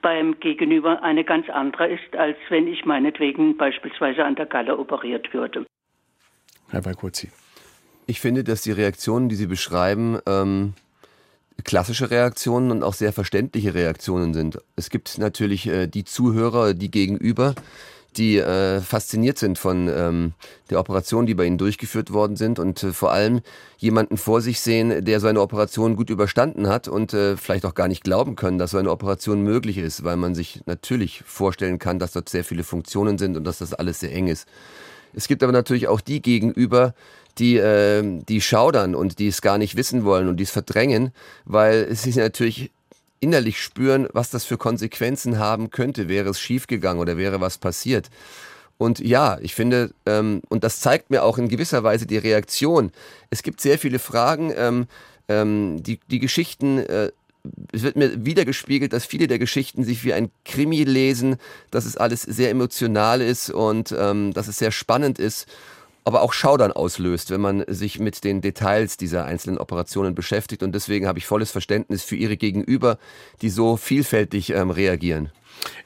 beim 0.00 0.38
Gegenüber 0.40 1.02
eine 1.02 1.24
ganz 1.24 1.48
andere 1.48 1.88
ist, 1.88 2.16
als 2.16 2.36
wenn 2.48 2.68
ich 2.68 2.84
meinetwegen 2.84 3.56
beispielsweise 3.56 4.24
an 4.24 4.34
der 4.34 4.46
Galle 4.46 4.78
operiert 4.78 5.32
würde? 5.34 5.66
Herr 6.70 6.82
Balkuzzi. 6.82 7.41
Ich 8.06 8.20
finde, 8.20 8.44
dass 8.44 8.62
die 8.62 8.72
Reaktionen, 8.72 9.28
die 9.28 9.36
Sie 9.36 9.46
beschreiben, 9.46 10.18
ähm, 10.26 10.74
klassische 11.64 12.10
Reaktionen 12.10 12.70
und 12.70 12.82
auch 12.82 12.94
sehr 12.94 13.12
verständliche 13.12 13.74
Reaktionen 13.74 14.34
sind. 14.34 14.58
Es 14.74 14.90
gibt 14.90 15.18
natürlich 15.18 15.66
äh, 15.66 15.86
die 15.86 16.04
Zuhörer, 16.04 16.74
die 16.74 16.90
gegenüber, 16.90 17.54
die 18.16 18.38
äh, 18.38 18.80
fasziniert 18.80 19.38
sind 19.38 19.58
von 19.58 19.88
ähm, 19.88 20.32
der 20.68 20.80
Operation, 20.80 21.24
die 21.26 21.34
bei 21.34 21.44
ihnen 21.46 21.58
durchgeführt 21.58 22.12
worden 22.12 22.36
sind 22.36 22.58
und 22.58 22.82
äh, 22.82 22.92
vor 22.92 23.12
allem 23.12 23.40
jemanden 23.78 24.18
vor 24.18 24.40
sich 24.40 24.60
sehen, 24.60 25.04
der 25.04 25.20
so 25.20 25.28
eine 25.28 25.40
Operation 25.40 25.96
gut 25.96 26.10
überstanden 26.10 26.68
hat 26.68 26.88
und 26.88 27.14
äh, 27.14 27.36
vielleicht 27.36 27.64
auch 27.64 27.74
gar 27.74 27.88
nicht 27.88 28.04
glauben 28.04 28.36
können, 28.36 28.58
dass 28.58 28.72
so 28.72 28.78
eine 28.78 28.90
Operation 28.90 29.42
möglich 29.42 29.78
ist, 29.78 30.04
weil 30.04 30.16
man 30.16 30.34
sich 30.34 30.60
natürlich 30.66 31.22
vorstellen 31.24 31.78
kann, 31.78 31.98
dass 31.98 32.12
dort 32.12 32.28
sehr 32.28 32.44
viele 32.44 32.64
Funktionen 32.64 33.16
sind 33.16 33.36
und 33.36 33.44
dass 33.44 33.58
das 33.58 33.72
alles 33.72 34.00
sehr 34.00 34.12
eng 34.12 34.26
ist. 34.26 34.46
Es 35.14 35.28
gibt 35.28 35.42
aber 35.42 35.52
natürlich 35.52 35.88
auch 35.88 36.00
die 36.00 36.22
gegenüber, 36.22 36.94
die, 37.38 37.56
äh, 37.56 38.02
die 38.28 38.40
schaudern 38.40 38.94
und 38.94 39.18
die 39.18 39.28
es 39.28 39.42
gar 39.42 39.58
nicht 39.58 39.76
wissen 39.76 40.04
wollen 40.04 40.28
und 40.28 40.36
die 40.36 40.44
es 40.44 40.50
verdrängen, 40.50 41.12
weil 41.44 41.94
sie 41.94 42.10
natürlich 42.18 42.70
innerlich 43.20 43.62
spüren, 43.62 44.08
was 44.12 44.30
das 44.30 44.44
für 44.44 44.58
Konsequenzen 44.58 45.38
haben 45.38 45.70
könnte, 45.70 46.08
wäre 46.08 46.30
es 46.30 46.40
schiefgegangen 46.40 47.00
oder 47.00 47.16
wäre 47.16 47.40
was 47.40 47.58
passiert. 47.58 48.10
Und 48.78 48.98
ja, 48.98 49.38
ich 49.40 49.54
finde, 49.54 49.92
ähm, 50.06 50.42
und 50.48 50.64
das 50.64 50.80
zeigt 50.80 51.10
mir 51.10 51.22
auch 51.22 51.38
in 51.38 51.48
gewisser 51.48 51.84
Weise 51.84 52.04
die 52.04 52.18
Reaktion. 52.18 52.90
Es 53.30 53.44
gibt 53.44 53.60
sehr 53.60 53.78
viele 53.78 54.00
Fragen, 54.00 54.52
ähm, 54.56 54.86
ähm, 55.28 55.82
die, 55.84 56.00
die 56.10 56.18
Geschichten, 56.18 56.78
äh, 56.78 57.12
es 57.72 57.82
wird 57.82 57.96
mir 57.96 58.24
wieder 58.24 58.44
gespiegelt, 58.44 58.92
dass 58.92 59.04
viele 59.04 59.28
der 59.28 59.38
Geschichten 59.38 59.84
sich 59.84 60.04
wie 60.04 60.12
ein 60.12 60.30
Krimi 60.44 60.82
lesen, 60.82 61.36
dass 61.70 61.84
es 61.84 61.96
alles 61.96 62.22
sehr 62.22 62.50
emotional 62.50 63.20
ist 63.20 63.50
und 63.50 63.94
ähm, 63.96 64.32
dass 64.32 64.48
es 64.48 64.58
sehr 64.58 64.72
spannend 64.72 65.18
ist 65.20 65.46
aber 66.04 66.22
auch 66.22 66.32
Schaudern 66.32 66.72
auslöst, 66.72 67.30
wenn 67.30 67.40
man 67.40 67.64
sich 67.68 67.98
mit 67.98 68.24
den 68.24 68.40
Details 68.40 68.96
dieser 68.96 69.24
einzelnen 69.24 69.58
Operationen 69.58 70.14
beschäftigt. 70.14 70.62
Und 70.62 70.74
deswegen 70.74 71.06
habe 71.06 71.18
ich 71.18 71.26
volles 71.26 71.50
Verständnis 71.50 72.02
für 72.02 72.16
Ihre 72.16 72.36
Gegenüber, 72.36 72.98
die 73.40 73.50
so 73.50 73.76
vielfältig 73.76 74.50
ähm, 74.50 74.70
reagieren. 74.70 75.30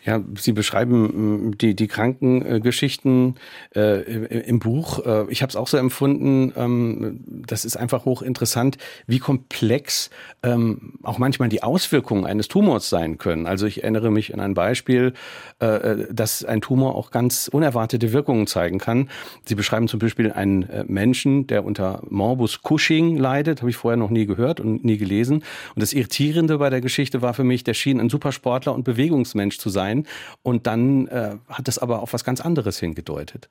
Ja, 0.04 0.22
Sie 0.38 0.52
beschreiben 0.52 1.48
mm, 1.48 1.58
die, 1.58 1.74
die 1.74 1.88
Krankengeschichten 1.88 3.36
äh, 3.74 4.02
im 4.02 4.58
Buch. 4.60 5.04
Äh, 5.04 5.24
ich 5.30 5.42
habe 5.42 5.50
es 5.50 5.56
auch 5.56 5.68
so 5.68 5.76
empfunden, 5.76 6.52
ähm, 6.56 7.20
das 7.26 7.64
ist 7.64 7.76
einfach 7.76 8.04
hochinteressant, 8.04 8.78
wie 9.06 9.18
komplex 9.18 10.10
ähm, 10.42 10.94
auch 11.02 11.18
manchmal 11.18 11.48
die 11.48 11.62
Auswirkungen 11.62 12.26
eines 12.26 12.48
Tumors 12.48 12.88
sein 12.88 13.18
können. 13.18 13.46
Also 13.46 13.66
ich 13.66 13.82
erinnere 13.82 14.10
mich 14.10 14.32
an 14.32 14.40
ein 14.40 14.54
Beispiel, 14.54 15.12
äh, 15.60 15.66
äh, 15.66 16.06
dass 16.12 16.44
ein 16.44 16.60
Tumor 16.60 16.94
auch 16.94 17.10
ganz 17.10 17.48
unerwartete 17.52 18.12
Wirkungen 18.12 18.46
zeigen 18.46 18.78
kann. 18.78 19.08
Sie 19.44 19.54
beschreiben 19.54 19.88
zum 19.88 20.00
Beispiel 20.00 20.32
einen 20.32 20.62
äh, 20.64 20.84
Menschen, 20.86 21.46
der 21.46 21.64
unter 21.64 22.02
Morbus 22.08 22.60
Cushing 22.62 23.16
leidet, 23.16 23.60
habe 23.60 23.70
ich 23.70 23.76
vorher 23.76 23.96
noch 23.96 24.10
nie 24.10 24.26
gehört 24.26 24.60
und 24.60 24.84
nie 24.84 24.98
gelesen. 24.98 25.36
Und 25.74 25.82
das 25.82 25.92
Irritierende 25.92 26.58
bei 26.58 26.70
der 26.70 26.80
Geschichte 26.80 27.22
war 27.22 27.34
für 27.34 27.44
mich, 27.44 27.64
der 27.64 27.74
schien 27.74 28.00
ein 28.00 28.10
Supersportler 28.10 28.74
und 28.74 28.84
Bewegungsmensch 28.84 29.58
zu 29.58 29.65
sein 29.70 29.86
sein. 29.86 30.06
Und 30.42 30.66
dann 30.66 31.08
äh, 31.08 31.36
hat 31.48 31.68
es 31.68 31.78
aber 31.78 32.02
auf 32.02 32.12
was 32.12 32.24
ganz 32.24 32.40
anderes 32.40 32.78
hingedeutet. 32.78 33.48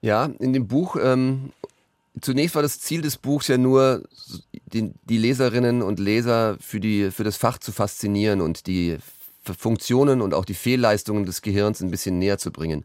Ja, 0.00 0.30
in 0.38 0.52
dem 0.52 0.66
Buch, 0.66 0.96
ähm, 1.02 1.52
zunächst 2.20 2.54
war 2.54 2.62
das 2.62 2.80
Ziel 2.80 3.02
des 3.02 3.16
Buchs 3.16 3.48
ja 3.48 3.58
nur, 3.58 4.02
die, 4.72 4.92
die 5.04 5.18
Leserinnen 5.18 5.82
und 5.82 5.98
Leser 5.98 6.56
für, 6.60 6.80
die, 6.80 7.10
für 7.10 7.24
das 7.24 7.36
Fach 7.36 7.58
zu 7.58 7.72
faszinieren 7.72 8.40
und 8.40 8.66
die 8.66 8.98
Funktionen 9.42 10.20
und 10.20 10.34
auch 10.34 10.44
die 10.44 10.54
Fehlleistungen 10.54 11.24
des 11.24 11.40
Gehirns 11.40 11.80
ein 11.80 11.90
bisschen 11.90 12.18
näher 12.18 12.38
zu 12.38 12.50
bringen. 12.50 12.84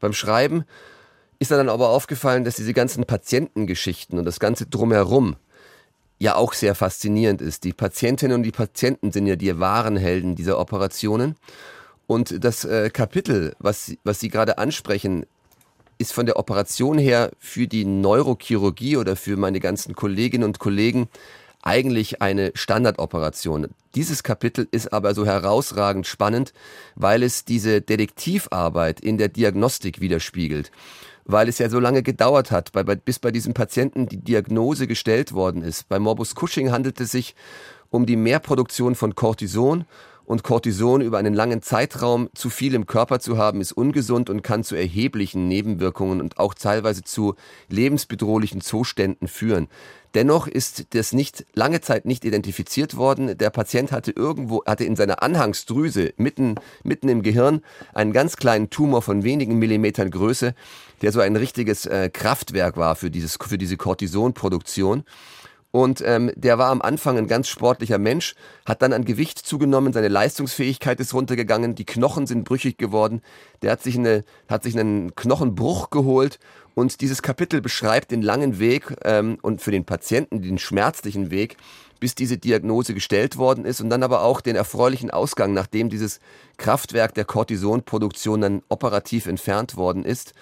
Beim 0.00 0.12
Schreiben 0.12 0.64
ist 1.40 1.50
dann 1.50 1.68
aber 1.68 1.88
aufgefallen, 1.88 2.44
dass 2.44 2.56
diese 2.56 2.72
ganzen 2.72 3.04
Patientengeschichten 3.04 4.18
und 4.18 4.24
das 4.24 4.40
ganze 4.40 4.66
drumherum 4.66 5.36
ja 6.18 6.36
auch 6.36 6.52
sehr 6.52 6.74
faszinierend 6.74 7.40
ist. 7.40 7.64
Die 7.64 7.72
Patientinnen 7.72 8.36
und 8.36 8.42
die 8.42 8.52
Patienten 8.52 9.12
sind 9.12 9.26
ja 9.26 9.36
die 9.36 9.58
wahren 9.58 9.96
Helden 9.96 10.34
dieser 10.34 10.58
Operationen. 10.58 11.36
Und 12.06 12.42
das 12.42 12.64
äh, 12.64 12.90
Kapitel, 12.90 13.54
was, 13.58 13.94
was 14.02 14.20
Sie 14.20 14.28
gerade 14.28 14.58
ansprechen, 14.58 15.26
ist 15.98 16.12
von 16.12 16.26
der 16.26 16.38
Operation 16.38 16.96
her 16.96 17.30
für 17.38 17.66
die 17.66 17.84
Neurochirurgie 17.84 18.96
oder 18.96 19.16
für 19.16 19.36
meine 19.36 19.60
ganzen 19.60 19.94
Kolleginnen 19.94 20.44
und 20.44 20.58
Kollegen 20.58 21.08
eigentlich 21.62 22.22
eine 22.22 22.52
Standardoperation. 22.54 23.68
Dieses 23.94 24.22
Kapitel 24.22 24.68
ist 24.70 24.92
aber 24.92 25.14
so 25.14 25.26
herausragend 25.26 26.06
spannend, 26.06 26.52
weil 26.94 27.22
es 27.22 27.44
diese 27.44 27.80
Detektivarbeit 27.80 29.00
in 29.00 29.18
der 29.18 29.28
Diagnostik 29.28 30.00
widerspiegelt. 30.00 30.70
Weil 31.28 31.48
es 31.48 31.58
ja 31.58 31.68
so 31.68 31.78
lange 31.78 32.02
gedauert 32.02 32.50
hat, 32.50 32.72
bei, 32.72 32.82
bis 32.82 33.18
bei 33.18 33.30
diesem 33.30 33.54
Patienten 33.54 34.08
die 34.08 34.16
Diagnose 34.16 34.86
gestellt 34.86 35.32
worden 35.32 35.62
ist. 35.62 35.88
Bei 35.88 35.98
Morbus 35.98 36.34
Cushing 36.34 36.72
handelt 36.72 37.00
es 37.00 37.12
sich 37.12 37.36
um 37.90 38.06
die 38.06 38.16
Mehrproduktion 38.16 38.94
von 38.94 39.14
Cortison 39.14 39.84
und 40.28 40.42
Cortison 40.42 41.00
über 41.00 41.16
einen 41.16 41.32
langen 41.32 41.62
Zeitraum 41.62 42.28
zu 42.34 42.50
viel 42.50 42.74
im 42.74 42.84
Körper 42.84 43.18
zu 43.18 43.38
haben, 43.38 43.62
ist 43.62 43.72
ungesund 43.72 44.28
und 44.28 44.42
kann 44.42 44.62
zu 44.62 44.76
erheblichen 44.76 45.48
Nebenwirkungen 45.48 46.20
und 46.20 46.38
auch 46.38 46.52
teilweise 46.52 47.02
zu 47.02 47.34
lebensbedrohlichen 47.70 48.60
Zuständen 48.60 49.26
führen. 49.26 49.68
Dennoch 50.12 50.46
ist 50.46 50.94
das 50.94 51.14
nicht 51.14 51.46
lange 51.54 51.80
Zeit 51.80 52.04
nicht 52.04 52.26
identifiziert 52.26 52.96
worden. 52.96 53.38
Der 53.38 53.48
Patient 53.48 53.90
hatte 53.90 54.10
irgendwo 54.10 54.62
hatte 54.66 54.84
in 54.84 54.96
seiner 54.96 55.22
Anhangsdrüse 55.22 56.12
mitten 56.18 56.56
mitten 56.82 57.08
im 57.08 57.22
Gehirn 57.22 57.62
einen 57.94 58.12
ganz 58.12 58.36
kleinen 58.36 58.68
Tumor 58.68 59.00
von 59.00 59.24
wenigen 59.24 59.58
Millimetern 59.58 60.10
Größe, 60.10 60.54
der 61.00 61.12
so 61.12 61.20
ein 61.20 61.36
richtiges 61.36 61.86
äh, 61.86 62.10
Kraftwerk 62.10 62.76
war 62.76 62.96
für 62.96 63.10
dieses 63.10 63.38
für 63.40 63.58
diese 63.58 63.78
Cortisonproduktion. 63.78 65.04
Und 65.70 66.02
ähm, 66.04 66.32
der 66.34 66.56
war 66.56 66.70
am 66.70 66.80
Anfang 66.80 67.18
ein 67.18 67.26
ganz 67.26 67.48
sportlicher 67.48 67.98
Mensch, 67.98 68.34
hat 68.64 68.80
dann 68.80 68.94
an 68.94 69.04
Gewicht 69.04 69.38
zugenommen, 69.38 69.92
seine 69.92 70.08
Leistungsfähigkeit 70.08 70.98
ist 70.98 71.12
runtergegangen, 71.12 71.74
die 71.74 71.84
Knochen 71.84 72.26
sind 72.26 72.44
brüchig 72.44 72.78
geworden, 72.78 73.20
der 73.60 73.72
hat 73.72 73.82
sich, 73.82 73.98
eine, 73.98 74.24
hat 74.48 74.62
sich 74.62 74.78
einen 74.78 75.14
Knochenbruch 75.14 75.90
geholt 75.90 76.38
und 76.74 77.02
dieses 77.02 77.20
Kapitel 77.20 77.60
beschreibt 77.60 78.12
den 78.12 78.22
langen 78.22 78.58
Weg 78.58 78.96
ähm, 79.04 79.38
und 79.42 79.60
für 79.60 79.70
den 79.70 79.84
Patienten 79.84 80.40
den 80.40 80.58
schmerzlichen 80.58 81.30
Weg, 81.30 81.58
bis 82.00 82.14
diese 82.14 82.38
Diagnose 82.38 82.94
gestellt 82.94 83.36
worden 83.36 83.66
ist 83.66 83.82
und 83.82 83.90
dann 83.90 84.02
aber 84.02 84.22
auch 84.22 84.40
den 84.40 84.56
erfreulichen 84.56 85.10
Ausgang, 85.10 85.52
nachdem 85.52 85.90
dieses 85.90 86.20
Kraftwerk 86.56 87.12
der 87.12 87.26
Cortisonproduktion 87.26 88.40
dann 88.40 88.62
operativ 88.68 89.26
entfernt 89.26 89.76
worden 89.76 90.04
ist. 90.04 90.32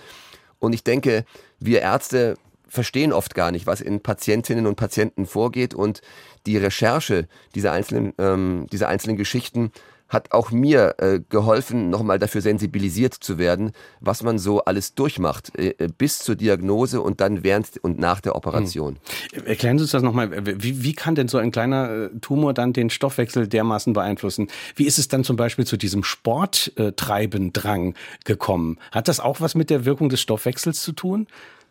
Und 0.59 0.72
ich 0.72 0.85
denke, 0.85 1.24
wir 1.59 1.81
Ärzte 1.81 2.37
verstehen 2.69 3.12
oft 3.12 3.35
gar 3.35 3.51
nicht, 3.51 3.67
was 3.67 3.81
in 3.81 4.01
Patientinnen 4.01 4.67
und 4.67 4.77
Patienten 4.77 5.27
vorgeht 5.27 5.75
und 5.75 6.01
die 6.47 6.57
Recherche 6.57 7.29
dieser 7.55 7.73
einzelnen, 7.73 8.12
ähm, 8.19 8.67
dieser 8.71 8.89
einzelnen 8.89 9.17
Geschichten 9.17 9.73
hat 10.09 10.33
auch 10.33 10.51
mir 10.51 10.95
äh, 10.99 11.21
geholfen, 11.29 11.91
nochmal 11.91 12.19
dafür 12.19 12.41
sensibilisiert 12.41 13.14
zu 13.14 13.39
werden, 13.39 13.73
was 14.01 14.23
man 14.23 14.39
so 14.39 14.61
alles 14.64 14.95
durchmacht, 14.95 15.59
äh, 15.59 15.75
äh 15.79 15.89
bis 15.89 16.21
zur 16.21 16.37
Diagnose 16.37 17.01
und 17.01 17.21
dann 17.21 17.43
während 17.43 17.79
und 17.83 17.99
nach 17.99 18.21
der 18.21 18.37
Operation. 18.37 18.99
Hm. 19.33 19.47
Erklären 19.47 19.79
Sie 19.79 19.83
uns 19.83 19.91
das 19.91 20.03
nochmal. 20.03 20.31
Wie, 20.62 20.85
wie 20.85 20.93
kann 20.95 21.17
denn 21.17 21.29
so 21.29 21.39
ein 21.39 21.51
kleiner 21.51 21.91
äh, 21.91 22.11
Tumor 22.21 22.55
dann 22.55 22.73
den 22.73 22.91
Stoffwechsel 22.91 23.49
dermaßen 23.49 23.93
beeinflussen? 23.93 24.49
Wie 24.77 24.87
ist 24.87 24.99
es 24.99 25.09
dann 25.09 25.25
zum 25.25 25.37
Beispiel 25.37 25.67
zu 25.67 25.77
diesem 25.77 26.05
Sporttreibendrang 26.05 27.95
gekommen? 28.25 28.79
Hat 28.93 29.09
das 29.09 29.19
auch 29.19 29.41
was 29.41 29.57
mit 29.57 29.71
der 29.71 29.85
Wirkung 29.85 30.09
des 30.09 30.21
Stoffwechsels 30.21 30.83
zu 30.83 30.93
tun? 30.93 31.27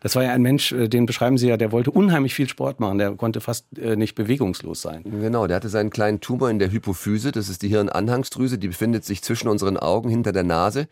Das 0.06 0.14
war 0.14 0.22
ja 0.22 0.30
ein 0.30 0.42
Mensch, 0.42 0.70
äh, 0.70 0.86
den 0.86 1.04
beschreiben 1.04 1.36
Sie 1.36 1.48
ja, 1.48 1.56
der 1.56 1.72
wollte 1.72 1.90
unheimlich 1.90 2.32
viel 2.32 2.48
Sport 2.48 2.78
machen, 2.78 2.98
der 2.98 3.16
konnte 3.16 3.40
fast 3.40 3.66
äh, 3.76 3.96
nicht 3.96 4.14
bewegungslos 4.14 4.80
sein. 4.80 5.02
Genau, 5.02 5.48
der 5.48 5.56
hatte 5.56 5.68
seinen 5.68 5.90
kleinen 5.90 6.20
Tumor 6.20 6.48
in 6.48 6.60
der 6.60 6.70
Hypophyse, 6.70 7.32
das 7.32 7.48
ist 7.48 7.62
die 7.62 7.68
Hirnanhangsdrüse, 7.70 8.56
die 8.56 8.68
befindet 8.68 9.04
sich 9.04 9.20
zwischen 9.22 9.48
unseren 9.48 9.76
Augen 9.76 10.08
hinter 10.08 10.30
der 10.30 10.44
Nase 10.44 10.86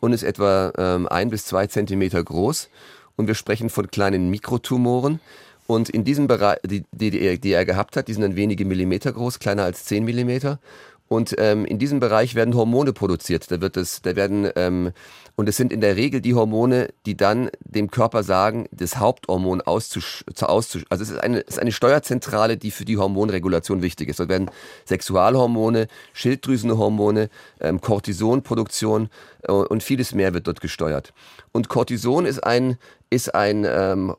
und 0.00 0.14
ist 0.14 0.22
etwa 0.22 0.72
ähm, 0.78 1.06
ein 1.06 1.28
bis 1.28 1.44
zwei 1.44 1.66
Zentimeter 1.66 2.24
groß. 2.24 2.70
Und 3.16 3.26
wir 3.26 3.34
sprechen 3.34 3.68
von 3.68 3.90
kleinen 3.90 4.30
Mikrotumoren. 4.30 5.20
Und 5.66 5.90
in 5.90 6.04
diesem 6.04 6.26
Bereich, 6.26 6.56
die, 6.64 6.84
die, 6.92 7.38
die 7.38 7.52
er 7.52 7.66
gehabt 7.66 7.94
hat, 7.98 8.08
die 8.08 8.14
sind 8.14 8.22
dann 8.22 8.36
wenige 8.36 8.64
Millimeter 8.64 9.12
groß, 9.12 9.38
kleiner 9.38 9.64
als 9.64 9.84
zehn 9.84 10.02
Millimeter. 10.06 10.60
Und 11.08 11.34
ähm, 11.38 11.64
in 11.64 11.78
diesem 11.78 12.00
Bereich 12.00 12.34
werden 12.34 12.54
Hormone 12.54 12.92
produziert. 12.92 13.50
Da 13.50 13.60
wird 13.60 13.76
es, 13.76 14.02
da 14.02 14.16
werden 14.16 14.50
ähm, 14.56 14.92
und 15.38 15.50
es 15.50 15.58
sind 15.58 15.70
in 15.70 15.82
der 15.82 15.96
Regel 15.96 16.22
die 16.22 16.34
Hormone, 16.34 16.88
die 17.04 17.14
dann 17.14 17.50
dem 17.60 17.90
Körper 17.90 18.22
sagen, 18.22 18.66
das 18.72 18.96
Haupthormon 18.96 19.60
auszusch, 19.60 20.24
auszusch 20.40 20.86
also 20.88 21.04
es 21.04 21.10
ist 21.10 21.18
eine, 21.18 21.40
es 21.40 21.54
ist 21.54 21.58
eine 21.58 21.72
Steuerzentrale, 21.72 22.56
die 22.56 22.70
für 22.70 22.86
die 22.86 22.96
Hormonregulation 22.96 23.82
wichtig 23.82 24.08
ist. 24.08 24.18
Dort 24.18 24.30
werden 24.30 24.50
Sexualhormone, 24.86 25.88
Schilddrüsenhormone, 26.14 27.28
ähm, 27.60 27.82
Cortisonproduktion 27.82 29.10
äh, 29.42 29.52
und 29.52 29.82
vieles 29.82 30.14
mehr 30.14 30.32
wird 30.32 30.46
dort 30.46 30.62
gesteuert. 30.62 31.12
Und 31.52 31.68
Cortison 31.68 32.24
ist 32.24 32.42
ein 32.42 32.78
ist 33.10 33.34
ein 33.34 33.64
ähm, 33.68 34.16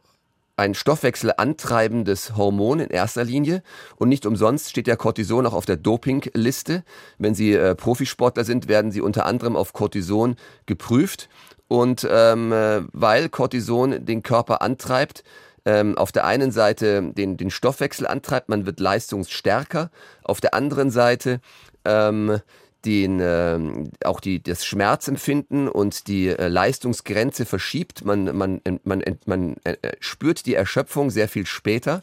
ein 0.58 0.74
stoffwechselantreibendes 0.74 2.36
Hormon 2.36 2.80
in 2.80 2.90
erster 2.90 3.24
Linie. 3.24 3.62
Und 3.96 4.10
nicht 4.10 4.26
umsonst 4.26 4.70
steht 4.70 4.88
der 4.88 4.98
Cortison 4.98 5.46
auch 5.46 5.54
auf 5.54 5.66
der 5.66 5.78
Dopingliste. 5.78 6.84
Wenn 7.20 7.36
Sie 7.36 7.54
äh, 7.54 7.76
Profisportler 7.76 8.44
sind, 8.44 8.68
werden 8.68 8.92
Sie 8.92 9.02
unter 9.02 9.26
anderem 9.26 9.56
auf 9.56 9.74
Cortison 9.74 10.36
geprüft. 10.66 11.30
Und 11.68 12.08
ähm, 12.10 12.52
äh, 12.52 12.82
weil 12.92 13.30
Cortison 13.30 14.04
den 14.04 14.24
Körper 14.24 14.62
antreibt, 14.62 15.24
ähm, 15.66 15.98
auf 15.98 16.12
der 16.12 16.26
einen 16.26 16.52
Seite 16.52 17.12
den, 17.14 17.38
den 17.38 17.52
Stoffwechsel 17.52 18.08
antreibt, 18.08 18.50
man 18.50 18.66
wird 18.66 18.80
leistungsstärker, 18.80 19.92
auf 20.24 20.42
der 20.42 20.54
anderen 20.54 20.90
Seite 20.90 21.40
ähm, 21.86 22.40
den, 22.86 23.20
äh, 23.20 23.60
auch 24.06 24.20
die, 24.20 24.42
das 24.42 24.66
Schmerzempfinden 24.66 25.68
und 25.68 26.08
die 26.08 26.28
äh, 26.28 26.48
Leistungsgrenze 26.48 27.46
verschiebt. 27.46 28.06
Man, 28.06 28.36
man, 28.36 28.62
man, 28.84 29.04
man 29.26 29.56
äh, 29.64 29.76
spürt 30.00 30.46
die 30.46 30.56
Erschöpfung 30.56 31.10
sehr 31.10 31.28
viel 31.28 31.46
später. 31.46 32.02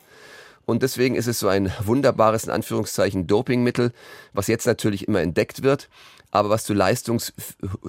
Und 0.66 0.82
deswegen 0.82 1.14
ist 1.14 1.26
es 1.26 1.38
so 1.38 1.48
ein 1.48 1.72
wunderbares, 1.84 2.44
in 2.44 2.50
Anführungszeichen, 2.50 3.26
Dopingmittel, 3.26 3.92
was 4.32 4.46
jetzt 4.46 4.66
natürlich 4.66 5.06
immer 5.08 5.20
entdeckt 5.20 5.62
wird, 5.62 5.88
aber 6.30 6.48
was 6.48 6.64
zu 6.64 6.74
Leistungs, 6.74 7.32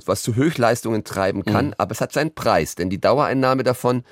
was 0.06 0.22
zu 0.22 0.36
Höchstleistungen 0.36 1.04
treiben 1.04 1.46
kann. 1.46 1.68
Mhm. 1.68 1.74
Aber 1.78 1.92
es 1.92 2.02
hat 2.02 2.12
seinen 2.12 2.36
Preis, 2.36 2.76
denn 2.76 2.90
die 2.90 3.00
Dauereinnahme 3.00 3.64
davon 3.64 4.04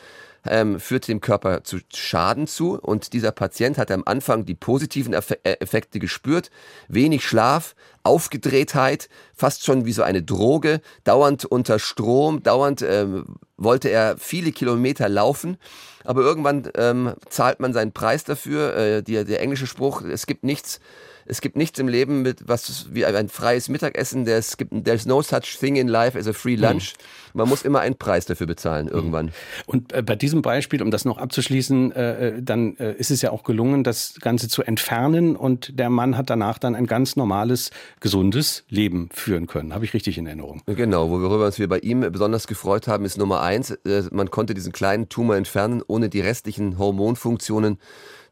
ähm, 0.48 0.80
führt 0.80 1.08
dem 1.08 1.22
Körper 1.22 1.64
zu 1.64 1.80
Schaden 1.94 2.48
zu. 2.48 2.80
Und 2.80 3.14
dieser 3.14 3.32
Patient 3.32 3.78
hat 3.78 3.92
am 3.92 4.04
Anfang 4.06 4.46
die 4.46 4.56
positiven 4.56 5.14
äh, 5.14 5.20
Effekte 5.60 6.00
gespürt. 6.00 6.50
Wenig 6.88 7.26
Schlaf, 7.26 7.76
Aufgedrehtheit, 8.04 9.10
fast 9.34 9.66
schon 9.66 9.86
wie 9.86 9.94
so 9.94 10.04
eine 10.04 10.24
Droge, 10.24 10.82
dauernd 11.04 11.46
unter 11.46 11.80
Strom, 11.80 12.44
dauernd 12.44 12.82
ähm, 12.82 13.26
wollte 13.58 13.90
er 13.90 14.18
viele 14.18 14.52
Kilometer 14.52 15.08
laufen. 15.10 15.58
Aber 16.04 16.22
irgendwann 16.22 16.70
ähm, 16.76 17.14
zahlt 17.30 17.60
man 17.60 17.74
seinen 17.74 17.94
Preis 17.94 18.24
dafür. 18.24 18.76
Äh, 18.76 19.04
die, 19.04 19.24
der 19.24 19.42
englische 19.42 19.68
Spruch, 19.68 20.02
es 20.02 20.26
gibt 20.26 20.44
nichts, 20.44 20.82
es 21.26 21.42
gibt 21.42 21.56
nichts 21.56 21.80
im 21.80 21.88
Leben 21.88 22.22
mit 22.22 22.48
was 22.48 22.88
wie 22.92 23.06
ein 23.06 23.30
freies 23.30 23.70
Mittagessen. 23.70 24.28
Es 24.28 24.58
gibt 24.58 24.86
there's 24.86 25.06
no 25.06 25.22
such 25.22 25.58
thing 25.60 25.76
in 25.76 25.88
life 25.88 26.18
as 26.18 26.28
a 26.28 26.34
free 26.34 26.56
lunch. 26.56 26.94
Mhm. 26.94 27.24
Man 27.36 27.50
muss 27.50 27.64
immer 27.64 27.80
einen 27.80 27.96
Preis 27.96 28.26
dafür 28.26 28.48
bezahlen 28.48 28.88
irgendwann. 28.88 29.32
Und 29.66 29.92
äh, 29.92 30.04
bei 30.04 30.16
diesem 30.16 30.42
Beispiel, 30.42 30.82
um 30.82 30.92
das 30.92 31.04
noch 31.04 31.18
abzuschließen, 31.18 31.92
äh, 31.92 32.28
äh, 32.28 32.42
dann 32.42 32.78
äh, 32.78 32.94
ist 32.94 33.10
es 33.10 33.22
ja 33.22 33.32
auch 33.32 33.44
gelungen, 33.44 33.84
das 33.84 34.16
Ganze 34.22 34.48
zu 34.48 34.62
entfernen 34.62 35.36
und 35.36 35.80
der 35.80 35.90
Mann 35.90 36.16
hat 36.16 36.30
danach 36.30 36.60
dann 36.60 36.76
ein 36.76 36.86
ganz 36.86 37.16
normales, 37.16 37.72
gesundes 38.00 38.66
Leben 38.70 39.10
führen 39.12 39.48
können. 39.48 39.74
Habe 39.74 39.86
ich 39.86 39.94
richtig 39.94 40.18
in 40.18 40.28
Erinnerung? 40.28 40.62
Genau, 40.68 41.10
worüber 41.10 41.46
uns 41.46 41.58
wir 41.58 41.68
bei 41.68 41.80
ihm 41.80 42.02
besonders 42.12 42.46
gefreut 42.46 42.88
haben, 42.88 43.06
ist 43.06 43.18
Nummer 43.18 43.42
eins, 43.42 43.78
man 44.12 44.30
konnte 44.30 44.54
diesen 44.54 44.72
kleinen 44.72 45.10
Tumor 45.10 45.36
entfernen, 45.36 45.82
ohne 45.88 46.10
die 46.10 46.20
restlichen 46.20 46.78
Hormonfunktionen 46.78 47.80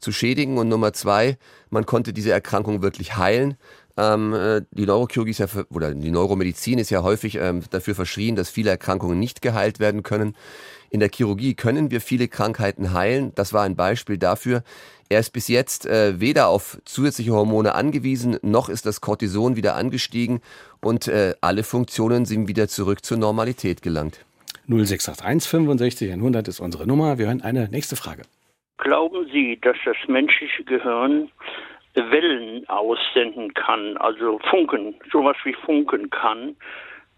zu 0.01 0.11
schädigen. 0.11 0.57
Und 0.57 0.67
Nummer 0.67 0.93
zwei, 0.93 1.37
man 1.69 1.85
konnte 1.85 2.13
diese 2.13 2.31
Erkrankung 2.31 2.81
wirklich 2.81 3.17
heilen. 3.17 3.55
Ähm, 3.97 4.33
äh, 4.33 4.61
die 4.71 4.85
Neurochirurgie 4.85 5.31
ist 5.31 5.39
ja 5.39 5.47
für, 5.47 5.65
oder 5.69 5.93
die 5.93 6.11
Neuromedizin 6.11 6.79
ist 6.79 6.89
ja 6.89 7.03
häufig 7.03 7.35
ähm, 7.35 7.61
dafür 7.69 7.95
verschrien, 7.95 8.35
dass 8.35 8.49
viele 8.49 8.69
Erkrankungen 8.69 9.19
nicht 9.19 9.41
geheilt 9.41 9.79
werden 9.79 10.03
können. 10.03 10.35
In 10.89 10.99
der 10.99 11.09
Chirurgie 11.13 11.53
können 11.53 11.91
wir 11.91 12.01
viele 12.01 12.27
Krankheiten 12.27 12.93
heilen. 12.93 13.31
Das 13.35 13.53
war 13.53 13.63
ein 13.63 13.75
Beispiel 13.75 14.17
dafür. 14.17 14.63
Er 15.09 15.19
ist 15.19 15.33
bis 15.33 15.49
jetzt 15.49 15.85
äh, 15.85 16.19
weder 16.21 16.47
auf 16.47 16.79
zusätzliche 16.85 17.33
Hormone 17.33 17.75
angewiesen, 17.75 18.37
noch 18.41 18.69
ist 18.69 18.85
das 18.85 19.01
Cortison 19.01 19.57
wieder 19.57 19.75
angestiegen 19.75 20.39
und 20.79 21.09
äh, 21.09 21.35
alle 21.41 21.63
Funktionen 21.63 22.25
sind 22.25 22.47
wieder 22.47 22.69
zurück 22.69 23.03
zur 23.03 23.17
Normalität 23.17 23.81
gelangt. 23.81 24.19
0681 24.67 25.49
65 25.49 26.11
100 26.13 26.47
ist 26.47 26.61
unsere 26.61 26.87
Nummer. 26.87 27.17
Wir 27.17 27.25
hören 27.25 27.41
eine 27.41 27.67
nächste 27.67 27.97
Frage. 27.97 28.23
Glauben 28.81 29.29
Sie, 29.31 29.59
dass 29.61 29.77
das 29.85 29.95
menschliche 30.07 30.63
Gehirn 30.63 31.31
Wellen 31.93 32.67
aussenden 32.67 33.53
kann, 33.53 33.95
also 33.97 34.39
Funken, 34.49 34.95
sowas 35.11 35.37
wie 35.43 35.53
Funken 35.53 36.09
kann, 36.09 36.55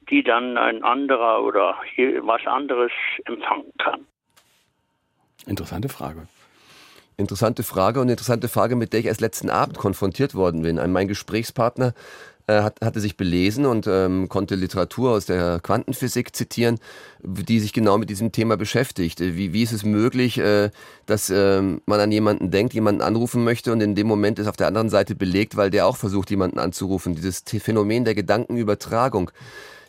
die 0.10 0.24
dann 0.24 0.58
ein 0.58 0.84
anderer 0.84 1.42
oder 1.42 1.78
was 2.22 2.46
anderes 2.48 2.92
empfangen 3.26 3.72
kann? 3.78 4.06
Interessante 5.46 5.88
Frage. 5.88 6.28
Interessante 7.16 7.64
Frage 7.64 8.02
und 8.02 8.10
interessante 8.10 8.50
Frage, 8.50 8.76
mit 8.76 8.92
der 8.92 9.00
ich 9.00 9.06
erst 9.06 9.22
letzten 9.22 9.50
Abend 9.50 9.78
konfrontiert 9.78 10.36
worden 10.36 10.64
bin. 10.64 10.82
Mein 10.92 11.08
Gesprächspartner 11.08 11.94
hat, 12.48 12.82
hatte 12.82 13.00
sich 13.00 13.18
belesen 13.18 13.66
und 13.66 13.88
ähm, 13.88 14.28
konnte 14.28 14.56
Literatur 14.56 15.12
aus 15.12 15.26
der 15.26 15.60
Quantenphysik 15.62 16.36
zitieren, 16.36 16.80
die 17.22 17.60
sich 17.60 17.74
genau 17.74 17.98
mit 17.98 18.10
diesem 18.10 18.32
Thema 18.32 18.58
beschäftigt. 18.58 19.22
Äh, 19.22 19.36
wie, 19.36 19.54
wie 19.54 19.64
ist 19.64 19.72
es 19.72 19.84
möglich, 19.84 20.38
äh, 20.38 20.70
dass 21.06 21.30
äh, 21.30 21.62
man 21.62 22.00
an 22.00 22.12
jemanden 22.12 22.52
denkt, 22.52 22.74
jemanden 22.74 23.02
anrufen 23.02 23.44
möchte 23.44 23.72
und 23.72 23.82
in 23.82 23.96
dem 23.96 24.08
Moment 24.08 24.40
ist 24.40 24.48
auf 24.48 24.58
der 24.58 24.68
anderen 24.68 24.90
Seite 24.90 25.16
belegt, 25.16 25.56
weil 25.56 25.70
der 25.70 25.88
auch 25.88 25.98
versucht, 25.98 26.30
jemanden 26.30 26.60
anzurufen. 26.60 27.16
Dieses 27.16 27.44
Phänomen 27.60 28.06
der 28.06 28.16
Gedankenübertragung. 28.16 29.32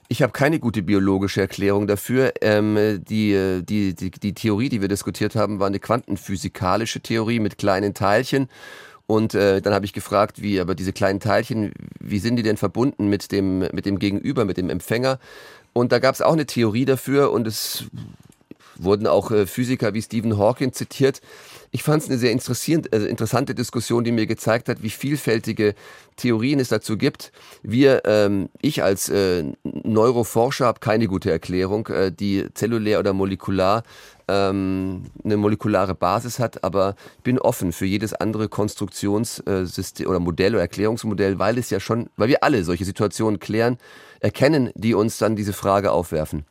Ich 0.08 0.22
habe 0.22 0.32
keine 0.32 0.60
gute 0.60 0.82
biologische 0.82 1.40
Erklärung 1.40 1.86
dafür. 1.86 2.34
Ähm, 2.42 3.02
die, 3.08 3.62
die, 3.64 3.94
die, 3.94 4.10
die 4.10 4.34
Theorie, 4.34 4.68
die 4.68 4.80
wir 4.80 4.88
diskutiert 4.88 5.34
haben, 5.34 5.60
war 5.60 5.66
eine 5.66 5.80
quantenphysikalische 5.80 7.00
Theorie 7.00 7.40
mit 7.40 7.58
kleinen 7.58 7.94
Teilchen 7.94 8.48
und 9.06 9.34
äh, 9.34 9.60
dann 9.60 9.74
habe 9.74 9.84
ich 9.84 9.92
gefragt, 9.92 10.40
wie 10.40 10.60
aber 10.60 10.74
diese 10.74 10.92
kleinen 10.92 11.20
Teilchen, 11.20 11.72
wie 12.00 12.18
sind 12.18 12.36
die 12.36 12.42
denn 12.42 12.56
verbunden 12.56 13.08
mit 13.08 13.32
dem, 13.32 13.58
mit 13.58 13.84
dem 13.86 13.98
Gegenüber, 13.98 14.44
mit 14.44 14.56
dem 14.56 14.70
Empfänger? 14.70 15.18
Und 15.72 15.92
da 15.92 15.98
gab 15.98 16.14
es 16.14 16.22
auch 16.22 16.32
eine 16.32 16.46
Theorie 16.46 16.84
dafür 16.84 17.32
und 17.32 17.46
es 17.46 17.84
wurden 18.76 19.06
auch 19.06 19.30
äh, 19.30 19.46
Physiker 19.46 19.94
wie 19.94 20.02
Stephen 20.02 20.38
Hawking 20.38 20.72
zitiert. 20.72 21.20
Ich 21.70 21.82
fand 21.82 22.02
es 22.02 22.08
eine 22.08 22.18
sehr 22.18 22.30
äh, 22.30 22.96
interessante 23.06 23.54
Diskussion, 23.54 24.04
die 24.04 24.12
mir 24.12 24.26
gezeigt 24.26 24.68
hat, 24.68 24.82
wie 24.82 24.90
vielfältige 24.90 25.74
Theorien 26.16 26.60
es 26.60 26.68
dazu 26.68 26.96
gibt. 26.96 27.32
Wir, 27.62 28.02
ähm, 28.04 28.48
ich 28.62 28.82
als 28.82 29.08
äh, 29.08 29.44
Neuroforscher 29.64 30.66
habe 30.66 30.80
keine 30.80 31.08
gute 31.08 31.30
Erklärung, 31.30 31.88
äh, 31.88 32.12
die 32.12 32.46
zellulär 32.54 33.00
oder 33.00 33.12
molekular 33.12 33.82
ähm, 34.28 35.06
eine 35.24 35.36
molekulare 35.36 35.94
Basis 35.94 36.38
hat, 36.38 36.64
aber 36.64 36.96
ich 37.18 37.22
bin 37.24 37.38
offen 37.38 37.72
für 37.72 37.86
jedes 37.86 38.14
andere 38.14 38.48
Konstruktionssystem 38.48 40.06
oder 40.06 40.20
Modell 40.20 40.54
oder 40.54 40.62
Erklärungsmodell, 40.62 41.38
weil 41.38 41.58
es 41.58 41.70
ja 41.70 41.80
schon, 41.80 42.10
weil 42.16 42.28
wir 42.28 42.42
alle 42.42 42.64
solche 42.64 42.84
Situationen 42.84 43.38
klären, 43.38 43.78
erkennen, 44.20 44.70
die 44.74 44.94
uns 44.94 45.18
dann 45.18 45.36
diese 45.36 45.52
Frage 45.52 45.92
aufwerfen. 45.92 46.44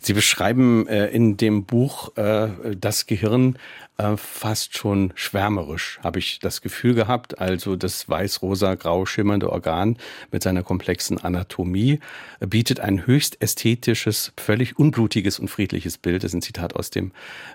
Sie 0.00 0.12
beschreiben 0.12 0.86
äh, 0.88 1.06
in 1.08 1.36
dem 1.36 1.64
Buch 1.64 2.16
äh, 2.16 2.48
das 2.76 3.06
Gehirn 3.06 3.58
äh, 3.98 4.16
fast 4.16 4.76
schon 4.76 5.12
schwärmerisch, 5.14 5.98
habe 6.02 6.18
ich 6.18 6.38
das 6.38 6.62
Gefühl 6.62 6.94
gehabt. 6.94 7.38
Also 7.38 7.76
das 7.76 8.08
weiß-rosa-grau 8.08 9.06
schimmernde 9.06 9.50
Organ 9.50 9.98
mit 10.30 10.42
seiner 10.42 10.62
komplexen 10.62 11.18
Anatomie 11.18 12.00
bietet 12.40 12.80
ein 12.80 13.06
höchst 13.06 13.40
ästhetisches, 13.42 14.32
völlig 14.36 14.78
unblutiges 14.78 15.38
und 15.38 15.48
friedliches 15.48 15.98
Bild. 15.98 16.24
Das 16.24 16.30
ist 16.30 16.34
ein 16.34 16.42
Zitat 16.42 16.74
aus 16.74 16.90
dem 16.90 17.12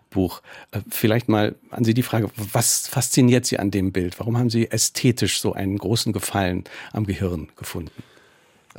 Buch. 0.09 0.41
Äh, 0.71 0.81
vielleicht 0.89 1.27
mal 1.27 1.55
an 1.71 1.83
Sie 1.83 1.93
die 1.93 2.03
Frage, 2.03 2.29
was 2.35 2.87
fasziniert 2.87 3.45
Sie 3.45 3.59
an 3.59 3.71
dem 3.71 3.91
Bild? 3.91 4.19
Warum 4.19 4.37
haben 4.37 4.49
Sie 4.49 4.69
ästhetisch 4.69 5.41
so 5.41 5.53
einen 5.53 5.77
großen 5.77 6.13
Gefallen 6.13 6.65
am 6.93 7.05
Gehirn 7.05 7.49
gefunden? 7.55 8.03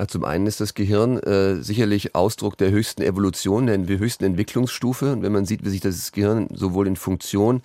Zum 0.07 0.25
einen 0.25 0.47
ist 0.47 0.61
das 0.61 0.75
Gehirn 0.75 1.19
äh, 1.19 1.57
sicherlich 1.57 2.15
Ausdruck 2.15 2.57
der 2.57 2.71
höchsten 2.71 3.03
Evolution, 3.03 3.67
der 3.67 3.79
höchsten 3.79 4.25
Entwicklungsstufe. 4.25 5.13
Und 5.13 5.23
wenn 5.23 5.33
man 5.33 5.45
sieht, 5.45 5.65
wie 5.65 5.71
sich 5.71 5.81
das 5.81 6.13
Gehirn 6.13 6.49
sowohl 6.53 6.87
in 6.87 6.97
Funktion 6.97 7.63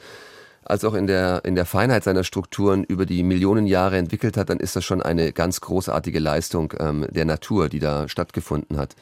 als 0.65 0.83
auch 0.85 0.93
in 0.93 1.07
der, 1.07 1.43
in 1.45 1.55
der 1.55 1.65
Feinheit 1.65 2.03
seiner 2.03 2.23
Strukturen 2.23 2.83
über 2.83 3.05
die 3.05 3.21
Millionen 3.23 3.67
Jahre 3.67 3.97
entwickelt 3.97 4.37
hat, 4.37 4.49
dann 4.49 4.59
ist 4.59 4.75
das 4.75 4.85
schon 4.85 5.01
eine 5.01 5.33
ganz 5.33 5.61
großartige 5.61 6.19
Leistung 6.19 6.73
ähm, 6.79 7.05
der 7.09 7.25
Natur, 7.25 7.69
die 7.69 7.79
da 7.79 8.07
stattgefunden 8.07 8.77
hat. 8.77 8.95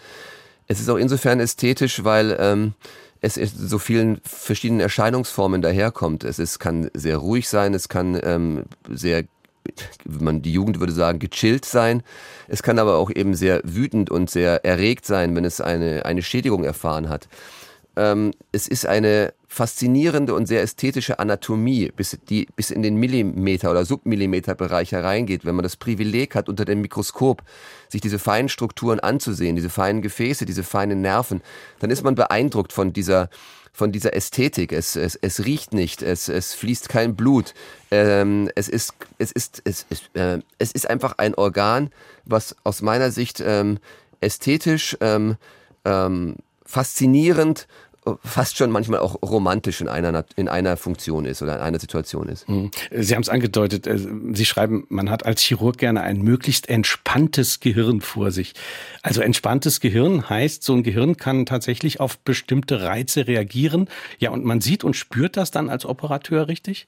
Es 0.68 0.80
ist 0.80 0.90
auch 0.90 0.98
insofern 0.98 1.40
ästhetisch, 1.40 2.04
weil 2.04 2.36
ähm, 2.40 2.74
es 3.22 3.36
so 3.36 3.78
vielen 3.78 4.20
verschiedenen 4.24 4.82
Erscheinungsformen 4.82 5.62
daherkommt. 5.62 6.24
Es 6.24 6.40
ist, 6.40 6.60
kann 6.60 6.90
sehr 6.94 7.18
ruhig 7.18 7.48
sein, 7.48 7.74
es 7.74 7.88
kann 7.88 8.20
ähm, 8.24 8.64
sehr 8.90 9.24
man 10.06 10.42
die 10.42 10.54
Jugend 10.54 10.80
würde 10.80 10.94
sagen, 10.94 11.20
gechillt 11.20 11.66
sein. 11.66 12.04
Es 12.48 12.64
kann 12.64 12.80
aber 12.80 12.98
auch 12.98 13.12
eben 13.12 13.36
sehr 13.36 13.62
wütend 13.64 14.10
und 14.10 14.30
sehr 14.30 14.66
erregt 14.66 15.06
sein, 15.06 15.36
wenn 15.36 15.46
es 15.46 15.62
eine, 15.62 16.06
eine 16.06 16.22
Schädigung 16.22 16.64
erfahren 16.64 17.10
hat. 17.10 17.28
Ähm, 17.96 18.32
es 18.52 18.68
ist 18.68 18.86
eine 18.86 19.34
faszinierende 19.48 20.34
und 20.34 20.46
sehr 20.46 20.62
ästhetische 20.62 21.20
Anatomie, 21.20 21.92
bis, 21.94 22.18
die 22.30 22.48
bis 22.56 22.72
in 22.72 22.84
den 22.84 22.96
Millimeter- 22.96 23.70
oder 23.70 23.84
Submillimeter-Bereich 23.84 24.94
hereingeht. 24.94 25.44
Wenn 25.44 25.56
man 25.56 25.64
das 25.64 25.76
Privileg 25.76 26.36
hat, 26.36 26.48
unter 26.48 26.64
dem 26.64 26.80
Mikroskop 26.80 27.44
sich 27.90 28.00
diese 28.00 28.18
feinen 28.18 28.48
Strukturen 28.48 29.02
anzusehen, 29.02 29.58
diese 29.58 29.70
feinen 29.70 30.02
Gefäße, 30.02 30.46
diese 30.46 30.64
feinen 30.64 31.02
Nerven, 31.02 31.42
dann 31.80 31.90
ist 31.90 32.04
man 32.04 32.16
beeindruckt 32.16 32.72
von 32.72 32.94
dieser 32.94 33.30
von 33.72 33.92
dieser 33.92 34.14
Ästhetik. 34.14 34.72
Es, 34.72 34.96
es, 34.96 35.16
es 35.16 35.46
riecht 35.46 35.74
nicht, 35.74 36.02
es, 36.02 36.28
es 36.30 36.54
fließt 36.54 36.90
kein 36.90 37.16
Blut. 37.16 37.54
Ähm, 37.90 38.50
es, 38.56 38.68
ist, 38.70 38.94
es, 39.18 39.32
ist, 39.32 39.62
es, 39.66 39.86
es, 39.90 40.02
äh, 40.14 40.40
es 40.60 40.72
ist 40.72 40.90
einfach 40.90 41.18
ein 41.18 41.36
Organ, 41.36 41.90
was 42.26 42.56
aus 42.64 42.82
meiner 42.82 43.12
Sicht 43.12 43.42
ähm, 43.46 43.80
ästhetisch, 44.20 44.98
ähm, 45.02 45.38
ähm, 45.86 46.36
faszinierend 46.66 47.68
fast 48.24 48.58
schon 48.58 48.72
manchmal 48.72 49.00
auch 49.00 49.22
romantisch 49.22 49.82
in 49.82 49.88
einer, 49.88 50.26
in 50.36 50.48
einer 50.48 50.78
Funktion 50.78 51.26
ist 51.26 51.42
oder 51.42 51.56
in 51.56 51.62
einer 51.62 51.80
Situation 51.80 52.28
ist. 52.30 52.48
Mhm. 52.50 52.72
Sie 52.92 53.16
haben 53.16 53.22
es 53.22 53.30
angedeutet, 53.30 53.88
äh, 53.88 53.98
Sie 54.34 54.46
schreiben, 54.46 54.86
man 54.90 55.10
hat 55.10 55.26
als 55.26 55.42
Chirurg 55.42 55.78
gerne 55.78 56.02
ein 56.02 56.22
möglichst 56.22 56.70
entspanntes 56.70 57.60
Gehirn 57.60 58.02
vor 58.02 58.32
sich. 58.32 58.54
Also 59.02 59.22
entspanntes 59.22 59.80
Gehirn 59.80 60.30
heißt, 60.30 60.64
so 60.64 60.74
ein 60.74 60.84
Gehirn 60.84 61.18
kann 61.18 61.46
tatsächlich 61.46 62.00
auf 62.00 62.18
bestimmte 62.20 62.82
Reize 62.82 63.28
reagieren. 63.28 63.90
Ja, 64.20 64.32
und 64.32 64.46
man 64.46 64.62
sieht 64.62 64.84
und 64.84 64.96
spürt 64.96 65.38
das 65.38 65.52
dann 65.52 65.70
als 65.70 65.86
Operateur 65.86 66.48
richtig? 66.48 66.88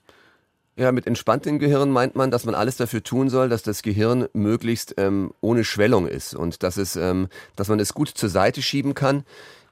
Ja, 0.75 0.91
mit 0.91 1.05
entspanntem 1.05 1.59
Gehirn 1.59 1.91
meint 1.91 2.15
man, 2.15 2.31
dass 2.31 2.45
man 2.45 2.55
alles 2.55 2.77
dafür 2.77 3.03
tun 3.03 3.29
soll, 3.29 3.47
dass 3.47 3.61
das 3.61 3.83
Gehirn 3.83 4.27
möglichst 4.33 4.95
ähm, 4.97 5.31
ohne 5.39 5.63
Schwellung 5.63 6.07
ist 6.07 6.33
und 6.33 6.63
dass 6.63 6.77
es, 6.77 6.95
ähm, 6.95 7.27
dass 7.55 7.67
man 7.67 7.79
es 7.79 7.93
gut 7.93 8.09
zur 8.09 8.29
Seite 8.29 8.63
schieben 8.63 8.95
kann. 8.95 9.23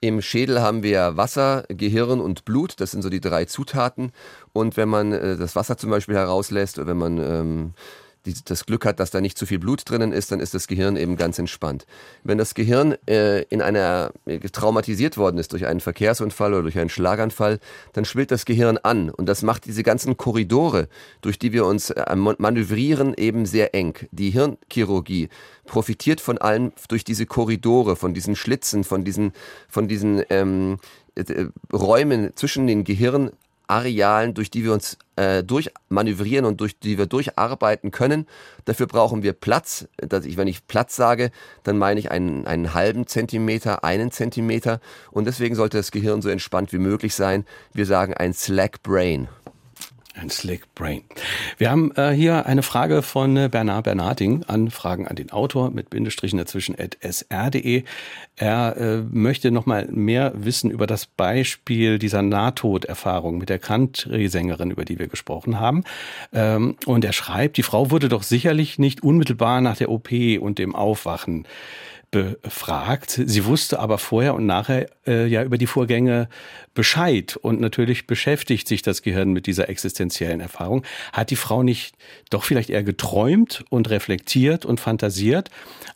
Im 0.04 0.24
Schädel 0.24 0.62
haben 0.62 0.82
wir 0.82 1.16
Wasser, 1.16 1.64
Gehirn 1.70 2.20
und 2.22 2.44
Blut. 2.44 2.82
Das 2.82 2.90
sind 2.90 3.04
so 3.04 3.10
die 3.10 3.22
drei 3.22 3.46
Zutaten. 3.46 4.12
Und 4.52 4.76
wenn 4.76 4.90
man 4.90 5.14
äh, 5.14 5.38
das 5.38 5.56
Wasser 5.56 5.78
zum 5.78 5.92
Beispiel 5.92 6.16
herauslässt, 6.16 6.80
oder 6.80 6.88
wenn 6.88 6.98
man 6.98 7.18
ähm, 7.20 7.74
die, 8.26 8.36
das 8.46 8.66
Glück 8.66 8.86
hat, 8.86 9.00
dass 9.00 9.12
da 9.12 9.22
nicht 9.22 9.38
zu 9.38 9.46
viel 9.46 9.60
Blut 9.60 9.90
drinnen 9.90 10.12
ist, 10.12 10.32
dann 10.32 10.40
ist 10.40 10.54
das 10.54 10.68
Gehirn 10.68 10.96
eben 10.96 11.18
ganz 11.18 11.40
entspannt. 11.40 11.86
Wenn 12.24 12.38
das 12.38 12.54
Gehirn 12.54 12.96
äh, 13.08 13.44
in 13.44 13.62
einer 13.62 14.12
äh, 14.26 14.40
traumatisiert 14.40 15.18
worden 15.18 15.38
ist 15.38 15.54
durch 15.54 15.66
einen 15.66 15.80
Verkehrsunfall 15.80 16.54
oder 16.54 16.64
durch 16.64 16.78
einen 16.78 16.90
Schlaganfall, 16.90 17.60
dann 17.94 18.06
schwillt 18.06 18.32
das 18.32 18.46
Gehirn 18.46 18.78
an 18.78 19.10
und 19.10 19.28
das 19.28 19.42
macht 19.42 19.66
diese 19.66 19.84
ganzen 19.84 20.18
Korridore, 20.18 20.88
durch 21.22 21.40
die 21.40 21.54
wir 21.54 21.66
uns 21.66 21.90
äh, 21.90 22.16
manövrieren, 22.16 23.14
eben 23.16 23.46
sehr 23.46 23.74
eng. 23.74 23.96
Die 24.12 24.32
Hirnchirurgie 24.32 25.30
profitiert 25.66 26.22
von 26.22 26.38
allem 26.38 26.74
durch 26.90 27.04
diese 27.04 27.26
Korridore, 27.26 27.96
von 27.96 28.14
diesen 28.14 28.36
Schlitzen, 28.36 28.84
von 28.84 29.04
diesen, 29.04 29.34
von 29.70 29.88
diesen 29.88 30.24
ähm, 30.30 30.78
äh, 31.16 31.46
Räumen 31.74 32.32
zwischen 32.36 32.68
den 32.68 32.84
Gehirn 32.84 33.32
Arealen, 33.72 34.34
durch 34.34 34.52
die 34.52 34.64
wir 34.64 34.74
uns 34.74 34.98
äh, 35.16 35.44
durchmanövrieren 35.44 36.46
und 36.46 36.60
durch 36.60 36.78
die 36.78 36.98
wir 36.98 37.06
durcharbeiten 37.06 37.92
können. 37.92 38.28
Dafür 38.66 38.88
brauchen 38.88 39.24
wir 39.24 39.34
Platz. 39.34 39.88
Dass 39.98 40.26
ich, 40.26 40.38
wenn 40.38 40.48
ich 40.48 40.68
Platz 40.68 40.96
sage, 40.96 41.32
dann 41.64 41.78
meine 41.78 42.00
ich 42.00 42.12
einen, 42.12 42.46
einen 42.46 42.74
halben 42.74 43.08
Zentimeter, 43.08 43.84
einen 43.84 44.12
Zentimeter. 44.12 44.82
Und 45.10 45.26
deswegen 45.26 45.56
sollte 45.56 45.78
das 45.78 45.92
Gehirn 45.92 46.22
so 46.22 46.30
entspannt 46.30 46.74
wie 46.74 46.80
möglich 46.80 47.16
sein. 47.16 47.46
Wir 47.74 47.86
sagen 47.86 48.14
ein 48.14 48.34
Slack 48.34 48.84
Brain. 48.84 49.30
Ein 50.14 50.30
Slick 50.30 50.76
Brain. 50.76 51.04
Wir 51.58 51.72
haben 51.72 51.94
äh, 51.96 52.12
hier 52.12 52.46
eine 52.46 52.64
Frage 52.64 53.02
von 53.02 53.38
äh, 53.38 53.48
Bernard 53.50 53.86
Bernarding 53.86 54.44
an 54.44 54.70
Fragen 54.70 55.08
an 55.08 55.16
den 55.16 55.32
Autor 55.32 55.72
mit 55.72 55.90
Bindestrichen 55.90 56.38
dazwischen 56.38 56.76
at 56.78 56.98
sr.de. 57.02 57.84
Er 58.36 58.76
äh, 58.76 59.04
möchte 59.10 59.52
noch 59.52 59.66
mal 59.66 59.88
mehr 59.90 60.34
wissen 60.36 60.70
über 60.70 60.86
das 60.86 61.06
Beispiel 61.06 61.98
dieser 61.98 62.24
Nahtoderfahrung 62.24 63.38
mit 63.38 63.48
der 63.48 63.60
Country-Sängerin, 63.60 64.72
über 64.72 64.84
die 64.84 65.00
wir 65.00 65.08
gesprochen 65.08 65.62
haben. 65.62 65.86
Ähm, 66.34 66.76
und 66.86 67.06
er 67.06 67.14
schreibt, 67.14 67.56
die 67.56 67.64
Frau 67.64 67.90
wurde 67.90 68.10
doch 68.10 68.24
sicherlich 68.24 68.80
nicht 68.80 69.04
unmittelbar 69.04 69.62
nach 69.62 69.78
der 69.78 69.90
OP 69.90 70.12
und 70.42 70.60
dem 70.60 70.76
Aufwachen 70.76 71.48
befragt. 72.12 73.22
Sie 73.26 73.46
wusste 73.46 73.80
aber 73.80 73.98
vorher 73.98 74.36
und 74.36 74.46
nachher 74.46 74.88
äh, 75.08 75.26
ja 75.26 75.44
über 75.44 75.58
die 75.58 75.68
Vorgänge 75.68 76.28
Bescheid 76.74 77.38
und 77.38 77.62
natürlich 77.62 78.06
beschäftigt 78.06 78.68
sich 78.68 78.82
das 78.82 79.02
Gehirn 79.02 79.32
mit 79.32 79.48
dieser 79.48 79.70
existenziellen 79.70 80.42
Erfahrung. 80.42 80.84
Hat 81.14 81.30
die 81.30 81.36
Frau 81.38 81.64
nicht 81.64 81.96
doch 82.30 82.44
vielleicht 82.44 82.70
eher 82.70 82.84
geträumt 82.84 83.64
und 83.70 83.90
reflektiert 83.90 84.66
und 84.66 84.80
fantasiert, 84.80 85.50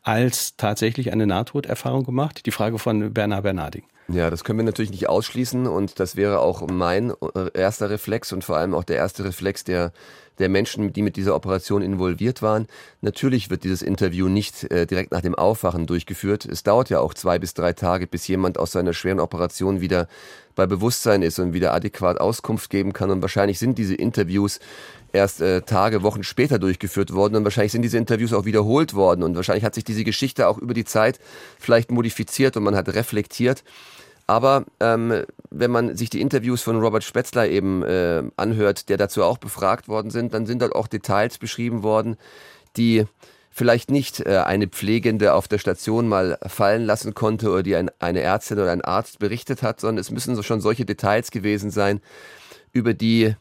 als 0.04 0.56
tatsächlich 0.56 1.12
eine 1.12 1.28
Nahtoderfahrung 1.28 2.06
gemacht? 2.06 2.46
Die 2.46 2.52
Frage 2.52 2.80
von 2.80 3.14
Bernard 3.14 3.44
Bernarding. 3.44 3.84
Ja, 4.08 4.30
das 4.30 4.44
können 4.44 4.60
wir 4.60 4.64
natürlich 4.64 4.92
nicht 4.92 5.10
ausschließen 5.10 5.66
und 5.66 6.00
das 6.00 6.16
wäre 6.16 6.40
auch 6.40 6.68
mein 6.68 7.12
äh, 7.12 7.50
erster 7.54 7.90
Reflex 7.90 8.32
und 8.32 8.44
vor 8.44 8.58
allem 8.58 8.76
auch 8.76 8.84
der 8.84 8.98
erste 8.98 9.26
Reflex 9.26 9.64
der 9.64 9.94
der 10.40 10.50
Menschen, 10.50 10.94
die 10.94 11.02
mit 11.02 11.16
dieser 11.16 11.36
Operation 11.36 11.82
involviert 11.82 12.42
waren. 12.42 12.68
Natürlich 13.02 13.50
wird 13.50 13.64
dieses 13.64 13.82
Interview 13.82 14.28
nicht 14.28 14.70
äh, 14.72 14.86
direkt 14.86 15.12
nach 15.12 15.22
dem 15.22 15.36
Aufwachen 15.36 15.88
durchgeführt. 15.88 16.46
Es 16.46 16.64
dauert 16.64 16.90
ja 16.90 17.00
auch 17.00 17.14
zwei 17.14 17.40
bis 17.40 17.54
drei 17.54 17.74
Tage, 17.74 18.08
bis 18.08 18.28
jemand 18.28 18.58
aus 18.58 18.72
seiner 18.72 18.94
schweren 18.94 19.20
Operation 19.20 19.82
wieder 19.82 20.08
bei 20.56 20.66
Bewusstsein 20.66 21.22
ist 21.22 21.40
und 21.40 21.54
wieder 21.54 21.74
adäquat 21.74 22.20
Auskunft 22.20 22.70
geben 22.70 22.94
kann. 22.94 23.12
Und 23.12 23.22
wahrscheinlich 23.22 23.60
sind 23.60 23.78
diese 23.78 23.96
Interviews 23.96 24.60
erst 25.16 25.42
äh, 25.42 25.62
Tage, 25.62 26.04
Wochen 26.04 26.24
später 26.24 26.60
durchgeführt 26.60 27.14
worden 27.14 27.36
und 27.36 27.44
wahrscheinlich 27.44 27.72
sind 27.72 27.82
diese 27.82 27.98
Interviews 27.98 28.34
auch 28.34 28.46
wiederholt 28.46 28.94
worden 28.94 29.24
und 29.24 29.36
wahrscheinlich 29.36 29.64
hat 29.64 29.74
sich 29.74 29.84
diese 29.84 30.04
Geschichte 30.04 30.48
auch 30.48 30.58
über 30.58 30.74
die 30.74 30.86
Zeit 30.86 31.20
vielleicht 31.58 31.92
modifiziert 31.92 32.58
und 32.58 32.64
man 32.64 32.76
hat 32.76 32.90
reflektiert. 32.90 33.64
Aber 34.28 34.66
ähm, 34.80 35.24
wenn 35.58 35.72
man 35.72 35.96
sich 35.96 36.10
die 36.10 36.22
Interviews 36.22 36.62
von 36.62 36.80
Robert 36.80 37.04
Spetzler 37.04 37.48
eben 37.48 37.84
äh, 37.84 38.24
anhört, 38.36 38.90
der 38.90 38.98
dazu 38.98 39.24
auch 39.24 39.38
befragt 39.38 39.88
worden 39.88 40.12
sind, 40.12 40.34
dann 40.34 40.46
sind 40.46 40.62
dort 40.62 40.76
auch 40.76 40.88
Details 40.88 41.38
beschrieben 41.38 41.84
worden, 41.84 42.18
die 42.78 43.06
vielleicht 43.52 43.90
nicht 43.90 44.20
äh, 44.20 44.44
eine 44.46 44.68
Pflegende 44.68 45.34
auf 45.34 45.48
der 45.48 45.60
Station 45.60 46.10
mal 46.10 46.38
fallen 46.46 46.86
lassen 46.86 47.14
konnte 47.14 47.50
oder 47.50 47.64
die 47.64 47.76
ein, 47.76 47.90
eine 48.00 48.20
Ärztin 48.20 48.60
oder 48.60 48.72
ein 48.72 48.82
Arzt 48.82 49.20
berichtet 49.20 49.64
hat, 49.64 49.80
sondern 49.80 50.02
es 50.02 50.12
müssen 50.12 50.36
so 50.36 50.44
schon 50.44 50.60
solche 50.60 50.86
Details 50.86 51.32
gewesen 51.32 51.72
sein, 51.72 52.02
über 52.74 52.94
die 52.94 53.34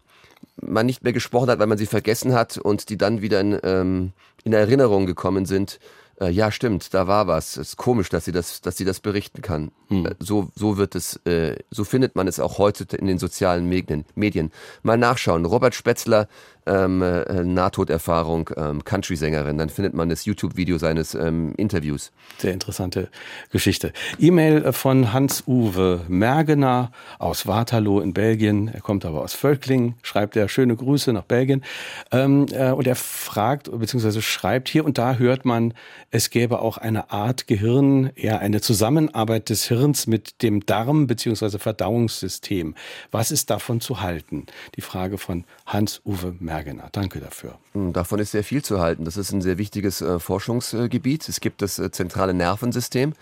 man 0.60 0.86
nicht 0.86 1.02
mehr 1.02 1.12
gesprochen 1.12 1.50
hat, 1.50 1.58
weil 1.58 1.66
man 1.66 1.78
sie 1.78 1.86
vergessen 1.86 2.32
hat 2.32 2.58
und 2.58 2.90
die 2.90 2.96
dann 2.96 3.22
wieder 3.22 3.40
in, 3.40 3.58
ähm, 3.64 4.12
in 4.44 4.52
Erinnerung 4.52 5.06
gekommen 5.06 5.46
sind 5.46 5.80
äh, 6.20 6.30
ja, 6.30 6.50
stimmt, 6.50 6.94
da 6.94 7.06
war 7.06 7.26
was. 7.26 7.56
Es 7.56 7.70
ist 7.70 7.76
komisch, 7.76 8.08
dass 8.08 8.24
sie 8.24 8.32
das, 8.32 8.60
dass 8.60 8.76
sie 8.76 8.84
das 8.84 9.00
berichten 9.00 9.42
kann. 9.42 9.72
Hm. 9.88 10.06
Äh, 10.06 10.14
so, 10.18 10.48
so 10.54 10.76
wird 10.76 10.94
es, 10.94 11.16
äh, 11.26 11.56
so 11.70 11.84
findet 11.84 12.16
man 12.16 12.28
es 12.28 12.40
auch 12.40 12.58
heute 12.58 12.84
in 12.96 13.06
den 13.06 13.18
sozialen 13.18 13.68
Medien. 13.68 14.52
Mal 14.82 14.96
nachschauen. 14.96 15.44
Robert 15.44 15.74
Spetzler 15.74 16.28
ähm, 16.66 17.02
äh, 17.02 17.44
Nahtoderfahrung, 17.44 18.50
ähm, 18.56 18.84
Country-Sängerin. 18.84 19.58
Dann 19.58 19.68
findet 19.68 19.94
man 19.94 20.08
das 20.08 20.24
YouTube-Video 20.24 20.78
seines 20.78 21.14
ähm, 21.14 21.54
Interviews. 21.56 22.12
Sehr 22.38 22.52
interessante 22.52 23.08
Geschichte. 23.50 23.92
E-Mail 24.18 24.72
von 24.72 25.12
Hans-Uwe 25.12 26.02
Mergener 26.08 26.90
aus 27.18 27.46
Waterloo 27.46 28.00
in 28.00 28.14
Belgien. 28.14 28.68
Er 28.68 28.80
kommt 28.80 29.04
aber 29.04 29.20
aus 29.20 29.34
Völklingen, 29.34 29.94
schreibt 30.02 30.36
er 30.36 30.48
schöne 30.48 30.76
Grüße 30.76 31.12
nach 31.12 31.24
Belgien. 31.24 31.62
Ähm, 32.10 32.46
äh, 32.52 32.70
und 32.70 32.86
er 32.86 32.96
fragt, 32.96 33.70
beziehungsweise 33.70 34.22
schreibt, 34.22 34.68
hier 34.68 34.84
und 34.84 34.98
da 34.98 35.16
hört 35.16 35.44
man, 35.44 35.74
es 36.10 36.30
gäbe 36.30 36.60
auch 36.60 36.78
eine 36.78 37.10
Art 37.10 37.46
Gehirn, 37.46 38.10
ja, 38.16 38.38
eine 38.38 38.60
Zusammenarbeit 38.60 39.50
des 39.50 39.68
Hirns 39.68 40.06
mit 40.06 40.42
dem 40.42 40.64
Darm, 40.64 41.06
beziehungsweise 41.06 41.58
Verdauungssystem. 41.58 42.74
Was 43.10 43.30
ist 43.30 43.50
davon 43.50 43.80
zu 43.80 44.00
halten? 44.00 44.46
Die 44.76 44.80
Frage 44.80 45.18
von 45.18 45.44
Hans-Uwe 45.66 46.36
Mergener. 46.38 46.53
Mergener. 46.54 46.88
Danke 46.92 47.18
dafür. 47.18 47.58
Hm, 47.72 47.92
davon 47.92 48.20
ist 48.20 48.30
sehr 48.30 48.44
viel 48.44 48.62
zu 48.62 48.80
halten. 48.80 49.04
Das 49.04 49.16
ist 49.16 49.32
ein 49.32 49.42
sehr 49.42 49.58
wichtiges 49.58 50.00
äh, 50.00 50.20
Forschungsgebiet. 50.20 51.28
Es 51.28 51.40
gibt 51.40 51.62
das 51.62 51.80
äh, 51.80 51.90
zentrale 51.90 52.32
Nervensystem, 52.32 53.14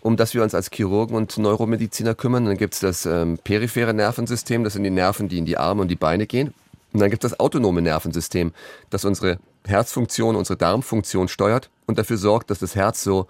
um 0.00 0.16
das 0.16 0.34
wir 0.34 0.42
uns 0.42 0.52
als 0.52 0.68
Chirurgen 0.72 1.16
und 1.16 1.38
Neuromediziner 1.38 2.16
kümmern. 2.16 2.44
Dann 2.44 2.56
gibt 2.56 2.74
es 2.74 2.80
das 2.80 3.06
ähm, 3.06 3.38
periphere 3.38 3.94
Nervensystem, 3.94 4.64
das 4.64 4.72
sind 4.72 4.82
die 4.82 4.90
Nerven, 4.90 5.28
die 5.28 5.38
in 5.38 5.46
die 5.46 5.56
Arme 5.56 5.82
und 5.82 5.88
die 5.88 5.96
Beine 5.96 6.26
gehen. 6.26 6.54
Und 6.92 7.00
dann 7.00 7.10
gibt 7.10 7.22
es 7.22 7.30
das 7.30 7.40
autonome 7.40 7.82
Nervensystem, 7.82 8.52
das 8.90 9.04
unsere 9.04 9.38
Herzfunktion, 9.64 10.34
unsere 10.34 10.56
Darmfunktion 10.56 11.28
steuert 11.28 11.70
und 11.86 11.98
dafür 11.98 12.16
sorgt, 12.16 12.50
dass 12.50 12.58
das 12.58 12.74
Herz 12.74 13.02
so 13.02 13.28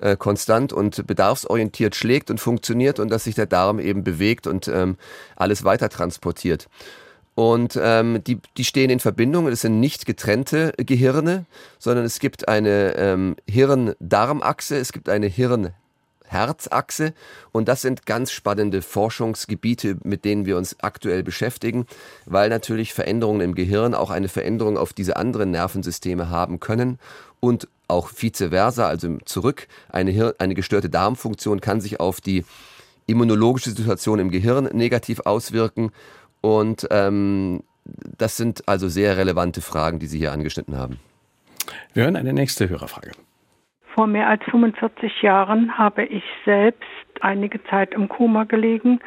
äh, 0.00 0.16
konstant 0.16 0.72
und 0.72 1.06
bedarfsorientiert 1.06 1.94
schlägt 1.94 2.30
und 2.30 2.40
funktioniert 2.40 2.98
und 2.98 3.10
dass 3.10 3.24
sich 3.24 3.36
der 3.36 3.46
Darm 3.46 3.78
eben 3.78 4.02
bewegt 4.02 4.48
und 4.48 4.66
ähm, 4.66 4.96
alles 5.36 5.62
weiter 5.62 5.88
transportiert. 5.88 6.68
Und 7.34 7.78
ähm, 7.80 8.22
die, 8.24 8.38
die 8.56 8.64
stehen 8.64 8.90
in 8.90 9.00
Verbindung. 9.00 9.48
Es 9.48 9.62
sind 9.62 9.80
nicht 9.80 10.04
getrennte 10.04 10.72
Gehirne, 10.76 11.46
sondern 11.78 12.04
es 12.04 12.18
gibt 12.18 12.48
eine 12.48 12.94
ähm, 12.96 13.36
Hirn-Darm-Achse, 13.48 14.76
es 14.76 14.92
gibt 14.92 15.08
eine 15.08 15.26
Hirn-Herz-Achse. 15.26 17.14
Und 17.50 17.68
das 17.68 17.80
sind 17.80 18.04
ganz 18.04 18.32
spannende 18.32 18.82
Forschungsgebiete, 18.82 19.96
mit 20.04 20.26
denen 20.26 20.44
wir 20.44 20.58
uns 20.58 20.76
aktuell 20.80 21.22
beschäftigen, 21.22 21.86
weil 22.26 22.50
natürlich 22.50 22.92
Veränderungen 22.92 23.40
im 23.40 23.54
Gehirn 23.54 23.94
auch 23.94 24.10
eine 24.10 24.28
Veränderung 24.28 24.76
auf 24.76 24.92
diese 24.92 25.16
anderen 25.16 25.52
Nervensysteme 25.52 26.28
haben 26.28 26.60
können 26.60 26.98
und 27.40 27.66
auch 27.88 28.10
vice 28.14 28.48
versa, 28.50 28.88
also 28.88 29.16
zurück. 29.24 29.68
Eine, 29.88 30.10
Hirn, 30.10 30.34
eine 30.38 30.54
gestörte 30.54 30.90
Darmfunktion 30.90 31.62
kann 31.62 31.80
sich 31.80 31.98
auf 31.98 32.20
die 32.20 32.44
immunologische 33.06 33.70
Situation 33.70 34.18
im 34.18 34.30
Gehirn 34.30 34.64
negativ 34.72 35.20
auswirken 35.20 35.92
und 36.42 36.86
ähm, 36.90 37.62
das 37.84 38.36
sind 38.36 38.68
also 38.68 38.88
sehr 38.88 39.16
relevante 39.16 39.62
Fragen, 39.62 39.98
die 39.98 40.06
Sie 40.06 40.18
hier 40.18 40.32
angeschnitten 40.32 40.76
haben. 40.76 40.98
Wir 41.94 42.04
hören 42.04 42.16
eine 42.16 42.32
nächste 42.32 42.68
Hörerfrage. 42.68 43.12
Vor 43.94 44.06
mehr 44.06 44.28
als 44.28 44.42
45 44.44 45.22
Jahren 45.22 45.76
habe 45.76 46.04
ich 46.04 46.24
selbst 46.44 46.82
einige 47.20 47.62
Zeit 47.64 47.92
im 47.94 48.08
Koma 48.08 48.44
gelegen, 48.44 49.00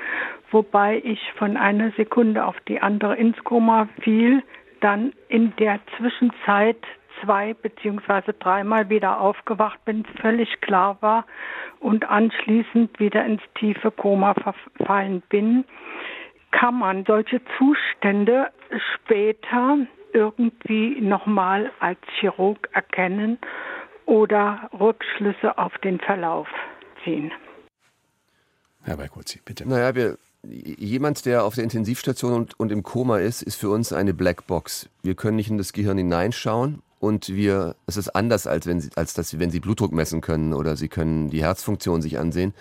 wobei 0.51 1.01
ich 1.03 1.19
von 1.37 1.57
einer 1.57 1.91
Sekunde 1.97 2.45
auf 2.45 2.55
die 2.67 2.81
andere 2.81 3.15
ins 3.15 3.37
Koma 3.43 3.89
fiel, 4.01 4.43
dann 4.81 5.13
in 5.27 5.53
der 5.57 5.79
Zwischenzeit 5.97 6.77
zwei 7.21 7.53
beziehungsweise 7.53 8.33
dreimal 8.33 8.89
wieder 8.89 9.19
aufgewacht 9.19 9.83
bin, 9.85 10.05
völlig 10.21 10.61
klar 10.61 10.97
war 11.01 11.25
und 11.79 12.07
anschließend 12.07 12.99
wieder 12.99 13.25
ins 13.25 13.41
tiefe 13.57 13.89
Koma 13.89 14.33
verfallen 14.33 15.23
bin 15.29 15.65
kann 16.59 16.79
man 16.79 17.03
solche 17.05 17.41
Zustände 17.57 18.47
später 18.95 19.77
irgendwie 20.13 21.01
nochmal 21.01 21.71
als 21.79 21.99
Chirurg 22.19 22.69
erkennen 22.71 23.37
oder 24.05 24.69
Rückschlüsse 24.79 25.57
auf 25.57 25.77
den 25.79 25.99
Verlauf 25.99 26.47
ziehen. 27.03 27.31
Herr 28.83 28.97
Baikurzi, 28.97 29.41
bitte. 29.43 29.67
Naja, 29.67 29.95
wir, 29.95 30.17
jemand, 30.43 31.25
der 31.25 31.43
auf 31.43 31.55
der 31.55 31.63
Intensivstation 31.63 32.33
und, 32.33 32.59
und, 32.59 32.71
im 32.71 32.83
Koma 32.83 33.17
ist, 33.17 33.41
ist 33.41 33.55
für 33.55 33.69
uns 33.69 33.91
eine 33.91 34.13
Blackbox. 34.13 34.89
Wir 35.01 35.15
können 35.15 35.35
nicht 35.35 35.49
in 35.49 35.57
das 35.57 35.73
Gehirn 35.73 35.97
hineinschauen 35.97 36.81
und 36.99 37.29
wir, 37.29 37.75
es 37.87 37.97
ist 37.97 38.09
anders, 38.09 38.47
als 38.47 38.67
wenn 38.67 38.79
Sie, 38.79 38.89
als 38.95 39.13
dass 39.13 39.29
Sie, 39.29 39.39
wenn 39.39 39.49
Sie 39.49 39.59
Blutdruck 39.59 39.91
messen 39.91 40.21
können 40.21 40.53
oder 40.53 40.77
Sie 40.77 40.87
können 40.87 41.29
die 41.29 41.43
Herzfunktion 41.43 42.01
sich 42.01 42.17
ansehen. 42.19 42.53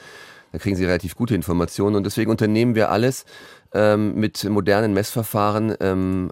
Da 0.55 0.59
kriegen 0.59 0.77
Sie 0.77 0.85
relativ 0.85 1.17
gute 1.17 1.35
Informationen. 1.35 1.97
Und 1.97 2.07
deswegen 2.07 2.31
unternehmen 2.31 2.77
wir 2.77 2.93
alles 2.93 3.25
ähm, 3.73 4.15
mit 4.15 4.45
modernen 4.45 4.95
Messverfahren, 4.95 5.75
ähm, 5.81 6.31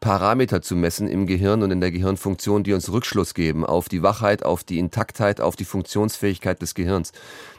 Parameter 0.00 0.62
zu 0.62 0.76
messen 0.76 1.08
im 1.08 1.26
Gehirn 1.26 1.62
und 1.62 1.70
in 1.70 1.80
der 1.80 1.90
Gehirnfunktion, 1.90 2.62
die 2.62 2.72
uns 2.72 2.90
Rückschluss 2.90 3.34
geben 3.34 3.66
auf 3.66 3.88
die 3.88 4.02
Wachheit, 4.02 4.44
auf 4.44 4.62
die 4.62 4.78
Intaktheit, 4.78 5.40
auf 5.40 5.56
die 5.56 5.64
Funktionsfähigkeit 5.64 6.62
des 6.62 6.74
Gehirns. 6.74 7.12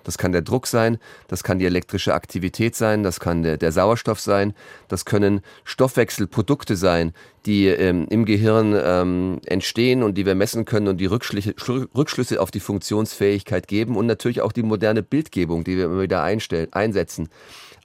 Das 0.04 0.18
kann 0.18 0.32
der 0.32 0.42
Druck 0.42 0.68
sein, 0.68 0.98
das 1.28 1.44
kann 1.44 1.60
die 1.60 1.66
elektrische 1.66 2.14
Aktivität 2.14 2.76
sein, 2.76 3.04
das 3.04 3.20
kann 3.20 3.44
der, 3.44 3.58
der 3.58 3.72
Sauerstoff 3.72 4.20
sein, 4.20 4.54
das 4.88 5.06
können 5.06 5.42
Stoffwechselprodukte 5.66 6.76
sein, 6.78 7.14
die 7.46 7.68
ähm, 7.68 8.08
im 8.10 8.26
Gehirn 8.26 8.74
ähm, 8.82 9.40
entstehen 9.46 10.02
und 10.02 10.18
die 10.18 10.26
wir 10.26 10.36
messen 10.36 10.66
können 10.66 10.88
und 10.88 10.98
die 10.98 11.06
Rückschlüsse, 11.08 11.54
Rückschlüsse 11.96 12.42
auf 12.42 12.52
die 12.52 12.60
Funktionsfähigkeit 12.62 13.68
geben 13.68 13.98
und 13.98 14.06
natürlich 14.06 14.42
auch 14.42 14.54
die 14.54 14.64
moderne 14.64 15.04
Bildgebung, 15.04 15.64
die 15.64 15.78
wir 15.78 15.86
immer 15.86 16.02
wieder 16.02 16.24
einstellen, 16.24 16.72
einsetzen. 16.72 17.30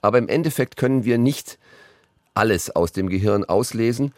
Aber 0.01 0.17
im 0.17 0.29
Endeffekt 0.29 0.77
können 0.77 1.03
wir 1.03 1.17
nicht 1.17 1.57
alles 2.33 2.73
aus 2.75 2.91
dem 2.91 3.09
Gehirn 3.09 3.43
auslesen 3.43 4.13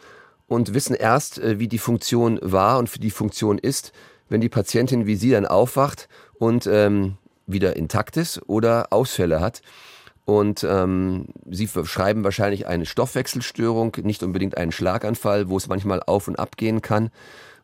und 0.48 0.74
wissen 0.74 0.94
erst, 0.94 1.38
äh, 1.38 1.58
wie 1.58 1.68
die 1.68 1.78
Funktion 1.78 2.38
war 2.42 2.78
und 2.78 2.88
für 2.88 2.98
die 2.98 3.10
Funktion 3.10 3.58
ist, 3.58 3.92
wenn 4.28 4.40
die 4.40 4.48
Patientin 4.48 5.06
wie 5.06 5.16
Sie 5.16 5.30
dann 5.30 5.46
aufwacht 5.46 6.08
und 6.38 6.66
ähm, 6.66 7.16
wieder 7.46 7.76
intakt 7.76 8.16
ist 8.16 8.42
oder 8.48 8.88
Ausfälle 8.90 9.40
hat. 9.40 9.62
Und 10.24 10.64
ähm, 10.68 11.28
Sie 11.50 11.68
schreiben 11.84 12.24
wahrscheinlich 12.24 12.66
eine 12.66 12.84
Stoffwechselstörung, 12.84 13.96
nicht 14.02 14.22
unbedingt 14.22 14.56
einen 14.58 14.72
Schlaganfall, 14.72 15.48
wo 15.48 15.56
es 15.56 15.68
manchmal 15.68 16.02
auf 16.02 16.28
und 16.28 16.38
ab 16.38 16.56
gehen 16.56 16.82
kann. 16.82 17.10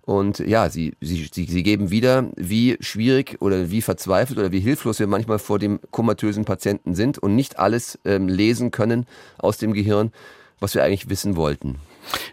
Und 0.07 0.39
ja, 0.39 0.69
sie, 0.69 0.95
sie, 1.01 1.31
sie, 1.33 1.45
sie 1.45 1.63
geben 1.63 1.91
wieder, 1.91 2.29
wie 2.37 2.77
schwierig 2.81 3.39
oder 3.41 3.71
wie 3.71 3.81
verzweifelt 3.81 4.39
oder 4.39 4.53
wie 4.53 4.61
hilflos 4.61 4.99
wir 4.99 5.07
manchmal 5.07 5.39
vor 5.39 5.59
dem 5.59 5.81
komatösen 5.91 6.45
Patienten 6.45 6.95
sind 6.95 7.19
und 7.19 7.35
nicht 7.35 7.59
alles 7.59 7.99
ähm, 8.05 8.29
lesen 8.29 8.71
können 8.71 9.07
aus 9.39 9.57
dem 9.57 9.73
Gehirn, 9.73 10.13
was 10.61 10.75
wir 10.75 10.85
eigentlich 10.85 11.09
wissen 11.09 11.37
wollten. 11.37 11.81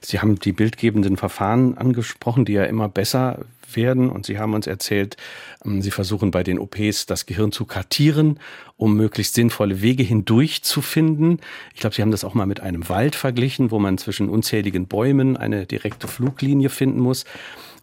Sie 0.02 0.20
haben 0.20 0.40
die 0.40 0.52
bildgebenden 0.52 1.18
Verfahren 1.18 1.78
angesprochen, 1.78 2.46
die 2.46 2.54
ja 2.54 2.64
immer 2.64 2.90
besser 2.90 3.46
werden. 3.76 4.10
Und 4.10 4.26
Sie 4.26 4.40
haben 4.40 4.54
uns 4.54 4.68
erzählt, 4.68 5.18
ähm, 5.66 5.82
Sie 5.82 5.92
versuchen 5.92 6.32
bei 6.32 6.44
den 6.44 6.60
OPs 6.60 7.06
das 7.06 7.26
Gehirn 7.26 7.52
zu 7.52 7.66
kartieren, 7.66 8.40
um 8.78 8.96
möglichst 8.96 9.36
sinnvolle 9.36 9.82
Wege 9.82 10.04
hindurch 10.04 10.64
zu 10.64 10.82
finden. 10.82 11.40
Ich 11.74 11.82
glaube, 11.82 11.96
Sie 11.96 12.02
haben 12.02 12.12
das 12.12 12.24
auch 12.24 12.34
mal 12.34 12.46
mit 12.46 12.60
einem 12.60 12.90
Wald 12.90 13.16
verglichen, 13.16 13.72
wo 13.72 13.80
man 13.80 13.98
zwischen 13.98 14.30
unzähligen 14.30 14.88
Bäumen 14.88 15.38
eine 15.38 15.66
direkte 15.66 16.08
Fluglinie 16.08 16.70
finden 16.70 17.00
muss. 17.00 17.26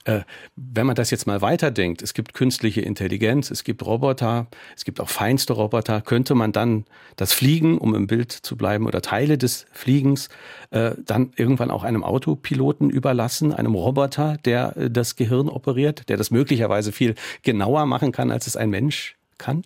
Äh, 0.08 0.22
wenn 0.56 0.86
man 0.86 0.96
das 0.96 1.10
jetzt 1.10 1.26
mal 1.26 1.42
weiterdenkt, 1.42 2.00
es 2.00 2.14
gibt 2.14 2.32
künstliche 2.32 2.80
Intelligenz, 2.80 3.50
es 3.50 3.62
gibt 3.62 3.84
Roboter, 3.84 4.46
es 4.74 4.86
gibt 4.86 5.00
auch 5.00 5.10
feinste 5.10 5.52
Roboter, 5.52 6.00
könnte 6.00 6.34
man 6.34 6.52
dann 6.52 6.86
das 7.16 7.34
Fliegen, 7.34 7.76
um 7.76 7.94
im 7.94 8.06
Bild 8.06 8.32
zu 8.32 8.56
bleiben, 8.56 8.86
oder 8.86 9.02
Teile 9.02 9.36
des 9.36 9.66
Fliegens 9.70 10.30
äh, 10.70 10.92
dann 11.04 11.32
irgendwann 11.36 11.70
auch 11.70 11.84
einem 11.84 12.04
Autopiloten 12.04 12.88
überlassen, 12.88 13.52
einem 13.52 13.74
Roboter, 13.74 14.38
der 14.46 14.78
äh, 14.78 14.90
das 14.90 15.14
Gehirn 15.14 15.50
operiert, 15.50 16.08
der 16.08 16.16
das 16.16 16.30
möglicherweise 16.30 16.90
viel 16.90 17.14
genauer 17.42 17.84
machen 17.84 18.10
kann, 18.10 18.30
als 18.30 18.46
es 18.46 18.56
ein 18.56 18.70
Mensch 18.70 19.18
kann? 19.36 19.62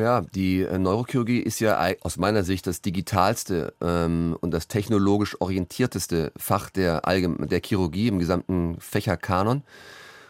Ja, 0.00 0.22
die 0.22 0.62
äh, 0.62 0.78
Neurochirurgie 0.78 1.40
ist 1.40 1.60
ja 1.60 1.78
aus 2.00 2.16
meiner 2.16 2.42
Sicht 2.42 2.66
das 2.66 2.80
digitalste 2.80 3.74
ähm, 3.82 4.34
und 4.40 4.50
das 4.50 4.66
technologisch 4.66 5.38
orientierteste 5.40 6.32
Fach 6.38 6.70
der, 6.70 7.06
Allgeme 7.06 7.46
der 7.46 7.60
Chirurgie 7.62 8.08
im 8.08 8.18
gesamten 8.18 8.80
Fächerkanon. 8.80 9.62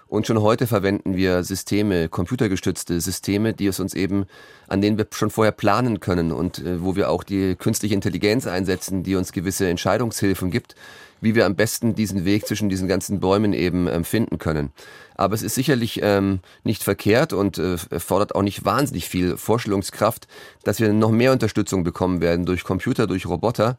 Und 0.09 0.27
schon 0.27 0.41
heute 0.41 0.67
verwenden 0.67 1.15
wir 1.15 1.45
Systeme, 1.45 2.09
computergestützte 2.09 3.01
Systeme, 3.01 3.55
die 3.55 3.69
es 3.69 3.79
uns 3.79 3.95
eben, 3.95 4.27
an 4.67 4.81
denen 4.81 4.99
wir 4.99 5.07
schon 5.13 5.31
vorher 5.31 5.53
planen 5.53 6.01
können 6.01 6.33
und 6.33 6.59
äh, 6.59 6.83
wo 6.83 6.97
wir 6.97 7.09
auch 7.09 7.23
die 7.23 7.55
künstliche 7.55 7.95
Intelligenz 7.95 8.49
einsetzen, 8.49 9.05
die 9.05 9.15
uns 9.15 9.31
gewisse 9.31 9.69
Entscheidungshilfen 9.69 10.51
gibt, 10.51 10.75
wie 11.21 11.35
wir 11.35 11.47
am 11.47 11.57
besten 11.57 11.95
diesen 11.95 12.25
Weg 12.25 12.47
zwischen 12.47 12.69
diesen 12.69 12.89
ganzen 12.89 13.21
Bäumen 13.21 13.53
eben 13.53 13.87
ähm, 13.89 14.05
finden 14.05 14.39
können. 14.39 14.73
Aber 15.15 15.35
es 15.35 15.43
ist 15.43 15.55
sicherlich 15.55 16.01
ähm, 16.03 16.41
nicht 16.65 16.83
verkehrt 16.83 17.33
und 17.33 17.59
äh, 17.59 17.77
fordert 17.77 18.35
auch 18.35 18.43
nicht 18.43 18.65
wahnsinnig 18.65 19.09
viel 19.09 19.37
Vorstellungskraft, 19.37 20.27
dass 20.65 20.81
wir 20.81 20.93
noch 20.93 21.11
mehr 21.11 21.33
Unterstützung 21.33 21.85
bekommen 21.85 22.21
werden 22.21 22.47
durch 22.47 22.65
Computer, 22.65 23.07
durch 23.07 23.27
Roboter. 23.27 23.79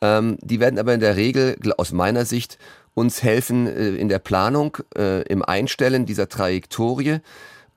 Ähm, 0.00 0.38
die 0.40 0.60
werden 0.60 0.78
aber 0.78 0.94
in 0.94 1.00
der 1.00 1.16
Regel 1.16 1.56
aus 1.76 1.92
meiner 1.92 2.24
Sicht 2.24 2.58
uns 2.94 3.22
helfen 3.22 3.66
äh, 3.66 3.90
in 3.90 4.08
der 4.08 4.18
Planung, 4.18 4.78
äh, 4.96 5.22
im 5.22 5.44
Einstellen 5.44 6.06
dieser 6.06 6.28
Trajektorie 6.28 7.18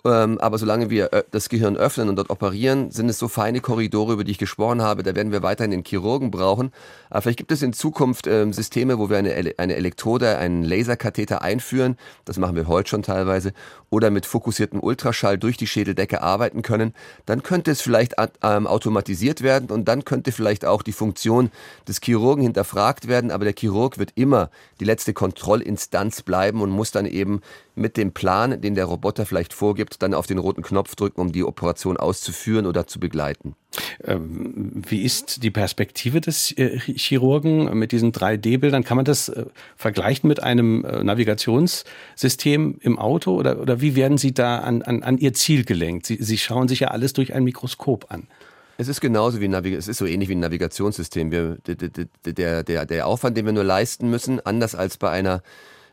ähm, 0.05 0.37
aber 0.39 0.57
solange 0.57 0.89
wir 0.89 1.11
äh, 1.11 1.23
das 1.31 1.49
Gehirn 1.49 1.75
öffnen 1.75 2.07
und 2.07 2.15
dort 2.15 2.29
operieren, 2.29 2.89
sind 2.89 3.09
es 3.09 3.19
so 3.19 3.27
feine 3.27 3.59
Korridore, 3.59 4.13
über 4.13 4.23
die 4.23 4.31
ich 4.31 4.37
gesprochen 4.37 4.81
habe. 4.81 5.03
Da 5.03 5.13
werden 5.13 5.33
wir 5.33 5.43
weiterhin 5.43 5.71
den 5.71 5.83
Chirurgen 5.83 6.31
brauchen. 6.31 6.71
Aber 7.09 7.21
vielleicht 7.21 7.39
gibt 7.39 7.51
es 7.51 7.61
in 7.61 7.73
Zukunft 7.73 8.25
ähm, 8.25 8.53
Systeme, 8.53 8.97
wo 8.97 9.09
wir 9.09 9.17
eine, 9.17 9.55
eine 9.57 9.75
Elektrode, 9.75 10.37
einen 10.37 10.63
Laserkatheter 10.63 11.41
einführen. 11.41 11.97
Das 12.23 12.37
machen 12.37 12.55
wir 12.55 12.67
heute 12.67 12.89
schon 12.89 13.03
teilweise. 13.03 13.51
Oder 13.89 14.09
mit 14.09 14.25
fokussiertem 14.25 14.79
Ultraschall 14.79 15.37
durch 15.37 15.57
die 15.57 15.67
Schädeldecke 15.67 16.21
arbeiten 16.21 16.61
können. 16.61 16.93
Dann 17.25 17.43
könnte 17.43 17.71
es 17.71 17.81
vielleicht 17.81 18.15
ähm, 18.41 18.67
automatisiert 18.67 19.41
werden 19.41 19.69
und 19.69 19.89
dann 19.89 20.05
könnte 20.05 20.31
vielleicht 20.31 20.63
auch 20.63 20.81
die 20.81 20.93
Funktion 20.93 21.51
des 21.89 21.99
Chirurgen 22.01 22.43
hinterfragt 22.43 23.09
werden. 23.09 23.31
Aber 23.31 23.43
der 23.43 23.53
Chirurg 23.53 23.97
wird 23.97 24.13
immer 24.15 24.49
die 24.79 24.85
letzte 24.85 25.13
Kontrollinstanz 25.13 26.21
bleiben 26.21 26.61
und 26.61 26.69
muss 26.69 26.91
dann 26.91 27.05
eben 27.05 27.41
mit 27.79 27.97
dem 27.97 28.11
Plan, 28.11 28.61
den 28.61 28.75
der 28.75 28.85
Roboter 28.85 29.25
vielleicht 29.25 29.53
vorgibt, 29.53 30.01
dann 30.03 30.13
auf 30.13 30.27
den 30.27 30.37
roten 30.37 30.61
Knopf 30.61 30.95
drücken, 30.95 31.21
um 31.21 31.31
die 31.31 31.43
Operation 31.43 31.97
auszuführen 31.97 32.65
oder 32.65 32.85
zu 32.85 32.99
begleiten. 32.99 33.55
Ähm, 34.03 34.83
wie 34.87 35.03
ist 35.03 35.43
die 35.43 35.51
Perspektive 35.51 36.21
des 36.21 36.51
äh, 36.57 36.77
Chirurgen 36.79 37.77
mit 37.77 37.91
diesen 37.91 38.11
3D-Bildern? 38.11 38.83
Kann 38.83 38.97
man 38.97 39.05
das 39.05 39.29
äh, 39.29 39.45
vergleichen 39.75 40.27
mit 40.27 40.43
einem 40.43 40.83
äh, 40.83 41.03
Navigationssystem 41.03 42.77
im 42.81 42.99
Auto 42.99 43.35
oder, 43.35 43.59
oder 43.59 43.81
wie 43.81 43.95
werden 43.95 44.17
Sie 44.17 44.33
da 44.33 44.59
an, 44.59 44.81
an, 44.81 45.03
an 45.03 45.17
Ihr 45.17 45.33
Ziel 45.33 45.63
gelenkt? 45.63 46.05
Sie, 46.05 46.17
Sie 46.19 46.37
schauen 46.37 46.67
sich 46.67 46.81
ja 46.81 46.89
alles 46.89 47.13
durch 47.13 47.33
ein 47.33 47.43
Mikroskop 47.43 48.11
an. 48.11 48.27
Es 48.77 48.87
ist 48.87 49.01
genauso 49.01 49.41
wie 49.41 49.47
Navigationssystem, 49.47 49.79
es 49.79 49.87
ist 49.89 49.97
so 49.97 50.05
ähnlich 50.05 50.29
wie 50.29 50.35
ein 50.35 50.39
Navigationssystem. 50.39 51.31
Wir, 51.31 51.57
der, 52.25 52.63
der, 52.63 52.85
der 52.85 53.07
Aufwand, 53.07 53.35
den 53.35 53.45
wir 53.45 53.51
nur 53.51 53.65
leisten 53.65 54.09
müssen, 54.09 54.39
anders 54.45 54.73
als 54.73 54.97
bei 54.97 55.09
einer 55.09 55.43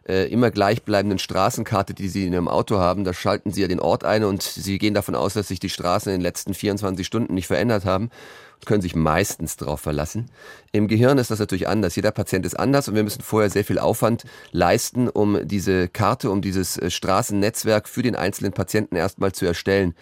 äh, 0.09 0.26
immer 0.26 0.50
gleichbleibenden 0.50 1.18
Straßenkarte, 1.18 1.94
die 1.94 2.09
Sie 2.09 2.26
in 2.26 2.32
Ihrem 2.32 2.48
Auto 2.48 2.78
haben, 2.78 3.04
da 3.04 3.12
schalten 3.12 3.52
Sie 3.52 3.62
ja 3.62 3.68
den 3.68 3.80
Ort 3.80 4.04
ein 4.04 4.24
und 4.24 4.42
Sie 4.42 4.78
gehen 4.78 4.94
davon 4.94 5.14
aus, 5.14 5.34
dass 5.34 5.48
sich 5.48 5.61
die 5.61 5.68
Straßen 5.68 6.12
in 6.12 6.18
den 6.18 6.22
letzten 6.22 6.54
24 6.54 7.07
Stunden 7.07 7.34
nicht 7.34 7.46
verändert 7.46 7.84
haben 7.84 8.11
und 8.57 8.66
können 8.66 8.82
sich 8.82 8.94
meistens 8.94 9.57
darauf 9.57 9.80
verlassen. 9.80 10.30
Im 10.72 10.88
Gehirn 10.88 11.18
ist 11.18 11.30
das 11.30 11.38
natürlich 11.38 11.68
anders. 11.68 11.96
Jeder 11.96 12.11
Patient 12.11 12.46
ist 12.46 12.59
anders 12.59 12.88
und 12.88 12.94
wir 12.94 13.02
müssen 13.02 13.22
vorher 13.22 13.50
sehr 13.50 13.64
viel 13.64 13.78
Aufwand 13.78 14.24
leisten, 14.52 15.09
um 15.09 15.46
diese 15.46 15.88
Karte, 15.88 16.30
um 16.30 16.40
dieses 16.40 16.78
äh, 16.78 16.90
Straßennetzwerk 16.90 17.88
für 17.88 18.02
den 18.02 18.16
einzelnen 18.16 18.52
Patienten 18.52 18.96
erstmal 18.96 19.32
zu 19.32 19.44
erstellen. 19.46 19.94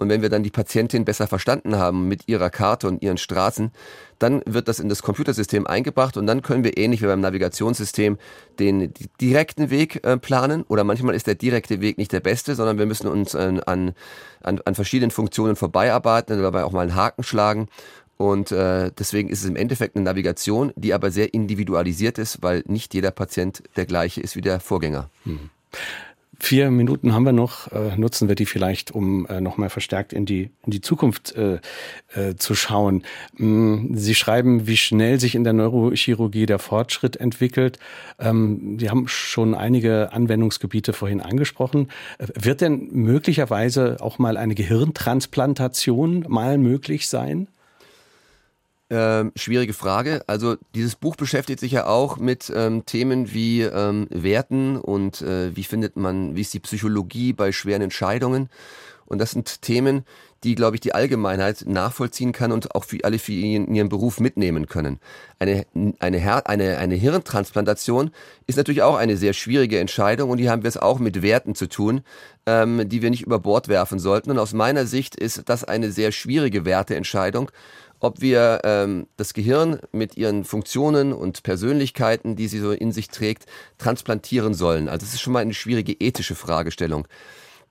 Und 0.00 0.08
wenn 0.08 0.22
wir 0.22 0.30
dann 0.30 0.42
die 0.42 0.50
Patientin 0.50 1.04
besser 1.04 1.26
verstanden 1.26 1.76
haben 1.76 2.08
mit 2.08 2.26
ihrer 2.26 2.48
Karte 2.48 2.88
und 2.88 3.02
ihren 3.02 3.18
Straßen, 3.18 3.70
dann 4.18 4.42
wird 4.46 4.66
das 4.66 4.80
in 4.80 4.88
das 4.88 5.02
Computersystem 5.02 5.66
eingebracht 5.66 6.16
und 6.16 6.26
dann 6.26 6.40
können 6.40 6.64
wir 6.64 6.78
ähnlich 6.78 7.02
wie 7.02 7.06
beim 7.06 7.20
Navigationssystem 7.20 8.18
den 8.58 8.94
direkten 9.20 9.68
Weg 9.70 10.02
äh, 10.04 10.16
planen 10.16 10.62
oder 10.68 10.84
manchmal 10.84 11.14
ist 11.14 11.26
der 11.26 11.34
direkte 11.34 11.82
Weg 11.82 11.98
nicht 11.98 12.12
der 12.12 12.20
beste, 12.20 12.54
sondern 12.54 12.78
wir 12.78 12.86
müssen 12.86 13.08
uns 13.08 13.34
äh, 13.34 13.60
an, 13.66 13.92
an, 14.42 14.60
an 14.64 14.74
verschiedenen 14.74 15.10
Funktionen 15.10 15.54
vorbeiarbeiten 15.54 16.36
und 16.36 16.42
dabei 16.42 16.64
auch 16.64 16.72
mal 16.72 16.80
einen 16.80 16.94
Haken 16.94 17.22
schlagen 17.22 17.68
und 18.16 18.52
äh, 18.52 18.90
deswegen 18.98 19.30
ist 19.30 19.42
es 19.42 19.48
im 19.48 19.56
Endeffekt 19.56 19.96
eine 19.96 20.04
Navigation, 20.04 20.72
die 20.76 20.92
aber 20.92 21.10
sehr 21.10 21.32
individualisiert 21.32 22.18
ist, 22.18 22.42
weil 22.42 22.62
nicht 22.66 22.92
jeder 22.94 23.10
Patient 23.10 23.62
der 23.76 23.86
gleiche 23.86 24.20
ist 24.20 24.36
wie 24.36 24.42
der 24.42 24.60
Vorgänger. 24.60 25.08
Hm. 25.24 25.50
Vier 26.42 26.70
Minuten 26.70 27.12
haben 27.12 27.24
wir 27.24 27.32
noch. 27.32 27.70
Äh, 27.70 27.98
nutzen 27.98 28.28
wir 28.28 28.34
die 28.34 28.46
vielleicht, 28.46 28.92
um 28.92 29.26
äh, 29.26 29.42
nochmal 29.42 29.68
verstärkt 29.68 30.14
in 30.14 30.24
die, 30.24 30.48
in 30.64 30.70
die 30.70 30.80
Zukunft 30.80 31.36
äh, 31.36 31.60
äh, 32.14 32.34
zu 32.36 32.54
schauen. 32.54 33.04
Mm, 33.36 33.94
Sie 33.94 34.14
schreiben, 34.14 34.66
wie 34.66 34.78
schnell 34.78 35.20
sich 35.20 35.34
in 35.34 35.44
der 35.44 35.52
Neurochirurgie 35.52 36.46
der 36.46 36.58
Fortschritt 36.58 37.16
entwickelt. 37.16 37.78
Ähm, 38.18 38.78
Sie 38.80 38.88
haben 38.88 39.06
schon 39.06 39.54
einige 39.54 40.14
Anwendungsgebiete 40.14 40.94
vorhin 40.94 41.20
angesprochen. 41.20 41.88
Äh, 42.16 42.28
wird 42.34 42.62
denn 42.62 42.88
möglicherweise 42.90 43.98
auch 44.00 44.18
mal 44.18 44.38
eine 44.38 44.54
Gehirntransplantation 44.54 46.24
mal 46.26 46.56
möglich 46.56 47.06
sein? 47.08 47.48
Ähm, 48.92 49.30
schwierige 49.36 49.72
Frage. 49.72 50.24
Also 50.26 50.56
dieses 50.74 50.96
Buch 50.96 51.14
beschäftigt 51.14 51.60
sich 51.60 51.70
ja 51.70 51.86
auch 51.86 52.16
mit 52.16 52.52
ähm, 52.52 52.84
Themen 52.86 53.32
wie 53.32 53.62
ähm, 53.62 54.08
Werten 54.10 54.76
und 54.76 55.22
äh, 55.22 55.54
wie 55.54 55.62
findet 55.62 55.96
man, 55.96 56.34
wie 56.34 56.40
ist 56.40 56.52
die 56.54 56.58
Psychologie 56.58 57.32
bei 57.32 57.52
schweren 57.52 57.82
Entscheidungen. 57.82 58.48
Und 59.06 59.18
das 59.18 59.30
sind 59.30 59.62
Themen, 59.62 60.04
die, 60.42 60.56
glaube 60.56 60.74
ich, 60.74 60.80
die 60.80 60.94
Allgemeinheit 60.94 61.64
nachvollziehen 61.66 62.32
kann 62.32 62.50
und 62.50 62.74
auch 62.74 62.84
für 62.84 63.04
alle 63.04 63.20
für 63.20 63.32
in 63.32 63.72
ihren 63.74 63.88
Beruf 63.88 64.18
mitnehmen 64.18 64.66
können. 64.66 64.98
Eine, 65.38 65.66
eine, 66.00 66.18
Her 66.18 66.48
eine, 66.48 66.78
eine 66.78 66.94
Hirntransplantation 66.96 68.10
ist 68.48 68.56
natürlich 68.56 68.82
auch 68.82 68.96
eine 68.96 69.16
sehr 69.16 69.34
schwierige 69.34 69.78
Entscheidung 69.78 70.30
und 70.30 70.38
die 70.38 70.50
haben 70.50 70.62
wir 70.62 70.68
es 70.68 70.76
auch 70.76 70.98
mit 70.98 71.22
Werten 71.22 71.54
zu 71.54 71.68
tun, 71.68 72.02
ähm, 72.46 72.88
die 72.88 73.02
wir 73.02 73.10
nicht 73.10 73.22
über 73.22 73.38
Bord 73.38 73.68
werfen 73.68 74.00
sollten. 74.00 74.30
Und 74.30 74.38
aus 74.38 74.52
meiner 74.52 74.86
Sicht 74.86 75.14
ist 75.14 75.42
das 75.48 75.62
eine 75.62 75.92
sehr 75.92 76.10
schwierige 76.10 76.64
Werteentscheidung 76.64 77.50
ob 78.00 78.20
wir 78.20 78.60
ähm, 78.64 79.06
das 79.16 79.34
Gehirn 79.34 79.78
mit 79.92 80.16
ihren 80.16 80.44
Funktionen 80.44 81.12
und 81.12 81.42
Persönlichkeiten, 81.42 82.34
die 82.34 82.48
sie 82.48 82.58
so 82.58 82.72
in 82.72 82.92
sich 82.92 83.08
trägt, 83.08 83.46
transplantieren 83.78 84.54
sollen. 84.54 84.88
Also 84.88 85.04
es 85.04 85.14
ist 85.14 85.20
schon 85.20 85.34
mal 85.34 85.40
eine 85.40 85.54
schwierige 85.54 85.92
ethische 85.92 86.34
Fragestellung 86.34 87.06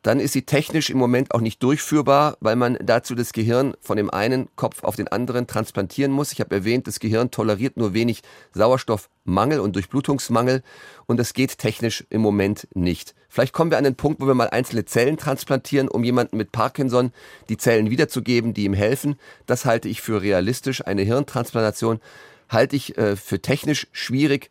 dann 0.02 0.20
ist 0.20 0.32
sie 0.32 0.44
technisch 0.44 0.90
im 0.90 0.98
Moment 0.98 1.34
auch 1.34 1.42
nicht 1.42 1.62
durchführbar, 1.62 2.38
weil 2.40 2.56
man 2.56 2.78
dazu 2.82 3.16
das 3.16 3.34
Gehirn 3.34 3.74
von 3.82 3.98
dem 3.98 4.10
einen 4.10 4.48
Kopf 4.56 4.84
auf 4.84 4.96
den 4.96 5.10
anderen 5.10 5.46
transplantieren 5.46 6.12
muss. 6.12 6.32
Ich 6.32 6.40
habe 6.40 6.56
erwähnt, 6.56 6.88
das 6.88 7.00
Gehirn 7.00 7.32
toleriert 7.32 7.76
nur 7.76 7.94
wenig 7.94 8.22
Sauerstoffmangel 8.54 9.60
und 9.60 9.76
Durchblutungsmangel 9.76 10.64
und 11.06 11.18
das 11.18 11.34
geht 11.34 11.58
technisch 11.58 12.06
im 12.10 12.22
Moment 12.22 12.68
nicht. 12.74 13.14
Vielleicht 13.28 13.54
kommen 13.54 13.72
wir 13.72 13.78
an 13.78 13.84
den 13.84 13.96
Punkt, 13.96 14.22
wo 14.22 14.28
wir 14.28 14.34
mal 14.36 14.50
einzelne 14.50 14.86
Zellen 14.86 15.18
transplantieren, 15.18 15.90
um 15.90 16.04
jemanden 16.04 16.38
mit 16.38 16.52
Parkinson 16.52 17.12
die 17.50 17.58
Zellen 17.58 17.90
wiederzugeben, 17.90 18.54
die 18.54 18.64
ihm 18.64 18.74
helfen. 18.74 19.20
Das 19.46 19.66
halte 19.66 19.90
ich 19.90 20.02
für 20.02 20.22
realistisch. 20.22 20.86
Eine 20.86 21.02
Hirntransplantation 21.02 22.00
halte 22.48 22.76
ich 22.76 22.98
äh, 22.98 23.16
für 23.16 23.42
technisch 23.42 23.88
schwierig 23.92 24.50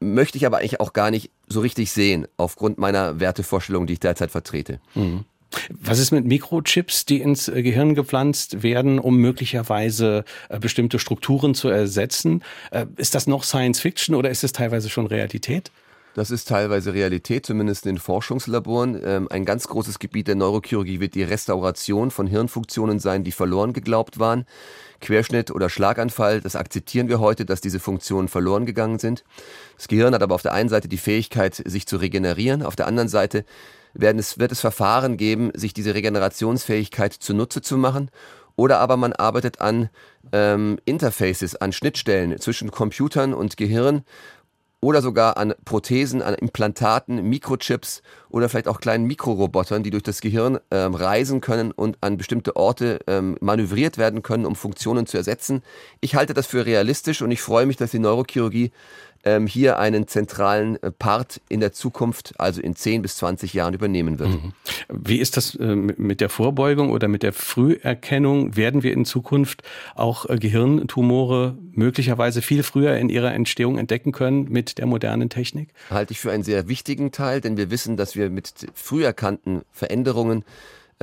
möchte 0.00 0.38
ich 0.38 0.46
aber 0.46 0.58
eigentlich 0.58 0.80
auch 0.80 0.92
gar 0.92 1.10
nicht 1.10 1.30
so 1.46 1.60
richtig 1.60 1.92
sehen, 1.92 2.26
aufgrund 2.36 2.78
meiner 2.78 3.20
Wertevorstellung, 3.20 3.86
die 3.86 3.94
ich 3.94 4.00
derzeit 4.00 4.30
vertrete. 4.30 4.80
Mhm. 4.94 5.24
Was 5.70 5.98
ist 5.98 6.12
mit 6.12 6.24
Mikrochips, 6.24 7.06
die 7.06 7.20
ins 7.20 7.48
äh, 7.48 7.62
Gehirn 7.62 7.94
gepflanzt 7.94 8.62
werden, 8.62 8.98
um 8.98 9.16
möglicherweise 9.16 10.24
äh, 10.48 10.58
bestimmte 10.58 10.98
Strukturen 10.98 11.54
zu 11.54 11.68
ersetzen? 11.68 12.42
Äh, 12.70 12.86
ist 12.96 13.14
das 13.14 13.26
noch 13.26 13.42
Science 13.42 13.80
Fiction 13.80 14.14
oder 14.14 14.30
ist 14.30 14.44
es 14.44 14.52
teilweise 14.52 14.88
schon 14.88 15.06
Realität? 15.06 15.70
Das 16.14 16.32
ist 16.32 16.48
teilweise 16.48 16.92
Realität, 16.92 17.46
zumindest 17.46 17.86
in 17.86 17.98
Forschungslaboren. 17.98 19.00
Ähm, 19.04 19.28
ein 19.30 19.44
ganz 19.44 19.68
großes 19.68 20.00
Gebiet 20.00 20.26
der 20.26 20.34
Neurochirurgie 20.34 20.98
wird 20.98 21.14
die 21.14 21.22
Restauration 21.22 22.10
von 22.10 22.26
Hirnfunktionen 22.26 22.98
sein, 22.98 23.22
die 23.22 23.30
verloren 23.30 23.72
geglaubt 23.72 24.18
waren. 24.18 24.44
Querschnitt 25.00 25.52
oder 25.52 25.70
Schlaganfall, 25.70 26.40
das 26.40 26.56
akzeptieren 26.56 27.08
wir 27.08 27.20
heute, 27.20 27.44
dass 27.44 27.60
diese 27.60 27.78
Funktionen 27.78 28.28
verloren 28.28 28.66
gegangen 28.66 28.98
sind. 28.98 29.24
Das 29.76 29.86
Gehirn 29.86 30.12
hat 30.12 30.22
aber 30.22 30.34
auf 30.34 30.42
der 30.42 30.52
einen 30.52 30.68
Seite 30.68 30.88
die 30.88 30.98
Fähigkeit, 30.98 31.54
sich 31.54 31.86
zu 31.86 31.96
regenerieren, 31.96 32.62
auf 32.62 32.76
der 32.76 32.88
anderen 32.88 33.08
Seite 33.08 33.44
werden 33.94 34.18
es, 34.18 34.38
wird 34.38 34.52
es 34.52 34.60
Verfahren 34.60 35.16
geben, 35.16 35.50
sich 35.54 35.74
diese 35.74 35.94
Regenerationsfähigkeit 35.94 37.12
zunutze 37.12 37.62
zu 37.62 37.76
machen. 37.76 38.10
Oder 38.56 38.78
aber 38.78 38.96
man 38.96 39.12
arbeitet 39.12 39.60
an 39.60 39.88
ähm, 40.32 40.78
Interfaces, 40.84 41.56
an 41.56 41.72
Schnittstellen 41.72 42.38
zwischen 42.38 42.70
Computern 42.70 43.32
und 43.32 43.56
Gehirn 43.56 44.02
oder 44.80 45.02
sogar 45.02 45.36
an 45.36 45.54
Prothesen, 45.64 46.22
an 46.22 46.34
Implantaten, 46.34 47.22
Mikrochips 47.22 48.02
oder 48.30 48.48
vielleicht 48.48 48.68
auch 48.68 48.80
kleinen 48.80 49.04
Mikrorobotern, 49.06 49.82
die 49.82 49.90
durch 49.90 50.02
das 50.02 50.20
Gehirn 50.20 50.58
ähm, 50.70 50.94
reisen 50.94 51.40
können 51.40 51.70
und 51.70 51.98
an 52.00 52.16
bestimmte 52.16 52.56
Orte 52.56 53.00
ähm, 53.06 53.36
manövriert 53.40 53.98
werden 53.98 54.22
können, 54.22 54.46
um 54.46 54.56
Funktionen 54.56 55.06
zu 55.06 55.18
ersetzen. 55.18 55.62
Ich 56.00 56.14
halte 56.14 56.32
das 56.32 56.46
für 56.46 56.64
realistisch 56.64 57.20
und 57.20 57.30
ich 57.30 57.42
freue 57.42 57.66
mich, 57.66 57.76
dass 57.76 57.90
die 57.90 57.98
Neurochirurgie 57.98 58.72
ähm, 59.24 59.46
hier 59.46 59.78
einen 59.78 60.08
zentralen 60.08 60.82
äh, 60.82 60.90
Part 60.90 61.40
in 61.48 61.60
der 61.60 61.72
Zukunft, 61.72 62.34
also 62.38 62.60
in 62.60 62.74
10 62.74 63.02
bis 63.02 63.16
20 63.16 63.52
Jahren 63.52 63.74
übernehmen 63.74 64.18
wird. 64.18 64.30
Mhm. 64.30 64.52
Wie 64.88 65.18
ist 65.18 65.36
das 65.36 65.54
äh, 65.54 65.74
mit 65.74 66.20
der 66.20 66.28
Vorbeugung 66.28 66.90
oder 66.90 67.08
mit 67.08 67.22
der 67.22 67.32
Früherkennung? 67.32 68.56
Werden 68.56 68.82
wir 68.82 68.92
in 68.92 69.04
Zukunft 69.04 69.62
auch 69.94 70.28
äh, 70.28 70.36
Gehirntumore 70.36 71.56
möglicherweise 71.72 72.42
viel 72.42 72.62
früher 72.62 72.96
in 72.96 73.08
ihrer 73.08 73.34
Entstehung 73.34 73.78
entdecken 73.78 74.12
können 74.12 74.48
mit 74.50 74.78
der 74.78 74.86
modernen 74.86 75.28
Technik? 75.28 75.70
Halte 75.90 76.12
ich 76.12 76.20
für 76.20 76.32
einen 76.32 76.42
sehr 76.42 76.68
wichtigen 76.68 77.12
Teil, 77.12 77.40
denn 77.40 77.56
wir 77.56 77.70
wissen, 77.70 77.96
dass 77.96 78.16
wir 78.16 78.30
mit 78.30 78.52
früh 78.74 79.04
erkannten 79.04 79.62
Veränderungen 79.70 80.44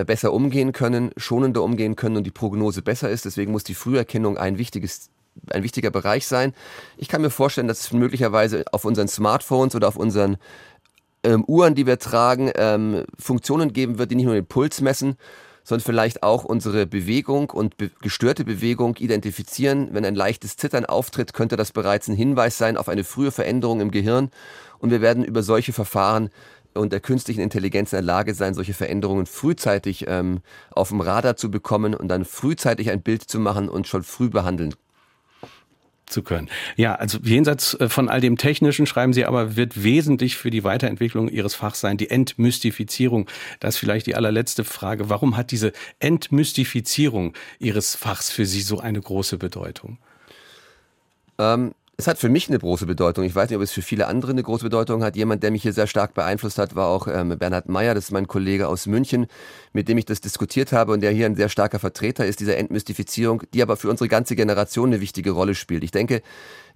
besser 0.06 0.32
umgehen 0.32 0.74
können, 0.74 1.10
schonender 1.18 1.64
umgehen 1.64 1.96
können 1.96 2.18
und 2.18 2.24
die 2.24 2.32
Prognose 2.32 2.84
besser 2.84 3.10
ist. 3.10 3.26
Deswegen 3.26 3.52
muss 3.52 3.64
die 3.64 3.74
Früherkennung 3.74 4.38
ein 4.38 4.60
wichtiges 4.60 5.10
ein 5.52 5.64
wichtiger 5.64 5.92
Bereich 5.92 6.28
sein. 6.28 6.54
Ich 6.98 7.08
kann 7.08 7.22
mir 7.22 7.30
vorstellen, 7.30 7.68
dass 7.68 7.82
es 7.82 7.94
möglicherweise 7.94 8.66
auf 8.72 8.86
unseren 8.86 9.08
Smartphones 9.08 9.76
oder 9.76 9.88
auf 9.88 9.98
unseren 9.98 10.38
ähm, 11.24 11.44
Uhren, 11.46 11.76
die 11.76 11.86
wir 11.86 12.00
tragen, 12.00 12.52
ähm, 12.56 13.04
Funktionen 13.20 13.74
geben 13.74 13.98
wird, 13.98 14.12
die 14.12 14.16
nicht 14.16 14.26
nur 14.26 14.36
den 14.36 14.46
Puls 14.46 14.82
messen, 14.82 15.18
sondern 15.64 15.84
vielleicht 15.84 16.24
auch 16.24 16.46
unsere 16.46 16.86
Bewegung 16.86 17.50
und 17.50 17.76
be 17.76 17.92
gestörte 18.02 18.46
Bewegung 18.46 18.96
identifizieren. 18.96 19.90
Wenn 19.92 20.06
ein 20.06 20.16
leichtes 20.16 20.56
Zittern 20.56 20.86
auftritt, 20.86 21.34
könnte 21.34 21.58
das 21.58 21.74
bereits 21.74 22.08
ein 22.08 22.16
Hinweis 22.16 22.58
sein 22.58 22.78
auf 22.78 22.88
eine 22.88 23.04
frühe 23.04 23.32
Veränderung 23.32 23.82
im 23.82 23.92
Gehirn. 23.92 24.32
Und 24.80 24.92
wir 24.92 25.02
werden 25.02 25.26
über 25.26 25.44
solche 25.44 25.74
Verfahren 25.74 26.30
und 26.74 26.94
der 26.94 27.02
künstlichen 27.02 27.42
Intelligenz 27.42 27.92
in 27.92 27.98
der 27.98 28.04
Lage 28.04 28.34
sein, 28.34 28.54
solche 28.54 28.74
Veränderungen 28.74 29.26
frühzeitig 29.26 30.06
ähm, 30.08 30.40
auf 30.72 30.90
dem 30.90 31.02
Radar 31.02 31.36
zu 31.36 31.52
bekommen 31.52 31.94
und 31.94 32.08
dann 32.08 32.24
frühzeitig 32.24 32.90
ein 32.90 33.02
Bild 33.02 33.24
zu 33.24 33.40
machen 33.40 33.68
und 33.68 33.88
schon 33.88 34.04
früh 34.04 34.30
behandeln 34.30 34.74
zu 36.08 36.24
können. 36.24 36.50
Ja, 36.76 36.96
also 36.96 37.20
jenseits 37.22 37.74
äh, 37.76 37.90
von 37.90 38.10
all 38.10 38.22
dem 38.22 38.38
Technischen, 38.38 38.86
schreiben 38.86 39.14
Sie 39.14 39.26
aber, 39.26 39.56
wird 39.56 39.84
wesentlich 39.84 40.38
für 40.38 40.50
die 40.50 40.64
Weiterentwicklung 40.64 41.28
Ihres 41.28 41.54
Fachs 41.54 41.82
sein, 41.82 41.98
die 41.98 42.10
Entmystifizierung. 42.10 43.30
Das 43.60 43.76
ist 43.76 43.80
vielleicht 43.80 44.08
die 44.08 44.16
allerletzte 44.16 44.64
Frage. 44.64 45.10
Warum 45.10 45.38
hat 45.38 45.52
diese 45.52 45.74
Entmystifizierung 46.00 47.34
Ihres 47.60 47.96
Fachs 47.96 48.32
für 48.32 48.46
Sie 48.46 48.62
so 48.62 48.80
eine 48.80 49.02
große 49.02 49.38
Bedeutung? 49.38 49.98
Ähm, 51.38 51.74
es 52.00 52.06
hat 52.06 52.20
für 52.20 52.30
mich 52.30 52.48
eine 52.48 52.60
große 52.60 52.86
Bedeutung. 52.86 53.24
Ich 53.24 53.34
weiß 53.34 53.50
nicht, 53.50 53.58
ob 53.58 53.64
es 53.64 53.72
für 53.72 53.82
viele 53.82 54.06
andere 54.06 54.32
eine 54.32 54.44
große 54.44 54.64
Bedeutung 54.64 55.04
hat. 55.04 55.16
Jemand, 55.16 55.42
der 55.42 55.50
mich 55.50 55.64
hier 55.64 55.74
sehr 55.74 55.88
stark 55.88 56.14
beeinflusst 56.14 56.60
hat, 56.60 56.76
war 56.76 56.90
auch 56.90 57.08
ähm, 57.08 57.36
Bernhard 57.40 57.70
Meyer. 57.70 57.96
Das 57.96 58.06
ist 58.06 58.12
mein 58.12 58.28
Kollege 58.28 58.68
aus 58.68 58.86
München, 58.86 59.26
mit 59.74 59.90
dem 59.90 59.98
ich 59.98 60.06
das 60.06 60.22
diskutiert 60.22 60.72
habe 60.72 60.92
und 60.92 61.02
der 61.02 61.10
hier 61.10 61.26
ein 61.26 61.36
sehr 61.36 61.50
starker 61.50 61.80
Vertreter 61.80 62.24
ist 62.28 62.40
dieser 62.40 62.58
Entmystifizierung, 62.58 63.42
die 63.52 63.64
aber 63.64 63.78
für 63.78 63.90
unsere 63.90 64.10
ganze 64.10 64.36
Generation 64.36 64.90
eine 64.90 65.02
wichtige 65.02 65.32
Rolle 65.32 65.56
spielt. 65.56 65.84
Ich 65.84 65.92
denke, 65.92 66.22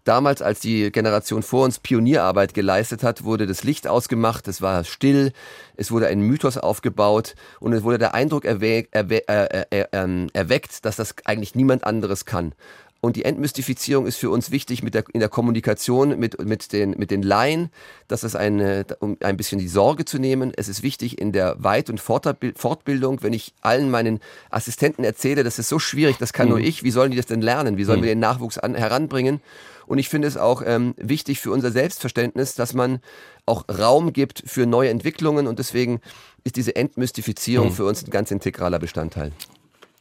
Damals, 0.03 0.41
als 0.41 0.59
die 0.59 0.91
Generation 0.91 1.43
vor 1.43 1.63
uns 1.63 1.77
Pionierarbeit 1.77 2.55
geleistet 2.55 3.03
hat, 3.03 3.23
wurde 3.23 3.45
das 3.45 3.63
Licht 3.63 3.87
ausgemacht, 3.87 4.47
es 4.47 4.59
war 4.59 4.83
still, 4.83 5.31
es 5.75 5.91
wurde 5.91 6.07
ein 6.07 6.21
Mythos 6.21 6.57
aufgebaut 6.57 7.35
und 7.59 7.73
es 7.73 7.83
wurde 7.83 7.99
der 7.99 8.15
Eindruck 8.15 8.45
erwe 8.45 8.87
erwe 8.89 9.27
äh, 9.27 9.63
äh, 9.69 9.85
äh, 9.91 10.27
erweckt, 10.33 10.85
dass 10.85 10.95
das 10.95 11.13
eigentlich 11.25 11.53
niemand 11.53 11.83
anderes 11.83 12.25
kann. 12.25 12.55
Und 13.01 13.15
die 13.15 13.25
Entmystifizierung 13.25 14.05
ist 14.05 14.17
für 14.17 14.29
uns 14.29 14.51
wichtig 14.51 14.83
mit 14.83 14.93
der, 14.93 15.03
in 15.11 15.19
der 15.19 15.27
Kommunikation 15.27 16.19
mit, 16.19 16.39
mit, 16.45 16.71
den, 16.71 16.91
mit 16.91 17.09
den 17.09 17.23
Laien, 17.23 17.71
dass 18.07 18.21
es 18.21 18.35
eine, 18.35 18.85
um 18.99 19.17
ein 19.21 19.37
bisschen 19.37 19.57
die 19.57 19.67
Sorge 19.67 20.05
zu 20.05 20.19
nehmen. 20.19 20.53
Es 20.55 20.67
ist 20.67 20.83
wichtig 20.83 21.19
in 21.19 21.31
der 21.31 21.55
Weit- 21.63 21.89
und 21.89 21.99
Fortbildung, 21.99 23.23
wenn 23.23 23.33
ich 23.33 23.53
allen 23.61 23.89
meinen 23.89 24.19
Assistenten 24.51 25.03
erzähle, 25.03 25.43
das 25.43 25.57
ist 25.57 25.67
so 25.67 25.79
schwierig, 25.79 26.17
das 26.19 26.31
kann 26.31 26.45
mhm. 26.45 26.51
nur 26.51 26.59
ich, 26.59 26.83
wie 26.83 26.91
sollen 26.91 27.09
die 27.09 27.17
das 27.17 27.25
denn 27.25 27.41
lernen? 27.41 27.77
Wie 27.77 27.85
sollen 27.85 28.01
mhm. 28.01 28.03
wir 28.03 28.11
den 28.11 28.19
Nachwuchs 28.19 28.59
an, 28.59 28.75
heranbringen? 28.75 29.41
Und 29.87 29.97
ich 29.97 30.07
finde 30.07 30.27
es 30.27 30.37
auch 30.37 30.61
ähm, 30.63 30.93
wichtig 30.97 31.39
für 31.39 31.51
unser 31.51 31.71
Selbstverständnis, 31.71 32.53
dass 32.53 32.75
man 32.75 32.99
auch 33.47 33.65
Raum 33.67 34.13
gibt 34.13 34.43
für 34.45 34.67
neue 34.67 34.89
Entwicklungen 34.89 35.47
und 35.47 35.57
deswegen 35.57 36.01
ist 36.43 36.55
diese 36.55 36.75
Entmystifizierung 36.75 37.69
mhm. 37.69 37.73
für 37.73 37.85
uns 37.85 38.03
ein 38.03 38.11
ganz 38.11 38.29
integraler 38.29 38.77
Bestandteil. 38.77 39.31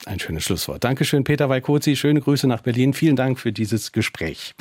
Ein 0.07 0.19
schönes 0.19 0.45
Schlusswort. 0.45 0.83
Dankeschön, 0.85 1.25
Peter 1.25 1.49
Weikozi. 1.49 1.95
Schöne 1.95 2.21
Grüße 2.21 2.47
nach 2.47 2.63
Berlin. 2.63 2.95
Vielen 2.95 3.17
Dank 3.17 3.39
für 3.39 3.53
dieses 3.53 3.93
Gespräch. 3.93 4.55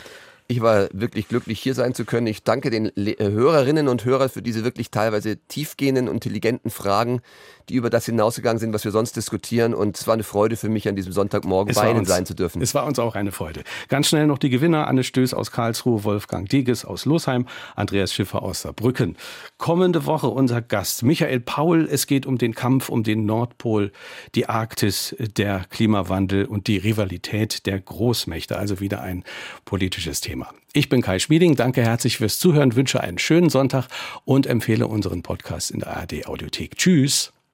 Ich 0.51 0.61
war 0.61 0.87
wirklich 0.93 1.27
glücklich, 1.27 1.59
hier 1.59 1.75
sein 1.75 1.93
zu 1.93 2.05
können. 2.05 2.25
Ich 2.25 2.41
danke 2.41 2.71
den 2.71 2.91
Le 2.95 3.11
äh, 3.11 3.29
Hörerinnen 3.29 3.87
und 3.87 4.03
Hörern 4.03 4.29
für 4.29 4.41
diese 4.41 4.63
wirklich 4.63 4.89
teilweise 4.89 5.37
tiefgehenden 5.37 6.07
intelligenten 6.07 6.71
Fragen, 6.71 7.21
die 7.69 7.75
über 7.75 7.91
das 7.91 8.07
hinausgegangen 8.07 8.57
sind, 8.57 8.73
was 8.73 8.83
wir 8.83 8.89
sonst 8.89 9.15
diskutieren. 9.15 9.75
Und 9.75 9.95
es 9.99 10.07
war 10.07 10.15
eine 10.15 10.23
Freude 10.23 10.57
für 10.57 10.67
mich, 10.67 10.87
an 10.87 10.95
diesem 10.95 11.13
Sonntagmorgen 11.13 11.69
es 11.69 11.77
bei 11.77 11.91
Ihnen 11.91 11.99
uns, 11.99 12.07
sein 12.07 12.25
zu 12.25 12.33
dürfen. 12.33 12.63
Es 12.63 12.73
war 12.73 12.87
uns 12.87 12.97
auch 12.97 13.13
eine 13.13 13.31
Freude. 13.31 13.61
Ganz 13.89 14.07
schnell 14.07 14.25
noch 14.25 14.39
die 14.39 14.49
Gewinner. 14.49 14.87
Anne 14.87 15.03
Stöß 15.03 15.35
aus 15.35 15.51
Karlsruhe, 15.51 16.03
Wolfgang 16.03 16.49
Deges 16.49 16.83
aus 16.83 17.05
Losheim, 17.05 17.45
Andreas 17.75 18.11
Schiffer 18.11 18.41
aus 18.41 18.63
Saarbrücken. 18.63 19.17
Kommende 19.59 20.07
Woche 20.07 20.29
unser 20.29 20.63
Gast 20.63 21.03
Michael 21.03 21.41
Paul. 21.41 21.87
Es 21.91 22.07
geht 22.07 22.25
um 22.25 22.39
den 22.39 22.55
Kampf 22.55 22.89
um 22.89 23.03
den 23.03 23.27
Nordpol, 23.27 23.91
die 24.33 24.49
Arktis, 24.49 25.15
der 25.19 25.65
Klimawandel 25.69 26.45
und 26.45 26.65
die 26.65 26.77
Rivalität 26.77 27.67
der 27.67 27.79
Großmächte. 27.79 28.57
Also 28.57 28.79
wieder 28.79 29.01
ein 29.01 29.23
politisches 29.65 30.21
Thema. 30.21 30.38
Thema. 30.39 30.53
Ich 30.73 30.89
bin 30.89 31.01
Kai 31.01 31.19
Schmieding, 31.19 31.55
danke 31.55 31.81
herzlich 31.81 32.17
fürs 32.17 32.39
Zuhören, 32.39 32.75
wünsche 32.75 33.01
einen 33.01 33.17
schönen 33.17 33.49
Sonntag 33.49 33.87
und 34.23 34.45
empfehle 34.47 34.87
unseren 34.87 35.23
Podcast 35.23 35.71
in 35.71 35.79
der 35.79 35.97
ARD 35.97 36.27
Audiothek. 36.27 36.77
Tschüss. 36.77 37.33